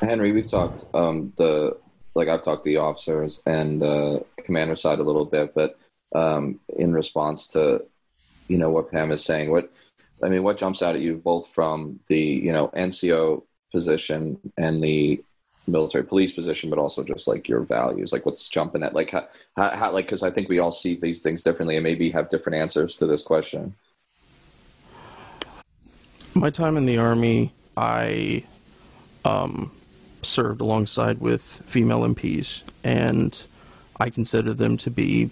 Henry, 0.00 0.32
we've 0.32 0.46
talked 0.46 0.84
um, 0.94 1.32
the 1.36 1.76
like 2.14 2.28
I've 2.28 2.42
talked 2.42 2.64
to 2.64 2.70
the 2.70 2.78
officers 2.78 3.42
and 3.46 3.82
uh, 3.82 4.20
commander 4.44 4.74
side 4.74 4.98
a 4.98 5.02
little 5.02 5.24
bit, 5.24 5.54
but 5.54 5.78
um, 6.14 6.60
in 6.76 6.92
response 6.92 7.48
to 7.48 7.84
you 8.48 8.58
know 8.58 8.70
what 8.70 8.90
Pam 8.90 9.12
is 9.12 9.24
saying, 9.24 9.50
what 9.50 9.72
I 10.22 10.28
mean, 10.28 10.42
what 10.42 10.58
jumps 10.58 10.82
out 10.82 10.94
at 10.94 11.00
you 11.00 11.16
both 11.16 11.48
from 11.52 12.00
the 12.08 12.18
you 12.18 12.52
know 12.52 12.68
NCO 12.68 13.42
position 13.72 14.38
and 14.56 14.82
the 14.82 15.22
military 15.68 16.04
police 16.04 16.32
position, 16.32 16.70
but 16.70 16.78
also 16.78 17.02
just 17.02 17.28
like 17.28 17.48
your 17.48 17.60
values, 17.60 18.12
like 18.12 18.26
what's 18.26 18.48
jumping 18.48 18.82
at, 18.82 18.94
like 18.94 19.10
how, 19.10 19.26
how 19.56 19.92
like 19.92 20.06
because 20.06 20.22
I 20.22 20.30
think 20.30 20.48
we 20.48 20.58
all 20.58 20.72
see 20.72 20.96
these 20.96 21.20
things 21.20 21.42
differently 21.42 21.76
and 21.76 21.84
maybe 21.84 22.10
have 22.10 22.28
different 22.28 22.58
answers 22.58 22.96
to 22.96 23.06
this 23.06 23.22
question. 23.22 23.74
My 26.34 26.50
time 26.50 26.76
in 26.76 26.86
the 26.86 26.98
army, 26.98 27.52
I 27.76 28.44
um, 29.24 29.70
served 30.22 30.60
alongside 30.60 31.20
with 31.20 31.42
female 31.42 32.00
MPs, 32.00 32.62
and 32.84 33.40
I 33.98 34.10
consider 34.10 34.54
them 34.54 34.76
to 34.78 34.90
be 34.90 35.30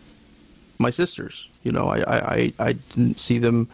my 0.79 0.91
sisters. 0.91 1.49
You 1.63 1.73
know, 1.73 1.89
I 1.89 1.99
I, 2.19 2.53
I 2.59 2.73
didn't 2.73 3.19
see 3.19 3.39
them 3.39 3.69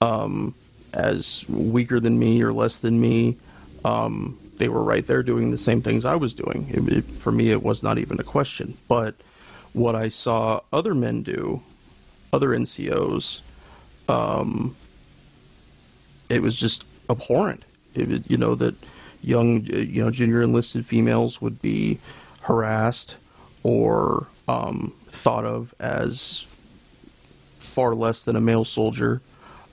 um, 0.00 0.54
as 0.92 1.48
weaker 1.48 2.00
than 2.00 2.18
me 2.18 2.42
or 2.42 2.52
less 2.52 2.78
than 2.78 3.00
me. 3.00 3.36
Um, 3.84 4.38
they 4.58 4.68
were 4.68 4.82
right 4.82 5.06
there 5.06 5.22
doing 5.22 5.50
the 5.50 5.58
same 5.58 5.82
things 5.82 6.04
I 6.04 6.14
was 6.14 6.34
doing. 6.34 6.68
It, 6.68 6.98
it, 6.98 7.04
for 7.04 7.32
me, 7.32 7.50
it 7.50 7.62
was 7.62 7.82
not 7.82 7.98
even 7.98 8.20
a 8.20 8.24
question. 8.24 8.76
But 8.88 9.14
what 9.72 9.94
I 9.94 10.08
saw 10.08 10.60
other 10.72 10.94
men 10.94 11.22
do, 11.22 11.62
other 12.32 12.50
NCOs, 12.50 13.40
um, 14.08 14.76
it 16.28 16.42
was 16.42 16.56
just 16.56 16.84
abhorrent. 17.08 17.64
It, 17.94 18.30
you 18.30 18.36
know 18.36 18.54
that 18.54 18.74
young, 19.22 19.64
you 19.66 20.04
know, 20.04 20.10
junior 20.10 20.42
enlisted 20.42 20.84
females 20.86 21.40
would 21.40 21.60
be 21.62 21.98
harassed 22.42 23.16
or 23.62 24.26
um, 24.48 24.92
thought 25.06 25.44
of 25.44 25.74
as 25.78 26.46
far 27.58 27.94
less 27.94 28.24
than 28.24 28.36
a 28.36 28.40
male 28.40 28.64
soldier 28.64 29.20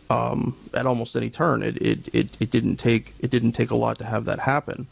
um, 0.10 0.56
at 0.74 0.86
almost 0.86 1.16
any 1.16 1.30
turn. 1.30 1.62
It, 1.62 1.78
it, 1.78 2.00
it, 2.14 2.28
it, 2.40 2.52
didn't 2.52 2.78
take 2.78 3.14
it 3.20 3.30
didn't 3.30 3.54
take 3.54 3.72
a 3.72 3.76
lot 3.76 4.00
to 4.00 4.06
have 4.06 4.26
that 4.26 4.40
happen. 4.40 4.88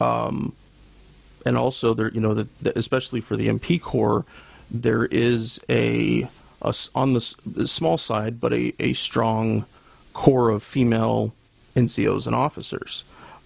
Um, 0.00 0.54
and 1.46 1.56
also 1.56 1.94
there, 1.94 2.10
you 2.10 2.20
know, 2.20 2.34
that 2.34 2.76
especially 2.76 3.20
for 3.20 3.36
the 3.36 3.48
MP 3.48 3.80
Corps, 3.80 4.24
there 4.70 5.06
is 5.06 5.60
a, 5.68 6.28
a 6.60 6.74
on 6.94 7.14
the, 7.14 7.34
the, 7.46 7.66
small 7.68 7.96
side, 7.96 8.40
but 8.40 8.52
a, 8.52 8.72
a 8.80 8.92
strong 8.92 9.64
core 10.12 10.50
of 10.50 10.62
female 10.62 11.32
NCOs 11.74 12.26
and 12.26 12.34
officers. 12.34 13.04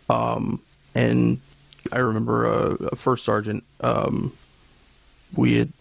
Um, 0.08 0.60
and 0.94 1.40
I 1.92 1.98
remember 1.98 2.46
a, 2.46 2.72
a 2.86 2.96
first 2.96 3.24
sergeant. 3.24 3.64
Um, 3.80 4.32
we 5.34 5.58
had 5.58 5.72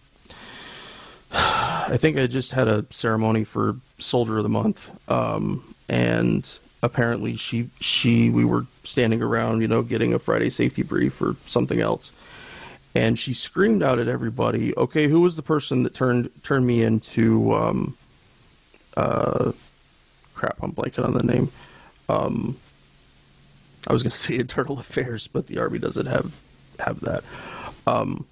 I 1.92 1.98
think 1.98 2.16
I 2.16 2.26
just 2.26 2.52
had 2.52 2.68
a 2.68 2.86
ceremony 2.88 3.44
for 3.44 3.76
Soldier 3.98 4.38
of 4.38 4.44
the 4.44 4.48
Month, 4.48 4.90
um, 5.10 5.74
and 5.90 6.48
apparently 6.82 7.36
she 7.36 7.68
she 7.80 8.30
we 8.30 8.46
were 8.46 8.64
standing 8.82 9.20
around, 9.20 9.60
you 9.60 9.68
know, 9.68 9.82
getting 9.82 10.14
a 10.14 10.18
Friday 10.18 10.48
safety 10.48 10.82
brief 10.82 11.20
or 11.20 11.36
something 11.44 11.80
else, 11.80 12.12
and 12.94 13.18
she 13.18 13.34
screamed 13.34 13.82
out 13.82 13.98
at 13.98 14.08
everybody, 14.08 14.74
"Okay, 14.74 15.06
who 15.06 15.20
was 15.20 15.36
the 15.36 15.42
person 15.42 15.82
that 15.82 15.92
turned 15.92 16.30
turned 16.42 16.66
me 16.66 16.82
into?" 16.82 17.52
Um, 17.52 17.94
uh, 18.96 19.52
crap, 20.32 20.56
I'm 20.62 20.72
blanking 20.72 21.04
on 21.04 21.12
the 21.12 21.22
name. 21.22 21.50
Um, 22.08 22.56
I 23.86 23.92
was 23.92 24.02
going 24.02 24.10
to 24.12 24.16
say 24.16 24.38
Internal 24.38 24.78
Affairs, 24.78 25.26
but 25.26 25.46
the 25.46 25.58
Army 25.58 25.78
doesn't 25.78 26.06
have 26.06 26.40
have 26.78 27.00
that. 27.00 27.22
Um, 27.86 28.24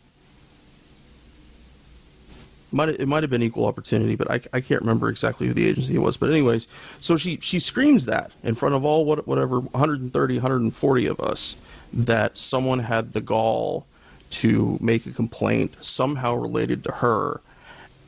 might 2.73 2.89
it 2.89 3.09
might 3.09 3.23
have 3.23 3.31
been 3.31 3.43
equal 3.43 3.67
opportunity, 3.67 4.17
but 4.17 4.31
I, 4.31 4.41
I 4.53 4.61
can't 4.61 4.81
remember 4.81 5.09
exactly 5.09 5.47
who 5.47 5.55
the 5.55 5.67
agency 5.69 5.99
was. 5.99 6.17
But 6.17 6.31
anyways, 6.31 6.69
so 7.01 7.17
she 7.17 7.39
she 7.41 7.59
screams 7.59 8.07
that 8.07 8.31
in 8.43 8.55
front 8.55 8.75
of 8.75 8.85
all 8.85 9.05
what 9.05 9.27
whatever 9.27 9.61
130 9.61 10.35
140 10.35 11.07
of 11.07 11.21
us 11.21 11.57
that 11.93 12.39
someone 12.39 12.81
had 12.81 13.13
the 13.13 13.21
gall 13.21 13.87
to 14.31 14.79
make 14.81 15.07
a 15.07 15.11
complaint 15.11 15.75
somehow 15.85 16.35
related 16.35 16.85
to 16.85 16.93
her, 16.93 17.41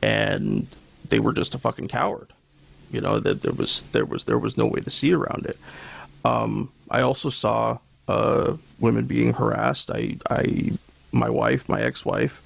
and 0.01 0.67
they 1.09 1.19
were 1.19 1.33
just 1.33 1.53
a 1.53 1.57
fucking 1.57 1.87
coward. 1.87 2.29
You 2.91 3.01
know 3.01 3.19
that 3.19 3.41
there 3.41 3.53
was 3.53 3.81
there 3.91 4.05
was 4.05 4.25
there 4.25 4.39
was 4.39 4.57
no 4.57 4.67
way 4.67 4.79
to 4.79 4.89
see 4.89 5.13
around 5.13 5.45
it. 5.45 5.57
Um, 6.23 6.71
I 6.89 7.01
also 7.01 7.29
saw 7.29 7.79
uh, 8.07 8.55
women 8.79 9.05
being 9.05 9.33
harassed. 9.33 9.91
I 9.91 10.17
I 10.29 10.71
my 11.11 11.29
wife, 11.29 11.67
my 11.67 11.81
ex-wife, 11.81 12.41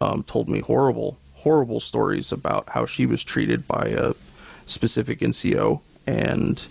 um, 0.00 0.22
told 0.24 0.48
me 0.48 0.60
horrible 0.60 1.16
horrible 1.40 1.80
stories 1.80 2.32
about 2.32 2.68
how 2.70 2.86
she 2.86 3.06
was 3.06 3.24
treated 3.24 3.66
by 3.66 3.94
a 3.96 4.14
specific 4.66 5.20
NCO, 5.20 5.80
and 6.06 6.66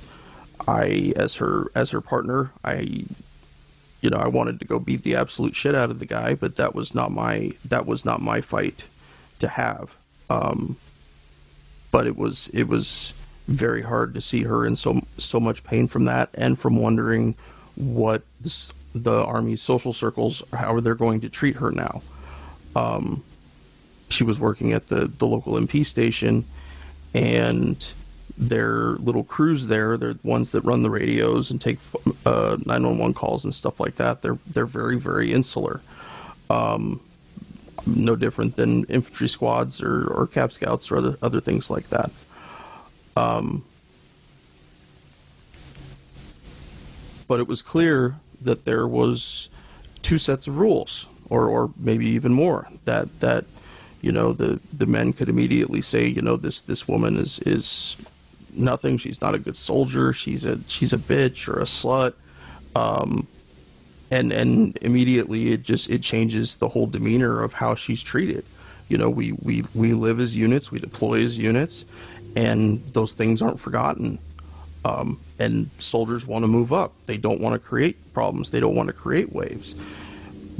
I, 0.67 1.13
as 1.15 1.36
her 1.36 1.71
as 1.75 1.91
her 1.91 2.01
partner, 2.01 2.51
I, 2.63 3.05
you 4.01 4.10
know, 4.10 4.17
I 4.17 4.27
wanted 4.27 4.60
to 4.60 4.65
go 4.65 4.79
beat 4.79 5.03
the 5.03 5.15
absolute 5.15 5.55
shit 5.55 5.75
out 5.75 5.89
of 5.89 5.99
the 5.99 6.05
guy, 6.05 6.36
but 6.36 6.55
that 6.58 6.75
was 6.75 6.93
not 6.93 7.12
my 7.12 7.51
that 7.65 7.86
was 7.86 8.05
not 8.05 8.21
my 8.21 8.41
fight 8.41 8.88
to 9.39 9.47
have. 9.47 9.96
Um, 10.29 10.77
but 11.91 12.06
it 12.06 12.17
was 12.17 12.50
it 12.50 12.67
was 12.67 13.13
very 13.48 13.81
hard 13.81 14.13
to 14.13 14.21
see 14.21 14.44
her 14.44 14.65
in 14.65 14.75
so 14.75 15.02
so 15.17 15.39
much 15.39 15.63
pain 15.63 15.87
from 15.87 16.06
that, 16.06 16.29
and 16.33 16.60
from 16.60 16.77
wondering 16.77 17.35
what 17.75 18.21
this, 18.39 18.71
the 18.94 19.23
army's 19.23 19.62
social 19.62 19.94
circles 19.94 20.44
how 20.54 20.73
are 20.73 20.81
they 20.81 20.94
going 20.94 21.21
to 21.21 21.29
treat 21.29 21.56
her 21.56 21.71
now. 21.71 22.02
Um, 22.75 23.23
she 24.10 24.23
was 24.23 24.39
working 24.39 24.73
at 24.73 24.87
the, 24.87 25.07
the 25.07 25.27
local 25.27 25.53
MP 25.53 25.85
station, 25.85 26.45
and 27.13 27.93
their 28.37 28.91
little 28.95 29.23
crews 29.23 29.67
there, 29.67 29.97
they're 29.97 30.13
the 30.13 30.27
ones 30.27 30.53
that 30.53 30.62
run 30.62 30.81
the 30.81 30.89
radios 30.89 31.51
and 31.51 31.60
take 31.60 31.77
uh, 32.25 32.57
911 32.65 33.13
calls 33.13 33.43
and 33.43 33.53
stuff 33.53 33.79
like 33.79 33.95
that. 33.95 34.21
They're 34.21 34.37
they're 34.47 34.65
very 34.65 34.97
very 34.97 35.33
insular, 35.33 35.81
um, 36.49 37.01
no 37.85 38.15
different 38.15 38.55
than 38.55 38.85
infantry 38.85 39.27
squads 39.27 39.83
or, 39.83 40.07
or 40.07 40.25
cav 40.25 40.53
scouts 40.53 40.89
or 40.89 40.97
other 40.97 41.17
other 41.21 41.41
things 41.41 41.69
like 41.69 41.89
that. 41.89 42.12
Um, 43.17 43.65
but 47.27 47.41
it 47.41 47.47
was 47.47 47.62
clear 47.62 48.15
that 48.41 48.63
there 48.63 48.87
was 48.87 49.49
two 50.01 50.17
sets 50.17 50.47
of 50.47 50.57
rules, 50.57 51.07
or 51.29 51.47
or 51.49 51.71
maybe 51.77 52.07
even 52.07 52.33
more. 52.33 52.69
That 52.85 53.19
that 53.19 53.43
you 54.02 54.12
know 54.12 54.33
the 54.33 54.60
the 54.71 54.85
men 54.85 55.13
could 55.13 55.29
immediately 55.29 55.81
say, 55.81 56.08
you 56.08 56.21
know, 56.21 56.37
this 56.37 56.62
this 56.62 56.87
woman 56.87 57.17
is 57.17 57.39
is 57.39 57.97
nothing. 58.54 58.97
She's 58.97 59.21
not 59.21 59.35
a 59.35 59.39
good 59.39 59.58
soldier. 59.58 60.13
She's 60.13 60.45
a 60.45 60.60
she's 60.67 60.93
a 60.93 60.97
bitch 60.97 61.47
or 61.47 61.60
a 61.60 61.65
slut. 61.65 62.13
Um, 62.75 63.27
and 64.12 64.31
and 64.31 64.77
immediately 64.81 65.52
it 65.52 65.63
just 65.63 65.89
it 65.89 66.02
changes 66.02 66.56
the 66.56 66.69
whole 66.69 66.87
demeanor 66.87 67.43
of 67.43 67.54
how 67.54 67.75
she's 67.75 68.02
treated. 68.02 68.45
You 68.87 68.97
know, 68.97 69.10
we 69.10 69.33
we 69.33 69.63
we 69.75 69.93
live 69.93 70.19
as 70.19 70.35
units, 70.35 70.71
we 70.71 70.79
deploy 70.79 71.23
as 71.23 71.37
units, 71.37 71.85
and 72.35 72.83
those 72.87 73.13
things 73.13 73.41
aren't 73.41 73.60
forgotten. 73.60 74.19
Um, 74.85 75.19
and 75.37 75.69
soldiers 75.77 76.25
want 76.25 76.43
to 76.43 76.47
move 76.47 76.71
up. 76.71 76.93
They 77.06 77.17
don't 77.17 77.41
want 77.41 77.54
to 77.54 77.60
create 77.60 78.13
problems. 78.13 78.52
They 78.52 78.62
don't 78.62 78.75
want 78.75 78.87
to 78.87 78.93
create 78.93 79.33
waves. 79.33 79.75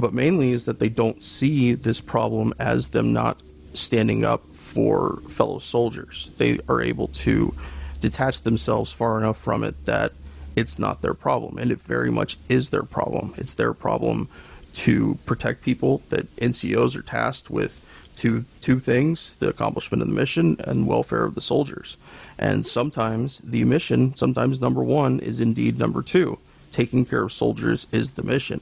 But 0.00 0.14
mainly 0.14 0.52
is 0.52 0.64
that 0.64 0.78
they 0.78 0.88
don't 0.88 1.22
see 1.22 1.74
this 1.74 2.00
problem 2.00 2.54
as 2.58 2.88
them 2.88 3.12
not 3.12 3.40
standing 3.74 4.24
up 4.24 4.44
for 4.54 5.20
fellow 5.28 5.58
soldiers. 5.58 6.30
They 6.38 6.58
are 6.68 6.80
able 6.80 7.08
to 7.08 7.54
detach 8.00 8.42
themselves 8.42 8.92
far 8.92 9.18
enough 9.18 9.38
from 9.38 9.62
it 9.62 9.84
that 9.84 10.12
it's 10.56 10.78
not 10.78 11.02
their 11.02 11.14
problem. 11.14 11.58
And 11.58 11.70
it 11.70 11.80
very 11.80 12.10
much 12.10 12.38
is 12.48 12.70
their 12.70 12.82
problem. 12.82 13.34
It's 13.36 13.54
their 13.54 13.74
problem 13.74 14.28
to 14.74 15.18
protect 15.26 15.62
people 15.62 16.02
that 16.08 16.34
NCOs 16.36 16.96
are 16.96 17.02
tasked 17.02 17.50
with 17.50 17.86
two 18.16 18.44
two 18.60 18.78
things 18.78 19.36
the 19.36 19.48
accomplishment 19.48 20.02
of 20.02 20.08
the 20.08 20.14
mission 20.14 20.56
and 20.64 20.86
welfare 20.86 21.24
of 21.24 21.34
the 21.34 21.40
soldiers 21.40 21.96
and 22.38 22.66
sometimes 22.66 23.38
the 23.38 23.64
mission 23.64 24.14
sometimes 24.14 24.60
number 24.60 24.82
one 24.82 25.20
is 25.20 25.40
indeed 25.40 25.78
number 25.78 26.02
two 26.02 26.38
taking 26.70 27.04
care 27.04 27.22
of 27.22 27.32
soldiers 27.32 27.86
is 27.92 28.12
the 28.12 28.22
mission 28.22 28.60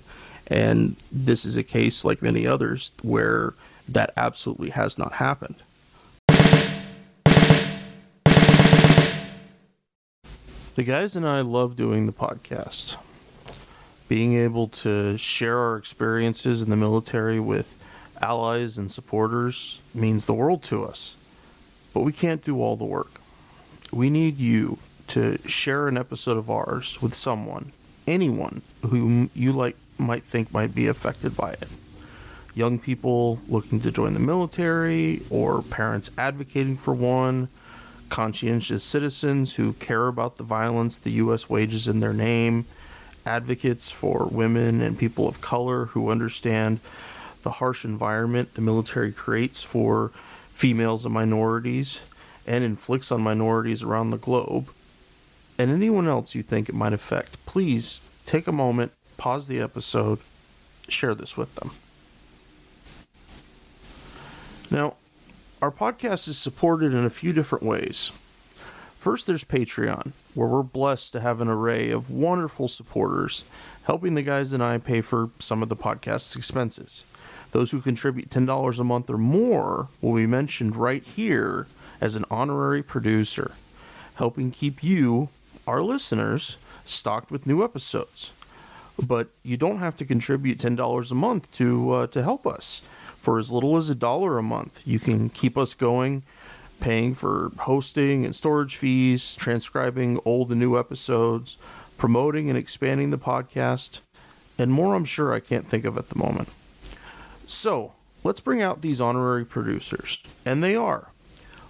and 0.48 0.96
this 1.12 1.44
is 1.44 1.56
a 1.56 1.62
case 1.62 2.04
like 2.04 2.22
many 2.22 2.46
others 2.46 2.92
where 3.02 3.54
that 3.88 4.12
absolutely 4.16 4.70
has 4.70 4.98
not 4.98 5.14
happened 5.14 5.56
the 10.74 10.84
guys 10.84 11.14
and 11.14 11.26
i 11.26 11.40
love 11.40 11.76
doing 11.76 12.06
the 12.06 12.12
podcast 12.12 12.96
being 14.08 14.34
able 14.34 14.66
to 14.68 15.16
share 15.18 15.58
our 15.58 15.76
experiences 15.76 16.62
in 16.62 16.70
the 16.70 16.76
military 16.76 17.38
with 17.38 17.76
allies 18.20 18.78
and 18.78 18.90
supporters 18.90 19.82
means 19.94 20.26
the 20.26 20.34
world 20.34 20.62
to 20.64 20.84
us. 20.84 21.14
But 21.92 22.00
we 22.00 22.12
can't 22.12 22.42
do 22.42 22.60
all 22.60 22.76
the 22.76 22.84
work. 22.84 23.20
We 23.92 24.10
need 24.10 24.38
you 24.38 24.78
to 25.08 25.38
share 25.46 25.88
an 25.88 25.96
episode 25.96 26.36
of 26.36 26.50
ours 26.50 27.00
with 27.00 27.14
someone, 27.14 27.72
anyone 28.06 28.62
whom 28.82 29.30
you 29.34 29.52
like 29.52 29.76
might 29.98 30.24
think 30.24 30.52
might 30.52 30.74
be 30.74 30.86
affected 30.86 31.36
by 31.36 31.52
it. 31.52 31.68
Young 32.54 32.78
people 32.78 33.40
looking 33.48 33.80
to 33.80 33.90
join 33.90 34.14
the 34.14 34.20
military 34.20 35.22
or 35.30 35.62
parents 35.62 36.10
advocating 36.18 36.76
for 36.76 36.94
one, 36.94 37.48
conscientious 38.08 38.82
citizens 38.82 39.54
who 39.54 39.74
care 39.74 40.08
about 40.08 40.36
the 40.36 40.44
violence 40.44 40.98
the 40.98 41.12
US 41.12 41.48
wages 41.48 41.86
in 41.86 41.98
their 41.98 42.12
name, 42.12 42.64
advocates 43.26 43.90
for 43.90 44.28
women 44.30 44.80
and 44.80 44.98
people 44.98 45.28
of 45.28 45.40
color 45.40 45.86
who 45.86 46.10
understand 46.10 46.80
the 47.42 47.52
harsh 47.52 47.84
environment 47.84 48.54
the 48.54 48.60
military 48.60 49.12
creates 49.12 49.62
for 49.62 50.08
females 50.52 51.04
and 51.04 51.14
minorities 51.14 52.02
and 52.46 52.64
inflicts 52.64 53.12
on 53.12 53.20
minorities 53.20 53.82
around 53.82 54.10
the 54.10 54.16
globe, 54.16 54.70
and 55.58 55.70
anyone 55.70 56.08
else 56.08 56.34
you 56.34 56.42
think 56.42 56.68
it 56.68 56.74
might 56.74 56.92
affect, 56.92 57.44
please 57.44 58.00
take 58.24 58.46
a 58.46 58.52
moment, 58.52 58.90
pause 59.18 59.48
the 59.48 59.60
episode, 59.60 60.20
share 60.88 61.14
this 61.14 61.36
with 61.36 61.54
them. 61.56 61.72
Now, 64.70 64.94
our 65.60 65.70
podcast 65.70 66.28
is 66.28 66.38
supported 66.38 66.94
in 66.94 67.04
a 67.04 67.10
few 67.10 67.32
different 67.32 67.64
ways. 67.64 68.12
First, 68.98 69.26
there's 69.26 69.44
Patreon, 69.44 70.12
where 70.34 70.48
we're 70.48 70.62
blessed 70.62 71.12
to 71.12 71.20
have 71.20 71.40
an 71.40 71.48
array 71.48 71.90
of 71.90 72.10
wonderful 72.10 72.68
supporters 72.68 73.44
helping 73.84 74.14
the 74.14 74.22
guys 74.22 74.52
and 74.52 74.62
I 74.62 74.78
pay 74.78 75.00
for 75.00 75.30
some 75.38 75.62
of 75.62 75.68
the 75.68 75.76
podcast's 75.76 76.36
expenses. 76.36 77.04
Those 77.52 77.70
who 77.70 77.80
contribute 77.80 78.28
$10 78.28 78.78
a 78.78 78.84
month 78.84 79.08
or 79.08 79.18
more 79.18 79.88
will 80.00 80.14
be 80.14 80.26
mentioned 80.26 80.76
right 80.76 81.02
here 81.02 81.66
as 82.00 82.14
an 82.14 82.24
honorary 82.30 82.82
producer, 82.82 83.52
helping 84.16 84.50
keep 84.50 84.84
you, 84.84 85.28
our 85.66 85.82
listeners, 85.82 86.58
stocked 86.84 87.30
with 87.30 87.46
new 87.46 87.64
episodes. 87.64 88.32
But 89.06 89.28
you 89.42 89.56
don't 89.56 89.78
have 89.78 89.96
to 89.96 90.04
contribute 90.04 90.58
$10 90.58 91.12
a 91.12 91.14
month 91.14 91.50
to 91.52 91.90
uh, 91.92 92.06
to 92.08 92.22
help 92.22 92.46
us. 92.46 92.82
For 93.16 93.38
as 93.38 93.50
little 93.50 93.76
as 93.76 93.90
a 93.90 93.94
dollar 93.94 94.38
a 94.38 94.42
month, 94.42 94.82
you 94.86 94.98
can 94.98 95.28
keep 95.28 95.58
us 95.58 95.74
going, 95.74 96.22
paying 96.80 97.14
for 97.14 97.50
hosting 97.60 98.24
and 98.24 98.34
storage 98.34 98.76
fees, 98.76 99.36
transcribing 99.36 100.20
old 100.24 100.50
and 100.50 100.60
new 100.60 100.78
episodes, 100.78 101.56
promoting 101.96 102.48
and 102.48 102.56
expanding 102.56 103.10
the 103.10 103.18
podcast, 103.18 104.00
and 104.56 104.72
more 104.72 104.94
I'm 104.94 105.04
sure 105.04 105.32
I 105.32 105.40
can't 105.40 105.66
think 105.66 105.84
of 105.84 105.98
at 105.98 106.08
the 106.08 106.18
moment. 106.18 106.48
So 107.46 107.92
let's 108.24 108.40
bring 108.40 108.62
out 108.62 108.80
these 108.80 109.00
honorary 109.00 109.44
producers, 109.44 110.22
and 110.46 110.62
they 110.62 110.76
are 110.76 111.10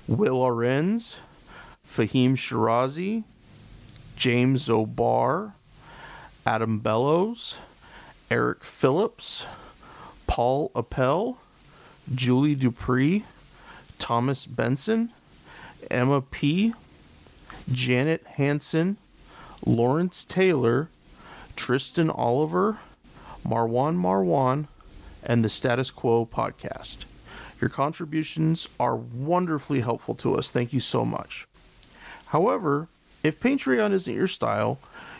Will 0.07 0.39
Arenz, 0.39 1.20
Fahim 1.87 2.33
Shirazi, 2.33 3.24
James 4.16 4.68
O'Barr, 4.68 5.55
Adam 6.49 6.78
Bellows, 6.78 7.59
Eric 8.30 8.64
Phillips, 8.64 9.46
Paul 10.26 10.70
Appel, 10.74 11.36
Julie 12.14 12.55
Dupree, 12.55 13.24
Thomas 13.99 14.46
Benson, 14.46 15.11
Emma 15.90 16.22
P., 16.22 16.72
Janet 17.70 18.24
Hanson, 18.36 18.96
Lawrence 19.66 20.24
Taylor, 20.24 20.88
Tristan 21.55 22.09
Oliver, 22.09 22.78
Marwan 23.46 23.99
Marwan, 23.99 24.68
and 25.22 25.44
the 25.44 25.51
Status 25.51 25.90
Quo 25.90 26.24
podcast. 26.24 27.05
Your 27.61 27.68
contributions 27.68 28.66
are 28.80 28.96
wonderfully 28.96 29.80
helpful 29.80 30.14
to 30.14 30.36
us. 30.36 30.51
Thank 30.51 30.72
you 30.72 30.80
so 30.80 31.05
much. 31.05 31.46
However, 32.28 32.88
if 33.22 33.38
Patreon 33.38 33.92
isn't 33.92 34.14
your 34.14 34.26
style, 34.26 34.78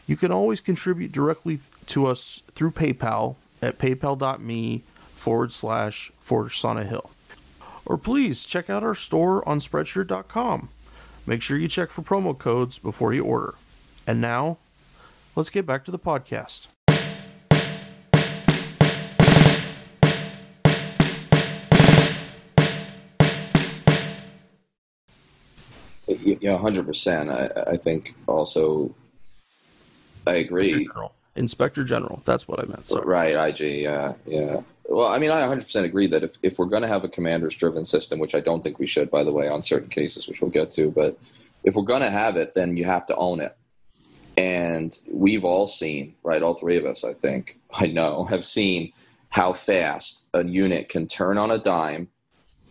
you 0.09 0.17
can 0.17 0.33
always 0.33 0.61
contribute 0.61 1.13
directly 1.13 1.61
to 1.87 2.07
us 2.07 2.43
through 2.55 2.71
PayPal 2.73 3.37
at 3.61 3.79
paypal.me 3.79 4.83
forward 5.13 5.53
slash 5.53 6.11
Forge 6.19 6.61
Hill. 6.63 7.11
Or 7.85 7.99
please 7.99 8.47
check 8.47 8.71
out 8.71 8.83
our 8.83 8.95
store 8.95 9.47
on 9.47 9.59
Spreadshirt.com. 9.59 10.71
Make 11.27 11.43
sure 11.43 11.59
you 11.59 11.69
check 11.69 11.91
for 11.91 12.01
promo 12.01 12.37
codes 12.37 12.79
before 12.79 13.13
you 13.13 13.23
order. 13.23 13.55
And 14.07 14.19
now, 14.23 14.57
let's 15.37 15.51
get 15.51 15.67
back 15.67 15.85
to 15.85 15.91
the 15.91 15.99
podcast. 15.99 16.69
Yeah, 26.07 26.57
hundred 26.57 26.87
percent. 26.87 27.29
I, 27.29 27.51
I 27.73 27.77
think 27.77 28.15
also, 28.27 28.95
I 30.29 30.37
agree. 30.37 30.71
Inspector 30.71 30.93
General. 30.93 31.15
Inspector 31.37 31.85
General. 31.85 32.23
That's 32.25 32.49
what 32.49 32.61
I 32.61 32.67
meant. 32.67 32.87
Sorry. 32.87 33.07
Right, 33.07 33.49
IG. 33.49 33.83
Yeah, 33.83 34.15
yeah. 34.27 34.61
Well, 34.89 35.09
I 35.09 35.19
mean, 35.19 35.31
I 35.31 35.43
100% 35.43 35.85
agree 35.85 36.07
that 36.09 36.23
if, 36.23 36.37
if 36.43 36.59
we're 36.59 36.67
going 36.67 36.83
to 36.83 36.89
have 36.89 37.05
a 37.05 37.09
commanders 37.09 37.55
driven 37.55 37.85
system, 37.85 38.19
which 38.19 38.35
I 38.35 38.41
don't 38.41 38.63
think 38.63 38.79
we 38.79 38.87
should, 38.87 39.11
by 39.11 39.23
the 39.23 39.33
way, 39.33 39.47
on 39.49 39.63
certain 39.63 39.91
cases, 39.91 40.27
which 40.27 40.41
we'll 40.41 40.51
get 40.51 40.71
to, 40.73 40.91
but 40.91 41.19
if 41.63 41.75
we're 41.75 41.83
going 41.83 42.03
to 42.03 42.11
have 42.11 42.37
it, 42.37 42.55
then 42.55 42.77
you 42.77 42.85
have 42.85 43.05
to 43.07 43.17
own 43.17 43.41
it. 43.41 43.57
And 44.39 44.99
we've 45.11 45.45
all 45.45 45.67
seen, 45.67 46.15
right, 46.23 46.43
all 46.43 46.55
three 46.55 46.77
of 46.77 46.87
us, 46.87 47.05
I 47.05 47.13
think, 47.13 47.59
I 47.73 47.89
know, 47.89 48.25
have 48.25 48.45
seen 48.45 48.93
how 49.31 49.53
fast 49.53 50.27
a 50.33 50.45
unit 50.45 50.89
can 50.89 51.07
turn 51.07 51.37
on 51.37 51.51
a 51.51 51.59
dime 51.59 52.09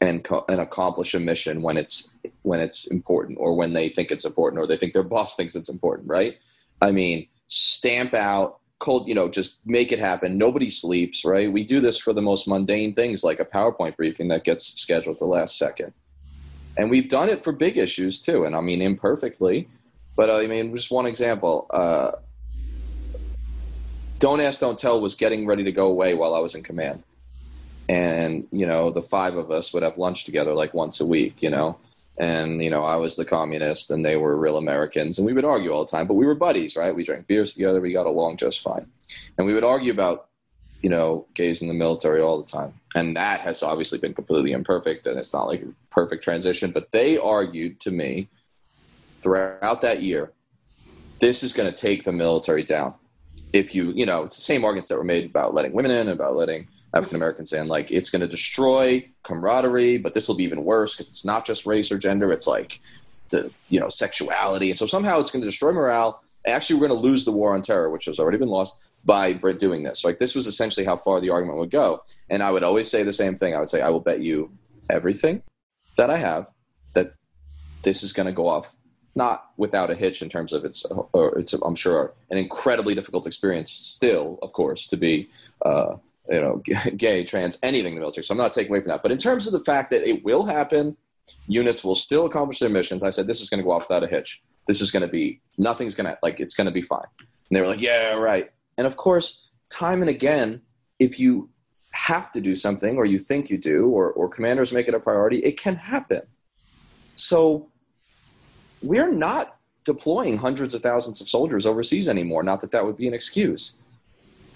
and 0.02 0.24
co- 0.24 0.46
and 0.48 0.62
accomplish 0.62 1.14
a 1.14 1.20
mission 1.20 1.62
when 1.62 1.78
it's 1.78 2.14
when 2.44 2.60
it's 2.60 2.88
important 2.88 3.38
or 3.40 3.56
when 3.56 3.74
they 3.74 3.90
think 3.90 4.12
it's 4.12 4.26
important 4.26 4.60
or 4.60 4.68
they 4.68 4.78
think 4.78 4.94
their 4.94 5.04
boss 5.04 5.36
thinks 5.36 5.56
it's 5.56 5.70
important 5.70 6.08
right 6.08 6.38
i 6.82 6.92
mean 6.92 7.28
stamp 7.48 8.14
out 8.14 8.60
cold 8.80 9.08
you 9.08 9.16
know 9.16 9.28
just 9.28 9.60
make 9.66 9.92
it 9.92 10.00
happen. 10.00 10.38
Nobody 10.38 10.70
sleeps 10.70 11.26
right? 11.26 11.52
We 11.52 11.64
do 11.64 11.80
this 11.80 11.98
for 11.98 12.14
the 12.14 12.22
most 12.22 12.48
mundane 12.48 12.94
things 12.94 13.24
like 13.24 13.40
a 13.40 13.46
powerpoint 13.46 13.96
briefing 13.96 14.28
that 14.28 14.44
gets 14.44 14.80
scheduled 14.80 15.20
the 15.20 15.26
last 15.26 15.58
second. 15.58 15.94
And 16.78 16.92
we've 16.92 17.10
done 17.10 17.28
it 17.28 17.44
for 17.44 17.52
big 17.52 17.78
issues 17.78 18.20
too 18.20 18.46
and 18.46 18.56
i 18.56 18.62
mean 18.62 18.82
imperfectly. 18.82 19.68
But 20.16 20.30
i 20.30 20.48
mean 20.48 20.76
just 20.76 20.92
one 20.92 21.06
example 21.06 21.68
uh, 21.74 22.12
don't 24.20 24.40
ask 24.40 24.60
don't 24.60 24.78
tell 24.78 25.00
was 25.00 25.16
getting 25.16 25.46
ready 25.46 25.64
to 25.64 25.72
go 25.72 25.88
away 25.88 26.14
while 26.14 26.36
i 26.36 26.40
was 26.40 26.54
in 26.56 26.64
command. 26.64 27.04
And 27.90 28.48
you 28.52 28.68
know 28.68 28.92
the 28.92 29.02
five 29.02 29.36
of 29.38 29.50
us 29.50 29.74
would 29.74 29.82
have 29.82 29.98
lunch 29.98 30.26
together 30.26 30.54
like 30.54 30.74
once 30.74 31.00
a 31.00 31.06
week 31.06 31.42
you 31.42 31.50
know 31.50 31.80
and 32.20 32.62
you 32.62 32.70
know 32.70 32.84
i 32.84 32.96
was 32.96 33.16
the 33.16 33.26
communist 33.26 33.92
and 33.92 34.06
they 34.06 34.16
were 34.16 34.36
real 34.36 34.58
americans 34.58 35.18
and 35.18 35.26
we 35.26 35.34
would 35.34 35.46
argue 35.46 35.72
all 35.72 35.86
the 35.86 35.92
time 35.92 36.08
but 36.08 36.16
we 36.16 36.26
were 36.26 36.36
buddies 36.36 36.76
right 36.76 36.96
we 36.96 37.04
drank 37.04 37.28
beers 37.28 37.54
together 37.54 37.80
we 37.80 37.94
got 37.94 38.06
along 38.06 38.38
just 38.38 38.62
fine 38.62 38.88
and 39.38 39.46
we 39.46 39.54
would 39.54 39.64
argue 39.64 39.92
about 39.92 40.28
you 40.82 40.90
know, 40.90 41.26
gays 41.34 41.62
in 41.62 41.68
the 41.68 41.74
military 41.74 42.22
all 42.22 42.42
the 42.42 42.50
time. 42.50 42.74
And 42.96 43.16
that 43.16 43.42
has 43.42 43.64
obviously 43.64 43.98
been 43.98 44.14
completely 44.14 44.52
imperfect, 44.52 45.06
and 45.08 45.20
it's 45.20 45.34
not 45.34 45.48
like 45.48 45.62
a 45.62 45.74
perfect 45.90 46.24
transition. 46.24 46.72
But 46.72 46.92
they 46.92 47.18
argued 47.18 47.80
to 47.82 47.92
me 47.92 48.28
throughout 49.22 49.82
that 49.82 50.02
year 50.02 50.32
this 51.20 51.42
is 51.42 51.52
going 51.54 51.72
to 51.72 51.76
take 51.76 52.04
the 52.04 52.12
military 52.12 52.64
down. 52.64 52.94
If 53.52 53.74
you, 53.74 53.92
you 53.92 54.06
know, 54.06 54.24
it's 54.24 54.36
the 54.36 54.44
same 54.44 54.64
arguments 54.64 54.88
that 54.90 54.98
were 54.98 55.04
made 55.04 55.26
about 55.26 55.56
letting 55.56 55.74
women 55.74 55.90
in, 55.90 56.10
about 56.10 56.36
letting 56.36 56.68
African 56.94 57.16
Americans 57.16 57.54
in. 57.54 57.68
Like, 57.68 57.92
it's 57.92 58.10
going 58.10 58.22
to 58.22 58.28
destroy 58.28 59.08
camaraderie, 59.24 59.98
but 59.98 60.14
this 60.14 60.28
will 60.28 60.36
be 60.36 60.44
even 60.44 60.64
worse 60.64 60.96
because 60.96 61.10
it's 61.10 61.26
not 61.26 61.46
just 61.46 61.66
race 61.66 61.92
or 61.92 61.98
gender. 61.98 62.32
It's 62.32 62.48
like 62.48 62.80
the, 63.30 63.52
you 63.68 63.80
know, 63.80 63.90
sexuality. 63.90 64.70
And 64.70 64.78
so 64.78 64.86
somehow 64.86 65.20
it's 65.20 65.32
going 65.32 65.42
to 65.42 65.48
destroy 65.48 65.72
morale. 65.72 66.24
Actually, 66.46 66.80
we're 66.80 66.88
going 66.88 67.02
to 67.02 67.08
lose 67.08 67.26
the 67.26 67.32
war 67.32 67.54
on 67.54 67.62
terror, 67.62 67.90
which 67.90 68.06
has 68.06 68.20
already 68.20 68.38
been 68.38 68.48
lost 68.48 68.82
by 69.04 69.34
doing 69.34 69.84
this. 69.84 70.04
Like, 70.04 70.18
this 70.18 70.34
was 70.34 70.48
essentially 70.48 70.86
how 70.86 70.98
far 70.98 71.20
the 71.20 71.30
argument 71.30 71.60
would 71.60 71.72
go. 71.72 72.04
And 72.30 72.42
I 72.42 72.52
would 72.52 72.64
always 72.64 72.90
say 72.90 73.04
the 73.04 73.14
same 73.14 73.36
thing. 73.36 73.54
I 73.54 73.60
would 73.60 73.70
say, 73.70 73.82
I 73.82 73.90
will 73.90 74.00
bet 74.00 74.22
you 74.22 74.50
everything 74.90 75.44
that 75.98 76.10
I 76.10 76.18
have 76.18 76.48
that 76.94 77.14
this 77.84 78.04
is 78.04 78.14
going 78.14 78.28
to 78.28 78.32
go 78.32 78.48
off 78.48 78.76
not 79.18 79.50
without 79.58 79.90
a 79.90 79.96
hitch 79.96 80.22
in 80.22 80.30
terms 80.30 80.54
of 80.54 80.64
it's 80.64 80.86
it's 81.36 81.54
I'm 81.54 81.76
sure 81.76 82.14
an 82.30 82.38
incredibly 82.38 82.94
difficult 82.94 83.26
experience 83.26 83.72
still, 83.72 84.38
of 84.42 84.54
course, 84.54 84.88
to 84.88 84.98
be 84.98 85.28
uh, 85.66 85.96
you 86.30 86.42
know 86.42 86.62
gay, 86.98 87.24
trans, 87.24 87.58
anything 87.64 87.94
in 87.94 87.96
the 87.96 88.02
military. 88.02 88.24
So 88.24 88.34
I'm 88.34 88.38
not 88.38 88.54
taking 88.54 88.72
away 88.72 88.82
from 88.82 88.90
that. 88.90 89.04
But 89.04 89.12
in 89.12 89.18
terms 89.18 89.48
of 89.48 89.54
the 89.54 89.64
fact 89.64 89.90
that 89.92 90.08
it 90.08 90.24
will 90.24 90.46
happen, 90.46 90.96
units 91.48 91.84
will 91.84 91.96
still 91.96 92.26
accomplish 92.26 92.60
their 92.60 92.70
missions. 92.70 93.04
I 93.04 93.10
said 93.10 93.28
this 93.28 93.42
is 93.42 93.50
going 93.50 93.60
to 93.60 93.64
go 93.64 93.72
off 93.72 93.90
without 93.90 94.04
a 94.04 94.08
hitch. 94.08 94.42
This 94.68 94.82
is 94.82 94.92
going 94.92 95.02
to 95.02 95.08
be 95.08 95.42
nothing's 95.58 95.96
going 95.96 96.08
to 96.08 96.18
like 96.22 96.40
it's 96.40 96.56
going 96.56 96.66
to 96.66 96.72
be 96.72 96.82
fine. 96.82 97.06
And 97.20 97.58
they 97.58 97.62
were 97.62 97.68
like, 97.68 97.82
yeah, 97.82 98.14
right. 98.14 98.50
And 98.78 98.86
of 98.86 98.98
course, 98.98 99.48
time 99.70 100.02
and 100.02 100.10
again, 100.10 100.62
if 101.00 101.20
you 101.20 101.50
have 101.92 102.32
to 102.32 102.42
do 102.42 102.56
something 102.56 102.98
or 102.98 103.06
you 103.06 103.18
think 103.18 103.50
you 103.50 103.58
do 103.58 103.88
or, 103.88 104.12
or 104.12 104.30
commanders 104.30 104.72
make 104.72 104.88
it 104.88 104.94
a 104.94 105.00
priority, 105.00 105.40
it 105.40 105.60
can 105.60 105.76
happen. 105.76 106.22
So 107.16 107.70
we're 108.84 109.12
not 109.12 109.58
deploying 109.84 110.38
hundreds 110.38 110.76
of 110.76 110.82
thousands 110.82 111.22
of 111.22 111.30
soldiers 111.30 111.66
overseas 111.66 112.08
anymore. 112.08 112.44
Not 112.44 112.62
that 112.62 112.72
that 112.72 112.86
would 112.86 112.98
be 112.98 113.08
an 113.08 113.14
excuse. 113.14 113.74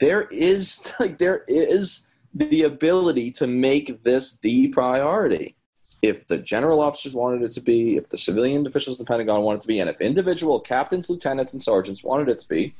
There 0.02 0.24
is 0.24 0.91
like 0.99 1.18
there 1.18 1.45
is 1.47 2.08
the 2.34 2.64
ability 2.64 3.32
to 3.32 3.47
make 3.47 4.04
this 4.04 4.38
the 4.41 4.68
priority. 4.70 5.56
If 6.02 6.26
the 6.26 6.39
general 6.39 6.82
officers 6.82 7.14
wanted 7.14 7.43
it 7.43 7.52
to 7.52 7.62
be, 7.62 7.95
if 7.95 8.10
the 8.10 8.18
civilian 8.18 8.66
officials 8.66 8.99
of 8.99 9.06
the 9.06 9.12
Pentagon 9.12 9.43
wanted 9.43 9.60
it 9.60 9.62
to 9.62 9.68
be, 9.68 9.80
and 9.80 9.89
if 9.89 10.02
individual 10.02 10.60
captains, 10.60 11.12
lieutenants, 11.12 11.54
and 11.54 11.62
sergeants 11.62 12.04
wanted 12.04 12.28
it 12.28 12.39
to 12.39 12.49
be, 12.49 12.74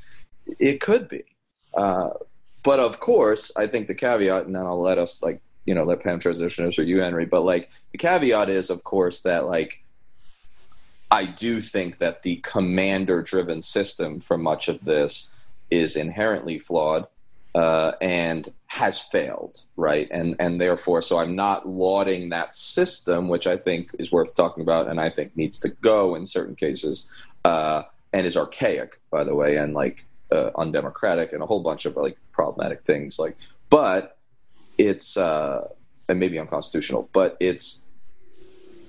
it 0.58 0.82
could 0.82 1.08
be. 1.08 1.24
Uh, 1.76 2.10
but 2.64 2.80
of 2.80 3.00
course, 3.00 3.52
I 3.56 3.68
think 3.68 3.86
the 3.86 3.94
caveat, 3.94 4.48
and 4.48 4.56
then 4.56 4.66
I'll 4.66 4.82
let 4.82 4.98
us 4.98 5.22
like 5.22 5.40
you 5.66 5.76
know 5.76 5.84
let 5.84 6.02
Pam 6.02 6.20
transition 6.20 6.66
us 6.66 6.80
or 6.80 6.84
you 6.84 7.02
Henry. 7.02 7.26
But 7.26 7.42
like 7.42 7.70
the 7.92 8.00
caveat 8.00 8.50
is, 8.50 8.72
of 8.72 8.84
course, 8.84 9.20
that 9.20 9.46
like 9.46 9.84
I 11.12 11.26
do 11.26 11.62
think 11.62 12.00
that 12.00 12.24
the 12.24 12.38
commander 12.38 13.22
driven 13.22 13.62
system 13.62 14.22
for 14.22 14.38
much 14.38 14.68
of 14.68 14.84
this 14.84 15.30
is 15.72 15.96
inherently 15.96 16.60
flawed 16.60 17.08
uh, 17.56 17.94
and 18.02 18.50
has 18.68 19.00
failed, 19.00 19.64
right? 19.76 20.08
And 20.12 20.36
and 20.40 20.62
therefore, 20.62 21.02
so 21.02 21.18
I'm 21.18 21.36
not 21.36 21.68
lauding 21.68 22.30
that 22.30 22.56
system, 22.56 23.28
which 23.28 23.48
I 23.48 23.58
think 23.58 23.90
is 24.00 24.12
worth 24.12 24.36
talking 24.36 24.62
about, 24.62 24.88
and 24.88 25.00
I 25.02 25.10
think 25.10 25.36
needs 25.36 25.60
to 25.62 25.70
go 25.70 26.16
in 26.16 26.26
certain 26.26 26.56
cases, 26.56 27.06
uh, 27.44 27.84
and 28.14 28.26
is 28.26 28.38
archaic, 28.38 29.00
by 29.10 29.24
the 29.24 29.36
way, 29.36 29.58
and 29.58 29.74
like 29.74 30.06
uh, 30.32 30.52
undemocratic, 30.56 31.34
and 31.34 31.42
a 31.44 31.46
whole 31.46 31.62
bunch 31.62 31.86
of 31.86 31.96
like 31.98 32.18
problematic 32.32 32.86
things. 32.86 33.20
Like, 33.20 33.36
but 33.70 34.18
it's 34.78 35.18
uh, 35.18 35.68
and 36.08 36.20
maybe 36.20 36.40
unconstitutional, 36.40 37.10
but 37.12 37.36
it's 37.40 37.84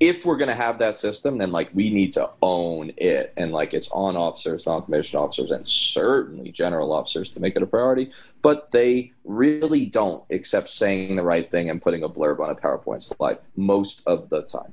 if 0.02 0.24
we're 0.26 0.36
going 0.36 0.48
to 0.48 0.54
have 0.56 0.80
that 0.80 0.96
system, 0.96 1.38
then 1.38 1.52
like 1.52 1.70
we 1.74 1.88
need 1.88 2.12
to 2.14 2.28
own 2.42 2.92
it, 2.96 3.32
and 3.36 3.52
like 3.52 3.72
it's 3.72 3.88
on 3.92 4.16
officers, 4.16 4.66
non-commissioned 4.66 5.20
officers, 5.20 5.52
and 5.52 5.66
certainly 5.66 6.50
general 6.50 6.92
officers 6.92 7.30
to 7.30 7.38
make 7.38 7.54
it 7.54 7.62
a 7.62 7.66
priority. 7.66 8.10
But 8.42 8.72
they 8.72 9.12
really 9.24 9.86
don't, 9.86 10.24
except 10.28 10.70
saying 10.70 11.14
the 11.14 11.22
right 11.22 11.48
thing 11.48 11.70
and 11.70 11.80
putting 11.80 12.02
a 12.02 12.08
blurb 12.08 12.40
on 12.40 12.50
a 12.50 12.54
PowerPoint 12.56 13.00
slide 13.00 13.38
most 13.54 14.02
of 14.08 14.28
the 14.28 14.42
time. 14.42 14.72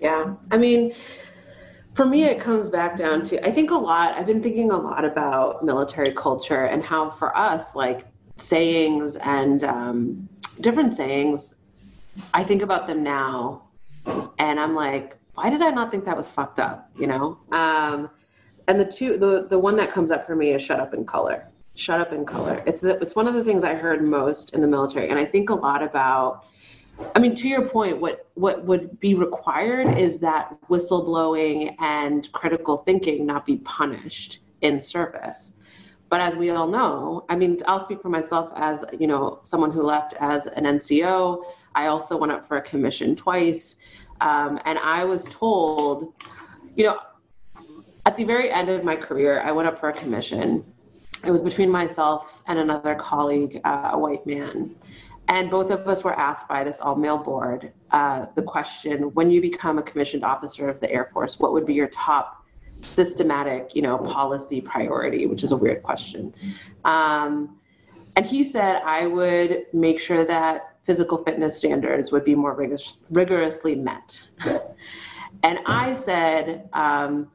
Yeah, 0.00 0.34
I 0.50 0.56
mean, 0.56 0.92
for 1.94 2.04
me, 2.04 2.24
it 2.24 2.40
comes 2.40 2.68
back 2.68 2.96
down 2.96 3.22
to 3.26 3.46
I 3.46 3.52
think 3.52 3.70
a 3.70 3.76
lot. 3.76 4.18
I've 4.18 4.26
been 4.26 4.42
thinking 4.42 4.72
a 4.72 4.76
lot 4.76 5.04
about 5.04 5.64
military 5.64 6.12
culture 6.14 6.64
and 6.64 6.82
how 6.82 7.10
for 7.10 7.36
us, 7.38 7.76
like 7.76 8.06
sayings 8.38 9.14
and 9.18 9.62
um, 9.62 10.28
different 10.60 10.96
sayings 10.96 11.54
I 12.34 12.44
think 12.44 12.62
about 12.62 12.86
them 12.86 13.02
now 13.02 13.62
and 14.38 14.58
I'm 14.58 14.74
like, 14.74 15.16
why 15.34 15.50
did 15.50 15.62
I 15.62 15.70
not 15.70 15.90
think 15.90 16.04
that 16.04 16.16
was 16.16 16.28
fucked 16.28 16.60
up? 16.60 16.90
You 16.98 17.06
know? 17.06 17.38
Um, 17.52 18.10
and 18.68 18.78
the 18.78 18.84
two, 18.84 19.16
the, 19.16 19.46
the 19.48 19.58
one 19.58 19.76
that 19.76 19.90
comes 19.90 20.10
up 20.10 20.26
for 20.26 20.36
me 20.36 20.52
is 20.52 20.62
shut 20.62 20.80
up 20.80 20.94
in 20.94 21.04
color. 21.04 21.46
Shut 21.76 22.00
up 22.00 22.12
in 22.12 22.24
color. 22.26 22.62
It's 22.66 22.80
the, 22.80 22.98
it's 23.00 23.14
one 23.14 23.26
of 23.26 23.34
the 23.34 23.44
things 23.44 23.64
I 23.64 23.74
heard 23.74 24.02
most 24.02 24.54
in 24.54 24.60
the 24.60 24.66
military. 24.66 25.08
And 25.08 25.18
I 25.18 25.24
think 25.24 25.50
a 25.50 25.54
lot 25.54 25.82
about, 25.82 26.44
I 27.14 27.18
mean, 27.18 27.34
to 27.36 27.48
your 27.48 27.66
point, 27.66 28.00
what, 28.00 28.28
what 28.34 28.64
would 28.64 29.00
be 29.00 29.14
required 29.14 29.98
is 29.98 30.18
that 30.18 30.56
whistleblowing 30.68 31.74
and 31.78 32.30
critical 32.32 32.78
thinking 32.78 33.24
not 33.24 33.46
be 33.46 33.56
punished 33.58 34.40
in 34.60 34.80
service. 34.80 35.54
But 36.08 36.20
as 36.20 36.34
we 36.34 36.50
all 36.50 36.66
know, 36.66 37.24
I 37.28 37.36
mean, 37.36 37.60
I'll 37.66 37.84
speak 37.84 38.02
for 38.02 38.08
myself 38.08 38.52
as, 38.56 38.84
you 38.98 39.06
know, 39.06 39.38
someone 39.44 39.70
who 39.70 39.80
left 39.80 40.14
as 40.18 40.46
an 40.46 40.64
NCO, 40.64 41.44
I 41.74 41.86
also 41.86 42.16
went 42.16 42.32
up 42.32 42.46
for 42.48 42.56
a 42.56 42.62
commission 42.62 43.16
twice. 43.16 43.76
Um, 44.20 44.60
and 44.64 44.78
I 44.78 45.04
was 45.04 45.24
told, 45.24 46.12
you 46.74 46.84
know, 46.84 46.98
at 48.06 48.16
the 48.16 48.24
very 48.24 48.50
end 48.50 48.68
of 48.68 48.84
my 48.84 48.96
career, 48.96 49.40
I 49.40 49.52
went 49.52 49.68
up 49.68 49.78
for 49.78 49.88
a 49.88 49.92
commission. 49.92 50.64
It 51.24 51.30
was 51.30 51.42
between 51.42 51.70
myself 51.70 52.42
and 52.46 52.58
another 52.58 52.94
colleague, 52.94 53.60
uh, 53.64 53.90
a 53.92 53.98
white 53.98 54.26
man. 54.26 54.74
And 55.28 55.48
both 55.48 55.70
of 55.70 55.86
us 55.86 56.02
were 56.02 56.18
asked 56.18 56.48
by 56.48 56.64
this 56.64 56.80
all 56.80 56.96
male 56.96 57.18
board 57.18 57.72
uh, 57.92 58.26
the 58.34 58.42
question 58.42 59.14
when 59.14 59.30
you 59.30 59.40
become 59.40 59.78
a 59.78 59.82
commissioned 59.82 60.24
officer 60.24 60.68
of 60.68 60.80
the 60.80 60.90
Air 60.90 61.08
Force, 61.12 61.38
what 61.38 61.52
would 61.52 61.66
be 61.66 61.74
your 61.74 61.86
top 61.88 62.44
systematic, 62.80 63.74
you 63.74 63.82
know, 63.82 63.98
policy 63.98 64.60
priority, 64.60 65.26
which 65.26 65.44
is 65.44 65.52
a 65.52 65.56
weird 65.56 65.82
question. 65.82 66.34
Um, 66.84 67.60
and 68.16 68.26
he 68.26 68.42
said 68.42 68.82
I 68.84 69.06
would 69.06 69.66
make 69.72 70.00
sure 70.00 70.24
that 70.24 70.69
physical 70.84 71.22
fitness 71.24 71.58
standards 71.58 72.12
would 72.12 72.24
be 72.24 72.34
more 72.34 72.54
rigorous, 72.54 72.96
rigorously 73.10 73.74
met. 73.74 74.20
and 75.42 75.58
I 75.66 75.94
said, 75.94 76.68
um, 76.72 77.30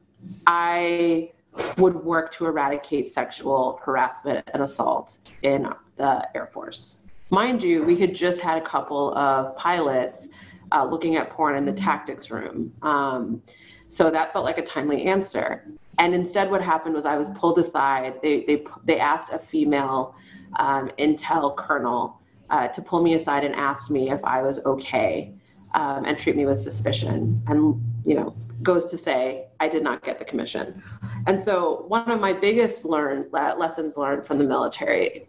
I 0.46 1.32
would 1.78 1.94
work 1.94 2.32
to 2.32 2.46
eradicate 2.46 3.10
sexual 3.10 3.80
harassment 3.82 4.48
and 4.52 4.62
assault 4.62 5.18
in 5.42 5.68
the 5.96 6.28
Air 6.34 6.46
Force. 6.52 6.98
Mind 7.30 7.62
you, 7.62 7.82
we 7.82 7.96
had 7.96 8.14
just 8.14 8.40
had 8.40 8.58
a 8.58 8.64
couple 8.64 9.16
of 9.16 9.56
pilots 9.56 10.28
uh, 10.72 10.84
looking 10.84 11.16
at 11.16 11.30
porn 11.30 11.56
in 11.56 11.64
the 11.64 11.72
tactics 11.72 12.30
room. 12.30 12.72
Um, 12.82 13.42
so 13.88 14.10
that 14.10 14.32
felt 14.32 14.44
like 14.44 14.58
a 14.58 14.62
timely 14.62 15.04
answer. 15.04 15.64
And 15.98 16.14
instead, 16.14 16.50
what 16.50 16.60
happened 16.60 16.94
was 16.94 17.04
I 17.04 17.16
was 17.16 17.30
pulled 17.30 17.58
aside. 17.58 18.20
They, 18.22 18.44
they, 18.44 18.64
they 18.84 18.98
asked 18.98 19.32
a 19.32 19.38
female 19.38 20.14
um, 20.58 20.90
intel 20.98 21.56
colonel 21.56 22.20
uh, 22.50 22.68
to 22.68 22.82
pull 22.82 23.02
me 23.02 23.14
aside 23.14 23.44
and 23.44 23.54
ask 23.54 23.90
me 23.90 24.10
if 24.10 24.24
I 24.24 24.42
was 24.42 24.64
okay 24.64 25.34
um, 25.74 26.04
and 26.04 26.18
treat 26.18 26.36
me 26.36 26.46
with 26.46 26.60
suspicion. 26.60 27.42
And, 27.46 27.82
you 28.04 28.14
know, 28.14 28.36
goes 28.62 28.86
to 28.86 28.98
say 28.98 29.46
I 29.60 29.68
did 29.68 29.82
not 29.82 30.02
get 30.02 30.18
the 30.18 30.24
commission. 30.24 30.82
And 31.26 31.38
so 31.38 31.84
one 31.88 32.10
of 32.10 32.20
my 32.20 32.32
biggest 32.32 32.84
learn, 32.84 33.28
lessons 33.32 33.96
learned 33.96 34.26
from 34.26 34.38
the 34.38 34.44
military 34.44 35.28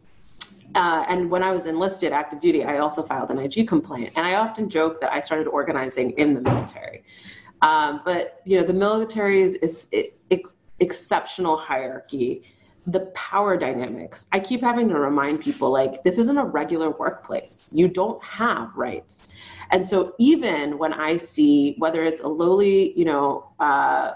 uh, 0.75 1.05
and 1.07 1.29
when 1.31 1.43
I 1.43 1.51
was 1.51 1.65
enlisted 1.65 2.11
active 2.11 2.39
duty, 2.39 2.63
I 2.63 2.79
also 2.79 3.03
filed 3.03 3.31
an 3.31 3.39
IG 3.39 3.67
complaint. 3.67 4.13
And 4.15 4.25
I 4.25 4.35
often 4.35 4.69
joke 4.69 5.01
that 5.01 5.11
I 5.11 5.21
started 5.21 5.47
organizing 5.47 6.11
in 6.11 6.33
the 6.33 6.41
military. 6.41 7.03
Um, 7.61 8.01
but 8.05 8.41
you 8.45 8.59
know, 8.59 8.65
the 8.65 8.73
military 8.73 9.41
is, 9.41 9.55
is 9.55 9.87
it, 9.91 10.19
it, 10.29 10.41
exceptional 10.79 11.57
hierarchy 11.57 12.43
the 12.87 13.01
power 13.07 13.57
dynamics. 13.57 14.25
I 14.31 14.39
keep 14.39 14.61
having 14.61 14.87
to 14.89 14.97
remind 14.97 15.41
people 15.41 15.69
like 15.69 16.03
this 16.03 16.17
isn't 16.17 16.37
a 16.37 16.45
regular 16.45 16.91
workplace. 16.91 17.61
You 17.71 17.89
don't 17.89 18.23
have 18.23 18.71
rights. 18.75 19.33
And 19.71 19.85
so 19.85 20.13
even 20.19 20.77
when 20.77 20.93
I 20.93 21.17
see 21.17 21.75
whether 21.79 22.03
it's 22.03 22.21
a 22.21 22.27
lowly, 22.27 22.97
you 22.97 23.03
know, 23.03 23.51
uh, 23.59 24.13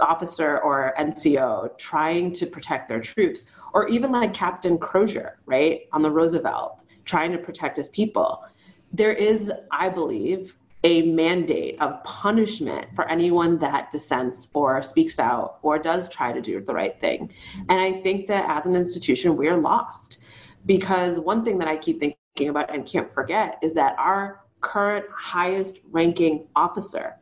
officer 0.00 0.58
or 0.58 0.92
NCO 0.98 1.78
trying 1.78 2.32
to 2.32 2.46
protect 2.46 2.88
their 2.88 3.00
troops, 3.00 3.46
or 3.72 3.88
even 3.88 4.10
like 4.10 4.34
Captain 4.34 4.76
Crozier, 4.76 5.38
right, 5.46 5.82
on 5.92 6.02
the 6.02 6.10
Roosevelt, 6.10 6.82
trying 7.04 7.30
to 7.30 7.38
protect 7.38 7.76
his 7.76 7.88
people, 7.88 8.44
there 8.92 9.12
is, 9.12 9.50
I 9.70 9.88
believe, 9.88 10.56
a 10.84 11.02
mandate 11.02 11.80
of 11.80 12.02
punishment 12.04 12.88
for 12.94 13.08
anyone 13.08 13.58
that 13.58 13.90
dissents 13.90 14.48
or 14.52 14.82
speaks 14.82 15.18
out 15.18 15.58
or 15.62 15.78
does 15.78 16.08
try 16.08 16.32
to 16.32 16.40
do 16.40 16.60
the 16.60 16.74
right 16.74 17.00
thing. 17.00 17.30
And 17.68 17.80
I 17.80 18.00
think 18.02 18.26
that 18.26 18.48
as 18.48 18.66
an 18.66 18.74
institution, 18.74 19.36
we're 19.36 19.56
lost 19.56 20.18
because 20.66 21.20
one 21.20 21.44
thing 21.44 21.58
that 21.58 21.68
I 21.68 21.76
keep 21.76 22.00
thinking 22.00 22.48
about 22.48 22.74
and 22.74 22.84
can't 22.84 23.12
forget 23.14 23.58
is 23.62 23.74
that 23.74 23.96
our 23.98 24.40
current 24.60 25.06
highest 25.16 25.80
ranking 25.90 26.46
officer 26.56 27.16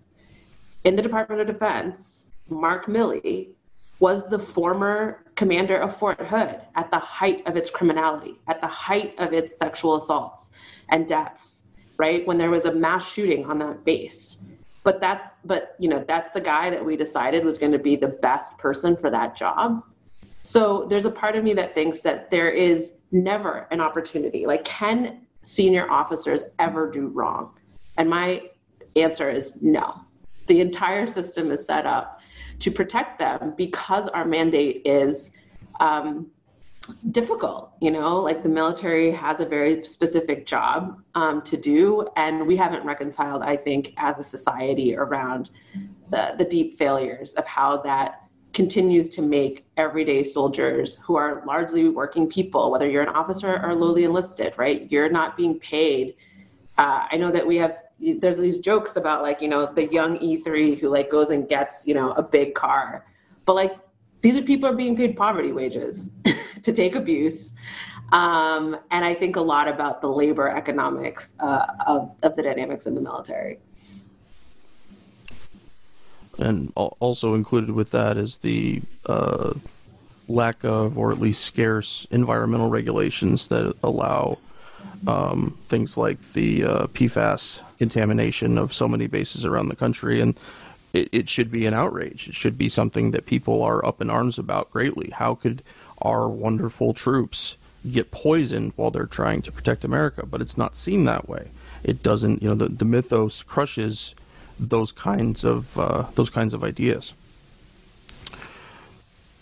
in 0.85 0.97
the 0.97 1.03
Department 1.03 1.41
of 1.41 1.47
Defense, 1.47 2.27
Mark 2.49 2.87
Milley, 2.87 3.51
was 3.99 4.27
the 4.29 4.39
former 4.39 5.25
commander 5.35 5.77
of 5.77 5.97
Fort 5.97 6.21
Hood 6.21 6.61
at 6.75 6.91
the 6.91 6.99
height 6.99 7.47
of 7.47 7.57
its 7.57 7.69
criminality, 7.69 8.39
at 8.47 8.61
the 8.61 8.67
height 8.67 9.15
of 9.19 9.35
its 9.35 9.59
sexual 9.59 9.97
assaults 9.97 10.51
and 10.89 11.07
deaths, 11.07 11.60
right? 12.01 12.27
When 12.27 12.39
there 12.39 12.49
was 12.49 12.65
a 12.65 12.73
mass 12.73 13.07
shooting 13.07 13.45
on 13.45 13.59
that 13.59 13.85
base. 13.85 14.43
But 14.85 15.03
that's 15.03 15.27
but 15.45 15.77
you 15.79 15.91
know, 15.91 16.03
that's 16.09 16.33
the 16.33 16.41
guy 16.41 16.71
that 16.71 16.83
we 16.83 16.97
decided 16.97 17.45
was 17.45 17.59
going 17.59 17.73
to 17.73 17.79
be 17.79 17.95
the 17.95 18.09
best 18.09 18.57
person 18.57 18.97
for 18.97 19.11
that 19.11 19.37
job. 19.37 19.85
So 20.43 20.87
there's 20.89 21.05
a 21.05 21.11
part 21.11 21.37
of 21.37 21.45
me 21.45 21.53
that 21.53 21.75
thinks 21.75 22.01
that 22.01 22.31
there 22.31 22.49
is 22.49 22.93
never 23.13 23.69
an 23.71 23.83
opportunity. 23.83 24.47
Like 24.47 24.65
can 24.65 25.27
senior 25.43 25.91
officers 25.91 26.45
ever 26.59 26.91
do 26.91 27.09
wrong? 27.09 27.51
And 27.99 28.09
my 28.09 28.49
answer 28.97 29.31
is 29.31 29.53
no. 29.61 30.01
The 30.47 30.63
entire 30.63 31.07
system 31.07 31.51
is 31.51 31.67
set 31.67 31.85
up 31.85 32.23
to 32.61 32.71
protect 32.71 33.19
them 33.19 33.53
because 33.59 34.09
our 34.09 34.25
mandate 34.25 34.81
is 34.87 35.33
um, 35.81 36.31
difficult. 37.11 37.73
You 37.81 37.91
know, 37.91 38.21
like 38.21 38.43
the 38.43 38.49
military 38.49 39.11
has 39.11 39.41
a 39.41 39.47
very 39.47 39.85
specific 39.85 40.47
job 40.47 41.03
um, 41.15 41.43
to 41.43 41.57
do, 41.57 42.09
and 42.17 42.47
we 42.47 42.57
haven't 42.57 42.85
reconciled, 42.85 43.43
I 43.43 43.57
think, 43.57 43.93
as 43.97 44.19
a 44.19 44.25
society 44.25 44.97
around 44.97 45.51
the, 46.11 46.35
the 46.39 46.45
deep 46.45 46.79
failures 46.79 47.33
of 47.35 47.47
how 47.47 47.79
that 47.83 48.23
continues 48.53 49.09
to 49.09 49.23
make 49.23 49.65
everyday 49.77 50.25
soldiers 50.25 50.97
who 50.97 51.17
are 51.17 51.43
largely 51.47 51.89
working 51.89 52.29
people, 52.29 52.71
whether 52.71 52.89
you're 52.89 53.03
an 53.03 53.09
officer 53.09 53.61
or 53.65 53.75
lowly 53.75 54.05
enlisted, 54.05 54.53
right? 54.57 54.91
You're 54.91 55.11
not 55.11 55.37
being 55.37 55.59
paid. 55.61 56.17
Uh, 56.77 57.07
I 57.11 57.17
know 57.17 57.31
that 57.31 57.47
we 57.47 57.57
have 57.57 57.79
there's 58.01 58.39
these 58.39 58.59
jokes 58.59 58.97
about 58.97 59.23
like 59.23 59.43
you 59.43 59.49
know 59.49 59.71
the 59.73 59.87
young 59.87 60.19
E3 60.19 60.81
who 60.81 60.89
like 60.89 61.11
goes 61.11 61.31
and 61.31 61.49
gets 61.49 61.87
you 61.87 61.95
know 61.95 62.13
a 62.13 62.23
big 62.23 62.55
car, 62.55 63.07
but 63.45 63.55
like 63.55 63.79
these 64.23 64.37
are 64.37 64.43
people 64.43 64.69
are 64.69 64.75
being 64.75 64.97
paid 64.97 65.17
poverty 65.17 65.53
wages 65.53 66.11
to 66.63 66.73
take 66.73 66.95
abuse. 66.95 67.53
Um, 68.13 68.77
and 68.91 69.05
I 69.05 69.15
think 69.15 69.37
a 69.37 69.41
lot 69.41 69.69
about 69.69 70.01
the 70.01 70.09
labor 70.09 70.49
economics 70.49 71.35
uh, 71.41 71.67
of, 71.87 72.11
of 72.23 72.37
the 72.37 72.43
dynamics 72.43 72.87
in 72.87 72.95
the 72.95 73.01
military. 73.01 73.59
And 76.39 76.73
also 76.75 77.35
included 77.35 77.71
with 77.71 77.91
that 77.91 78.17
is 78.17 78.39
the 78.39 78.83
uh, 79.07 79.53
lack 80.27 80.65
of, 80.65 80.97
or 80.97 81.13
at 81.13 81.21
least 81.21 81.45
scarce, 81.45 82.07
environmental 82.11 82.71
regulations 82.71 83.49
that 83.49 83.75
allow 83.83 84.39
um, 85.07 85.57
things 85.69 85.97
like 85.97 86.21
the 86.33 86.65
uh, 86.65 86.87
PFAS 86.89 87.63
contamination 87.79 88.59
of 88.59 88.73
so 88.73 88.89
many 88.89 89.07
bases 89.07 89.45
around 89.45 89.69
the 89.69 89.77
country. 89.77 90.21
And 90.21 90.39
it, 90.93 91.09
it, 91.13 91.29
should 91.29 91.51
be 91.51 91.67
an 91.67 91.75
outrage. 91.75 92.29
It 92.29 92.35
should 92.35 92.59
be 92.59 92.69
something 92.69 93.13
that 93.13 93.27
people 93.27 93.63
are 93.63 93.85
up 93.85 94.01
in 94.01 94.11
arms 94.11 94.39
about 94.39 94.71
greatly. 94.71 95.11
How 95.11 95.35
could 95.35 95.63
our 96.03 96.29
wonderful 96.29 96.93
troops 96.95 97.57
get 97.91 98.11
poisoned 98.11 98.73
while 98.77 98.91
they're 98.91 99.07
trying 99.07 99.43
to 99.43 99.53
protect 99.53 99.85
America? 99.85 100.27
But 100.27 100.41
it's 100.41 100.59
not 100.59 100.75
seen 100.75 101.05
that 101.05 101.29
way. 101.29 101.49
It 101.83 102.03
doesn't. 102.03 102.43
You 102.43 102.51
know, 102.51 102.55
the, 102.55 102.69
the 102.69 102.85
mythos 102.85 103.43
crushes 103.43 104.15
those 104.59 104.93
kinds 104.93 105.45
of 105.45 105.79
uh, 105.79 106.07
those 106.15 106.31
kinds 106.31 106.55
of 106.55 106.63
ideas. 106.63 107.15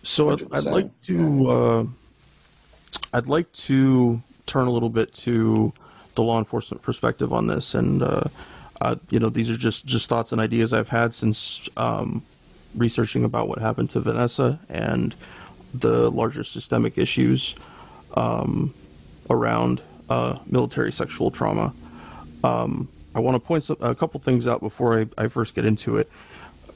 So 0.03 0.31
I'd, 0.31 0.53
I'd, 0.53 0.65
like 0.65 1.03
to 1.07 1.51
uh, 1.51 1.85
I'd 3.13 3.27
like 3.27 3.51
to 3.53 4.23
turn 4.47 4.67
a 4.67 4.71
little 4.71 4.91
bit 4.91 5.13
to 5.15 5.73
the 6.15 6.23
law 6.23 6.39
enforcement 6.39 6.83
perspective 6.83 7.33
on 7.33 7.47
this, 7.47 7.75
and 7.75 8.03
uh, 8.03 8.25
uh, 8.81 8.97
you 9.11 9.19
know 9.19 9.29
these 9.29 9.51
are 9.51 9.57
just 9.57 9.87
just 9.87 10.09
thoughts 10.09 10.33
and 10.33 10.41
ideas 10.41 10.73
I've 10.73 10.89
had 10.89 11.15
since 11.15 11.69
um, 11.77 12.23
researching 12.77 13.25
about 13.25 13.49
what 13.49 13.59
happened 13.59 13.91
to 13.91 14.01
Vanessa 14.01 14.61
and 14.69 15.15
the 15.75 16.11
larger 16.11 16.45
systemic 16.45 16.99
issues 16.99 17.55
um, 18.15 18.75
around 19.29 19.83
uh, 20.09 20.39
military 20.47 20.93
sexual 20.93 21.31
trauma. 21.31 21.75
Um, 22.45 22.89
I 23.15 23.21
want 23.21 23.35
to 23.35 23.41
point 23.41 23.65
some, 23.65 23.77
a 23.81 23.95
couple 23.95 24.21
things 24.21 24.47
out 24.47 24.61
before 24.61 25.01
I, 25.01 25.07
I, 25.19 25.29
first 25.29 25.55
get 25.55 25.65
into 25.65 25.97
it. 25.97 26.11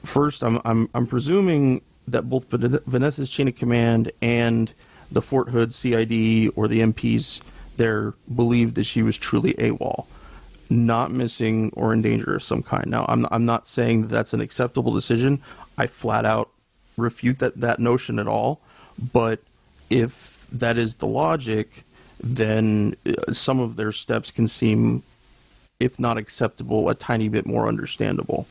First, 0.03 0.43
I'm, 0.43 0.59
I'm, 0.65 0.89
I'm 0.93 1.07
presuming 1.07 1.81
that 2.07 2.23
both 2.23 2.47
Vanessa's 2.49 3.29
chain 3.29 3.47
of 3.47 3.55
command 3.55 4.11
and 4.21 4.71
the 5.11 5.21
Fort 5.21 5.49
Hood 5.49 5.73
CID 5.73 6.51
or 6.55 6.67
the 6.67 6.81
MPs 6.81 7.41
there 7.77 8.13
believed 8.33 8.75
that 8.75 8.83
she 8.83 9.03
was 9.03 9.17
truly 9.17 9.53
AWOL, 9.53 10.05
not 10.69 11.11
missing 11.11 11.71
or 11.75 11.93
in 11.93 12.01
danger 12.01 12.35
of 12.35 12.43
some 12.43 12.63
kind. 12.63 12.87
Now, 12.87 13.05
I'm, 13.07 13.25
I'm 13.31 13.45
not 13.45 13.67
saying 13.67 14.03
that 14.03 14.07
that's 14.09 14.33
an 14.33 14.41
acceptable 14.41 14.93
decision. 14.93 15.41
I 15.77 15.87
flat 15.87 16.25
out 16.25 16.49
refute 16.97 17.39
that, 17.39 17.59
that 17.59 17.79
notion 17.79 18.19
at 18.19 18.27
all. 18.27 18.61
But 19.11 19.39
if 19.89 20.47
that 20.51 20.77
is 20.77 20.97
the 20.97 21.07
logic, 21.07 21.83
then 22.21 22.95
uh, 23.05 23.33
some 23.33 23.59
of 23.59 23.75
their 23.75 23.91
steps 23.91 24.31
can 24.31 24.47
seem, 24.47 25.03
if 25.79 25.99
not 25.99 26.17
acceptable, 26.17 26.89
a 26.89 26.95
tiny 26.95 27.29
bit 27.29 27.45
more 27.45 27.67
understandable. 27.67 28.47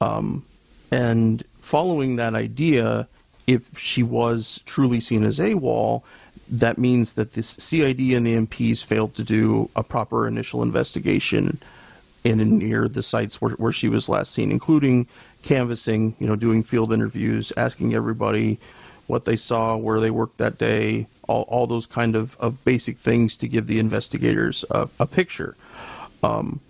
Um, 0.00 0.44
and 0.90 1.42
following 1.60 2.16
that 2.16 2.34
idea, 2.34 3.08
if 3.46 3.78
she 3.78 4.02
was 4.02 4.60
truly 4.66 5.00
seen 5.00 5.24
as 5.24 5.38
AWOL, 5.38 6.02
that 6.50 6.78
means 6.78 7.14
that 7.14 7.32
the 7.32 7.42
CID 7.42 8.00
and 8.14 8.26
the 8.26 8.36
MPs 8.36 8.84
failed 8.84 9.14
to 9.16 9.22
do 9.22 9.70
a 9.76 9.82
proper 9.82 10.26
initial 10.26 10.62
investigation 10.62 11.58
in 12.24 12.40
and 12.40 12.58
near 12.58 12.88
the 12.88 13.02
sites 13.02 13.40
where, 13.40 13.52
where 13.52 13.72
she 13.72 13.88
was 13.88 14.08
last 14.08 14.32
seen, 14.32 14.50
including 14.50 15.06
canvassing, 15.42 16.14
you 16.18 16.26
know, 16.26 16.36
doing 16.36 16.62
field 16.62 16.92
interviews, 16.92 17.52
asking 17.56 17.94
everybody 17.94 18.58
what 19.06 19.24
they 19.24 19.36
saw, 19.36 19.76
where 19.76 20.00
they 20.00 20.10
worked 20.10 20.38
that 20.38 20.58
day, 20.58 21.06
all, 21.28 21.42
all 21.42 21.66
those 21.66 21.86
kind 21.86 22.16
of, 22.16 22.36
of 22.38 22.62
basic 22.64 22.98
things 22.98 23.36
to 23.36 23.48
give 23.48 23.66
the 23.66 23.78
investigators 23.78 24.64
a, 24.70 24.88
a 24.98 25.06
picture. 25.06 25.56
Um, 26.22 26.60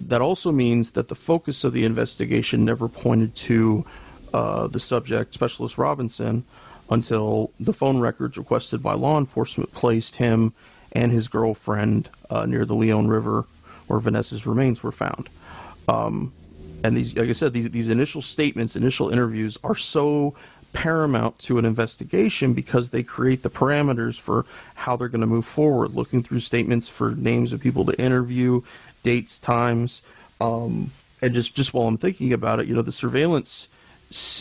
that 0.00 0.20
also 0.20 0.52
means 0.52 0.92
that 0.92 1.08
the 1.08 1.14
focus 1.14 1.64
of 1.64 1.72
the 1.72 1.84
investigation 1.84 2.64
never 2.64 2.88
pointed 2.88 3.34
to 3.34 3.84
uh, 4.32 4.66
the 4.66 4.78
subject, 4.78 5.34
Specialist 5.34 5.78
Robinson, 5.78 6.44
until 6.90 7.52
the 7.60 7.72
phone 7.72 7.98
records 8.00 8.38
requested 8.38 8.82
by 8.82 8.94
law 8.94 9.18
enforcement 9.18 9.72
placed 9.72 10.16
him 10.16 10.52
and 10.92 11.12
his 11.12 11.28
girlfriend 11.28 12.08
uh, 12.30 12.46
near 12.46 12.64
the 12.64 12.74
Leon 12.74 13.08
River 13.08 13.46
where 13.88 13.98
Vanessa's 13.98 14.46
remains 14.46 14.82
were 14.82 14.92
found. 14.92 15.28
Um, 15.88 16.32
and 16.84 16.96
these, 16.96 17.16
like 17.16 17.28
I 17.28 17.32
said, 17.32 17.52
these, 17.52 17.70
these 17.70 17.88
initial 17.88 18.22
statements, 18.22 18.76
initial 18.76 19.10
interviews 19.10 19.58
are 19.64 19.74
so 19.74 20.34
paramount 20.72 21.38
to 21.40 21.58
an 21.58 21.64
investigation 21.64 22.52
because 22.52 22.90
they 22.90 23.02
create 23.02 23.42
the 23.42 23.50
parameters 23.50 24.20
for 24.20 24.44
how 24.74 24.96
they're 24.96 25.08
going 25.08 25.22
to 25.22 25.26
move 25.26 25.46
forward, 25.46 25.92
looking 25.94 26.22
through 26.22 26.40
statements 26.40 26.88
for 26.88 27.12
names 27.12 27.52
of 27.52 27.60
people 27.60 27.84
to 27.86 28.00
interview, 28.00 28.62
dates, 29.02 29.38
times. 29.38 30.02
Um, 30.40 30.90
and 31.20 31.34
just, 31.34 31.56
just 31.56 31.74
while 31.74 31.88
I'm 31.88 31.98
thinking 31.98 32.32
about 32.32 32.60
it, 32.60 32.68
you 32.68 32.74
know, 32.74 32.82
the 32.82 32.92
surveillance 32.92 33.66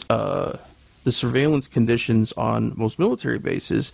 uh, 0.10 0.58
the 1.08 1.12
surveillance 1.14 1.70
conditions 1.70 2.34
on 2.34 2.74
most 2.76 3.00
military 3.00 3.40
bases. 3.40 3.94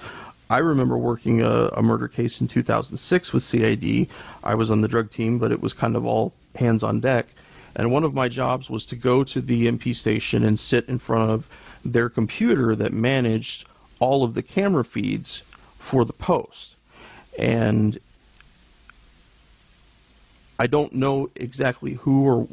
I 0.49 0.57
remember 0.57 0.97
working 0.97 1.43
a, 1.43 1.70
a, 1.78 1.84
murder 1.84 2.07
case 2.07 2.41
in 2.41 2.47
2006 2.47 3.32
with 3.32 3.43
CID. 3.43 4.07
I 4.43 4.55
was 4.55 4.72
on 4.72 4.82
the 4.82 4.88
drug 4.88 5.11
team, 5.11 5.38
but 5.38 5.51
it 5.51 5.61
was 5.61 5.76
kind 5.76 5.95
of 5.95 6.07
all 6.07 6.34
hands 6.55 6.84
on 6.84 7.01
deck. 7.01 7.28
And 7.76 7.91
one 7.91 8.03
of 8.03 8.16
my 8.16 8.30
jobs 8.30 8.68
was 8.68 8.88
to 8.88 8.95
go 8.95 9.24
to 9.26 9.41
the 9.41 9.68
MP 9.68 9.93
station 9.93 10.43
and 10.43 10.59
sit 10.59 10.89
in 10.89 10.97
front 10.97 11.30
of 11.30 11.47
their 11.86 12.09
computer 12.09 12.76
that 12.78 12.93
managed 12.93 13.68
all 13.99 14.24
of 14.24 14.34
the 14.34 14.41
camera 14.41 14.84
feeds 14.84 15.41
for 15.78 16.05
the 16.05 16.14
post. 16.14 16.78
And 17.38 17.99
I 20.57 20.66
don't 20.66 20.93
know 20.93 21.30
exactly 21.36 21.93
who 21.93 22.26
or 22.26 22.47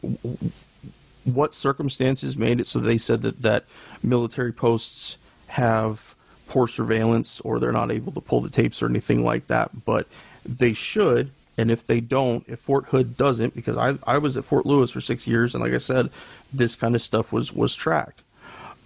what 1.24 1.54
circumstances 1.54 2.36
made 2.36 2.60
it 2.60 2.66
so 2.66 2.78
they 2.78 2.98
said 2.98 3.22
that, 3.22 3.42
that 3.42 3.64
military 4.02 4.52
posts 4.52 5.18
have 5.48 6.14
poor 6.48 6.66
surveillance 6.66 7.40
or 7.40 7.58
they're 7.58 7.72
not 7.72 7.90
able 7.90 8.12
to 8.12 8.20
pull 8.20 8.40
the 8.40 8.50
tapes 8.50 8.82
or 8.82 8.86
anything 8.86 9.24
like 9.24 9.46
that, 9.46 9.84
but 9.84 10.06
they 10.44 10.72
should. 10.72 11.30
And 11.56 11.70
if 11.70 11.86
they 11.86 12.00
don't, 12.00 12.44
if 12.48 12.58
Fort 12.58 12.86
Hood 12.86 13.16
doesn't, 13.16 13.54
because 13.54 13.76
I, 13.76 13.96
I 14.06 14.18
was 14.18 14.36
at 14.36 14.44
Fort 14.44 14.64
Lewis 14.64 14.90
for 14.90 15.00
six 15.00 15.28
years, 15.28 15.54
and 15.54 15.62
like 15.62 15.74
I 15.74 15.78
said, 15.78 16.10
this 16.52 16.74
kind 16.74 16.94
of 16.94 17.02
stuff 17.02 17.32
was 17.32 17.52
was 17.52 17.74
tracked. 17.74 18.22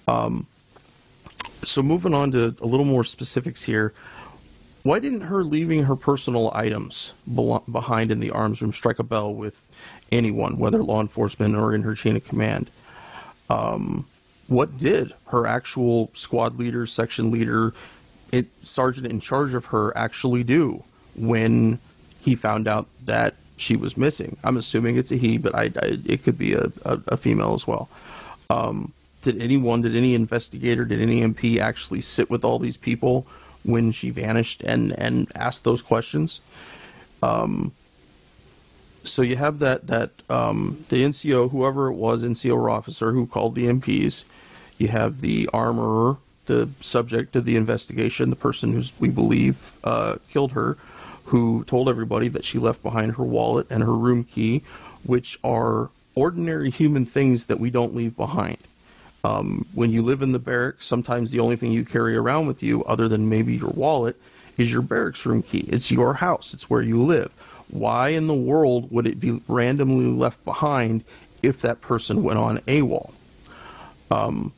Um, 0.08 0.46
so 1.62 1.82
moving 1.82 2.14
on 2.14 2.32
to 2.32 2.54
a 2.60 2.66
little 2.66 2.84
more 2.84 3.04
specifics 3.04 3.62
here, 3.62 3.94
why 4.82 4.98
didn't 4.98 5.22
her 5.22 5.44
leaving 5.44 5.84
her 5.84 5.96
personal 5.96 6.50
items 6.52 7.14
behind 7.26 8.10
in 8.10 8.20
the 8.20 8.30
arms 8.30 8.60
room 8.60 8.72
strike 8.72 8.98
a 8.98 9.02
bell 9.02 9.32
with 9.32 9.64
anyone, 10.14 10.58
whether 10.58 10.82
law 10.82 11.00
enforcement 11.00 11.56
or 11.56 11.74
in 11.74 11.82
her 11.82 11.94
chain 11.94 12.16
of 12.16 12.24
command? 12.24 12.70
Um, 13.50 14.06
what 14.48 14.76
did 14.76 15.12
her 15.26 15.46
actual 15.46 16.10
squad 16.14 16.56
leader, 16.56 16.86
section 16.86 17.30
leader, 17.30 17.72
it, 18.32 18.46
sergeant 18.62 19.06
in 19.06 19.20
charge 19.20 19.54
of 19.54 19.66
her 19.66 19.96
actually 19.96 20.44
do 20.44 20.82
when 21.16 21.78
he 22.20 22.34
found 22.34 22.68
out 22.68 22.86
that 23.04 23.34
she 23.56 23.76
was 23.76 23.96
missing? 23.96 24.36
I'm 24.44 24.56
assuming 24.56 24.96
it's 24.96 25.12
a 25.12 25.16
he, 25.16 25.38
but 25.38 25.54
I, 25.54 25.64
I 25.80 25.98
it 26.04 26.22
could 26.22 26.38
be 26.38 26.54
a, 26.54 26.70
a, 26.84 27.00
a 27.08 27.16
female 27.16 27.54
as 27.54 27.66
well. 27.66 27.88
Um, 28.50 28.92
did 29.22 29.40
anyone, 29.40 29.80
did 29.80 29.96
any 29.96 30.14
investigator, 30.14 30.84
did 30.84 31.00
any 31.00 31.22
MP 31.22 31.58
actually 31.58 32.02
sit 32.02 32.28
with 32.28 32.44
all 32.44 32.58
these 32.58 32.76
people 32.76 33.26
when 33.64 33.90
she 33.90 34.10
vanished 34.10 34.62
and 34.62 34.92
and 34.98 35.30
asked 35.34 35.64
those 35.64 35.82
questions. 35.82 36.40
Um, 37.22 37.72
so 39.04 39.22
you 39.22 39.36
have 39.36 39.58
that 39.60 39.86
that 39.86 40.10
um, 40.28 40.84
the 40.88 41.04
NCO, 41.04 41.50
whoever 41.50 41.88
it 41.88 41.94
was, 41.94 42.24
NCO 42.24 42.54
or 42.54 42.70
officer 42.70 43.12
who 43.12 43.26
called 43.26 43.54
the 43.54 43.66
MPs. 43.66 44.24
You 44.78 44.88
have 44.88 45.20
the 45.20 45.48
armorer, 45.52 46.16
the 46.46 46.68
subject 46.80 47.36
of 47.36 47.44
the 47.44 47.56
investigation, 47.56 48.30
the 48.30 48.36
person 48.36 48.72
who 48.72 48.82
we 48.98 49.08
believe 49.08 49.78
uh, 49.84 50.16
killed 50.28 50.52
her, 50.52 50.76
who 51.26 51.64
told 51.64 51.88
everybody 51.88 52.28
that 52.28 52.44
she 52.44 52.58
left 52.58 52.82
behind 52.82 53.12
her 53.12 53.22
wallet 53.22 53.66
and 53.70 53.82
her 53.82 53.94
room 53.94 54.24
key, 54.24 54.62
which 55.04 55.38
are 55.44 55.90
ordinary 56.14 56.70
human 56.70 57.06
things 57.06 57.46
that 57.46 57.60
we 57.60 57.70
don't 57.70 57.94
leave 57.94 58.16
behind. 58.16 58.58
Um, 59.22 59.64
when 59.74 59.90
you 59.90 60.02
live 60.02 60.20
in 60.22 60.32
the 60.32 60.38
barracks, 60.38 60.86
sometimes 60.86 61.30
the 61.30 61.40
only 61.40 61.56
thing 61.56 61.72
you 61.72 61.84
carry 61.84 62.14
around 62.14 62.46
with 62.46 62.62
you, 62.62 62.84
other 62.84 63.08
than 63.08 63.28
maybe 63.28 63.56
your 63.56 63.70
wallet, 63.70 64.16
is 64.58 64.70
your 64.70 64.82
barracks 64.82 65.24
room 65.24 65.42
key. 65.42 65.66
It's 65.68 65.90
your 65.90 66.14
house, 66.14 66.52
it's 66.52 66.68
where 66.68 66.82
you 66.82 67.02
live. 67.02 67.32
Why 67.74 68.10
in 68.10 68.28
the 68.28 68.34
world 68.34 68.92
would 68.92 69.04
it 69.04 69.18
be 69.18 69.42
randomly 69.48 70.06
left 70.06 70.44
behind 70.44 71.04
if 71.42 71.60
that 71.62 71.80
person 71.80 72.22
went 72.22 72.38
on 72.38 72.58
AWOL? 72.58 73.12
Um, 74.12 74.52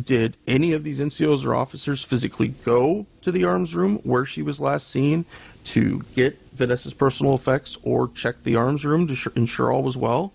did 0.00 0.36
any 0.46 0.72
of 0.72 0.84
these 0.84 1.00
NCOs 1.00 1.44
or 1.44 1.56
officers 1.56 2.04
physically 2.04 2.48
go 2.48 3.06
to 3.22 3.32
the 3.32 3.42
arms 3.42 3.74
room 3.74 3.96
where 4.04 4.24
she 4.24 4.42
was 4.42 4.60
last 4.60 4.88
seen 4.88 5.24
to 5.64 6.02
get 6.14 6.38
Vanessa's 6.52 6.94
personal 6.94 7.34
effects 7.34 7.78
or 7.82 8.08
check 8.14 8.44
the 8.44 8.54
arms 8.54 8.84
room 8.84 9.08
to 9.08 9.32
ensure 9.34 9.72
all 9.72 9.82
was 9.82 9.96
well? 9.96 10.32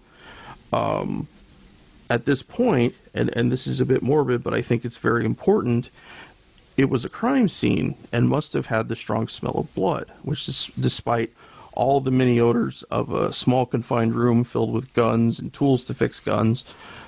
Um, 0.73 1.29
at 2.09 2.25
this 2.25 2.43
point, 2.43 2.93
and, 3.13 3.33
and 3.37 3.53
this 3.53 3.67
is 3.67 3.79
a 3.79 3.85
bit 3.85 4.01
morbid, 4.01 4.43
but 4.43 4.53
I 4.53 4.61
think 4.61 4.83
it's 4.83 4.97
very 4.97 5.23
important, 5.23 5.91
it 6.75 6.89
was 6.89 7.05
a 7.05 7.09
crime 7.09 7.47
scene 7.47 7.95
and 8.11 8.27
must 8.27 8.51
have 8.51 8.65
had 8.65 8.89
the 8.89 8.97
strong 8.97 9.29
smell 9.29 9.59
of 9.59 9.73
blood, 9.73 10.11
which 10.23 10.49
is 10.49 10.69
despite 10.77 11.31
all 11.79 12.01
the 12.01 12.11
many 12.11 12.41
odors 12.41 12.83
of 12.91 13.09
a 13.09 13.31
small 13.31 13.65
confined 13.65 14.13
room 14.13 14.43
filled 14.43 14.73
with 14.73 14.93
guns 14.93 15.39
and 15.39 15.53
tools 15.53 15.85
to 15.85 15.93
fix 15.93 16.19
guns, 16.19 16.65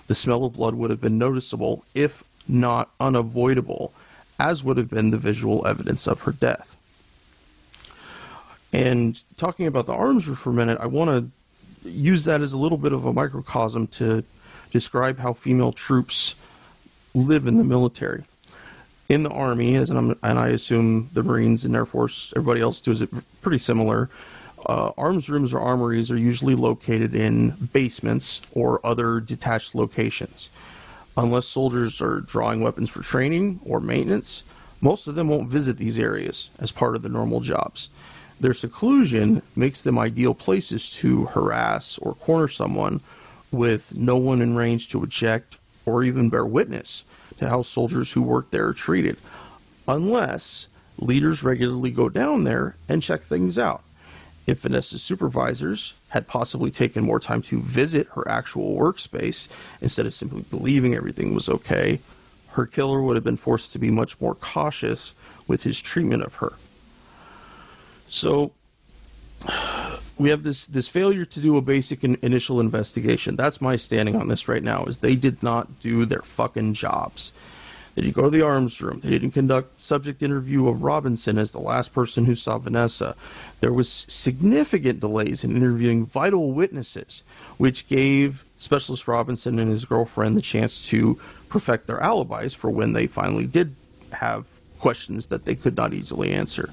the 0.07 0.15
smell 0.15 0.45
of 0.45 0.53
blood 0.53 0.75
would 0.75 0.89
have 0.89 1.01
been 1.01 1.17
noticeable, 1.17 1.83
if 1.93 2.23
not 2.47 2.89
unavoidable, 2.97 3.91
as 4.39 4.63
would 4.63 4.77
have 4.77 4.89
been 4.89 5.11
the 5.11 5.17
visual 5.17 5.67
evidence 5.67 6.07
of 6.07 6.21
her 6.21 6.31
death. 6.31 6.77
And 8.71 9.19
talking 9.35 9.67
about 9.67 9.87
the 9.87 9.93
arms 9.93 10.25
for 10.25 10.51
a 10.51 10.53
minute, 10.53 10.77
I 10.79 10.85
want 10.85 11.09
to 11.83 11.89
use 11.89 12.23
that 12.23 12.39
as 12.39 12.53
a 12.53 12.57
little 12.57 12.77
bit 12.77 12.93
of 12.93 13.05
a 13.05 13.11
microcosm 13.11 13.87
to 13.87 14.23
describe 14.71 15.19
how 15.19 15.33
female 15.33 15.73
troops 15.73 16.33
live 17.13 17.45
in 17.45 17.57
the 17.57 17.65
military. 17.65 18.23
In 19.09 19.23
the 19.23 19.31
Army, 19.31 19.75
and, 19.75 20.15
and 20.23 20.39
I 20.39 20.47
assume 20.47 21.09
the 21.11 21.23
Marines 21.23 21.65
and 21.65 21.75
Air 21.75 21.85
Force, 21.85 22.31
everybody 22.37 22.61
else 22.61 22.79
does 22.79 23.01
it 23.01 23.09
pretty 23.41 23.57
similar. 23.57 24.09
Uh, 24.65 24.91
arms 24.97 25.29
rooms 25.29 25.53
or 25.53 25.59
armories 25.59 26.11
are 26.11 26.17
usually 26.17 26.55
located 26.55 27.15
in 27.15 27.49
basements 27.73 28.41
or 28.51 28.85
other 28.85 29.19
detached 29.19 29.73
locations. 29.73 30.49
Unless 31.17 31.47
soldiers 31.47 32.01
are 32.01 32.21
drawing 32.21 32.61
weapons 32.61 32.89
for 32.89 33.01
training 33.01 33.59
or 33.65 33.79
maintenance, 33.79 34.43
most 34.79 35.07
of 35.07 35.15
them 35.15 35.27
won't 35.27 35.49
visit 35.49 35.77
these 35.77 35.99
areas 35.99 36.49
as 36.59 36.71
part 36.71 36.95
of 36.95 37.01
the 37.01 37.09
normal 37.09 37.41
jobs. 37.41 37.89
Their 38.39 38.53
seclusion 38.53 39.41
makes 39.55 39.81
them 39.81 39.99
ideal 39.99 40.33
places 40.33 40.89
to 40.91 41.25
harass 41.25 41.99
or 41.99 42.15
corner 42.15 42.47
someone 42.47 43.01
with 43.51 43.95
no 43.95 44.17
one 44.17 44.41
in 44.41 44.55
range 44.55 44.89
to 44.89 45.03
object 45.03 45.57
or 45.85 46.03
even 46.03 46.29
bear 46.29 46.45
witness 46.45 47.03
to 47.37 47.49
how 47.49 47.61
soldiers 47.61 48.11
who 48.11 48.21
work 48.21 48.49
there 48.51 48.67
are 48.67 48.73
treated, 48.73 49.17
unless 49.87 50.67
leaders 50.97 51.43
regularly 51.43 51.91
go 51.91 52.09
down 52.09 52.43
there 52.43 52.75
and 52.87 53.03
check 53.03 53.21
things 53.21 53.57
out. 53.57 53.83
If 54.47 54.61
Vanessa's 54.61 55.03
supervisors 55.03 55.93
had 56.09 56.27
possibly 56.27 56.71
taken 56.71 57.03
more 57.03 57.19
time 57.19 57.41
to 57.43 57.61
visit 57.61 58.07
her 58.15 58.27
actual 58.27 58.75
workspace 58.75 59.47
instead 59.81 60.05
of 60.05 60.13
simply 60.13 60.41
believing 60.49 60.95
everything 60.95 61.33
was 61.33 61.47
okay, 61.47 61.99
her 62.51 62.65
killer 62.65 63.01
would 63.01 63.15
have 63.15 63.23
been 63.23 63.37
forced 63.37 63.71
to 63.73 63.79
be 63.79 63.91
much 63.91 64.19
more 64.19 64.35
cautious 64.35 65.13
with 65.47 65.63
his 65.63 65.81
treatment 65.81 66.23
of 66.23 66.35
her. 66.35 66.53
So, 68.09 68.51
we 70.17 70.29
have 70.29 70.43
this 70.43 70.65
this 70.65 70.87
failure 70.87 71.25
to 71.25 71.39
do 71.39 71.57
a 71.57 71.61
basic 71.61 72.03
in, 72.03 72.17
initial 72.21 72.59
investigation. 72.59 73.35
That's 73.35 73.61
my 73.61 73.75
standing 73.75 74.15
on 74.15 74.27
this 74.27 74.47
right 74.47 74.63
now. 74.63 74.85
Is 74.85 74.99
they 74.99 75.15
did 75.15 75.41
not 75.41 75.79
do 75.79 76.05
their 76.05 76.21
fucking 76.21 76.73
jobs. 76.75 77.33
They 77.95 78.03
didn't 78.03 78.15
go 78.15 78.23
to 78.23 78.29
the 78.29 78.41
arms 78.41 78.81
room. 78.81 79.01
They 79.01 79.09
didn't 79.09 79.31
conduct 79.31 79.81
subject 79.81 80.23
interview 80.23 80.67
of 80.67 80.83
Robinson 80.83 81.37
as 81.37 81.51
the 81.51 81.59
last 81.59 81.93
person 81.93 82.25
who 82.25 82.35
saw 82.35 82.57
Vanessa. 82.57 83.15
There 83.59 83.73
was 83.73 83.91
significant 83.91 85.01
delays 85.01 85.43
in 85.43 85.55
interviewing 85.55 86.05
vital 86.05 86.53
witnesses, 86.53 87.23
which 87.57 87.87
gave 87.87 88.45
Specialist 88.57 89.07
Robinson 89.07 89.59
and 89.59 89.71
his 89.71 89.85
girlfriend 89.85 90.37
the 90.37 90.41
chance 90.41 90.87
to 90.89 91.19
perfect 91.49 91.87
their 91.87 91.99
alibis 91.99 92.53
for 92.53 92.69
when 92.69 92.93
they 92.93 93.07
finally 93.07 93.47
did 93.47 93.75
have 94.13 94.47
questions 94.79 95.27
that 95.27 95.45
they 95.45 95.55
could 95.55 95.75
not 95.75 95.93
easily 95.93 96.31
answer. 96.31 96.69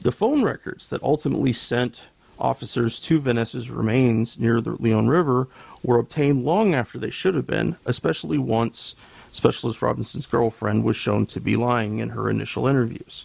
The 0.00 0.12
phone 0.12 0.42
records 0.42 0.88
that 0.88 1.02
ultimately 1.02 1.52
sent 1.52 2.02
officers 2.38 3.00
to 3.00 3.20
Vanessa's 3.20 3.70
remains 3.70 4.38
near 4.38 4.60
the 4.60 4.70
Leon 4.70 5.08
River 5.08 5.48
were 5.82 5.98
obtained 5.98 6.44
long 6.44 6.74
after 6.74 6.98
they 6.98 7.10
should 7.10 7.34
have 7.34 7.46
been, 7.46 7.76
especially 7.84 8.38
once 8.38 8.94
Specialist 9.38 9.80
Robinson's 9.80 10.26
girlfriend 10.26 10.82
was 10.82 10.96
shown 10.96 11.24
to 11.26 11.40
be 11.40 11.54
lying 11.54 12.00
in 12.00 12.08
her 12.08 12.28
initial 12.28 12.66
interviews. 12.66 13.24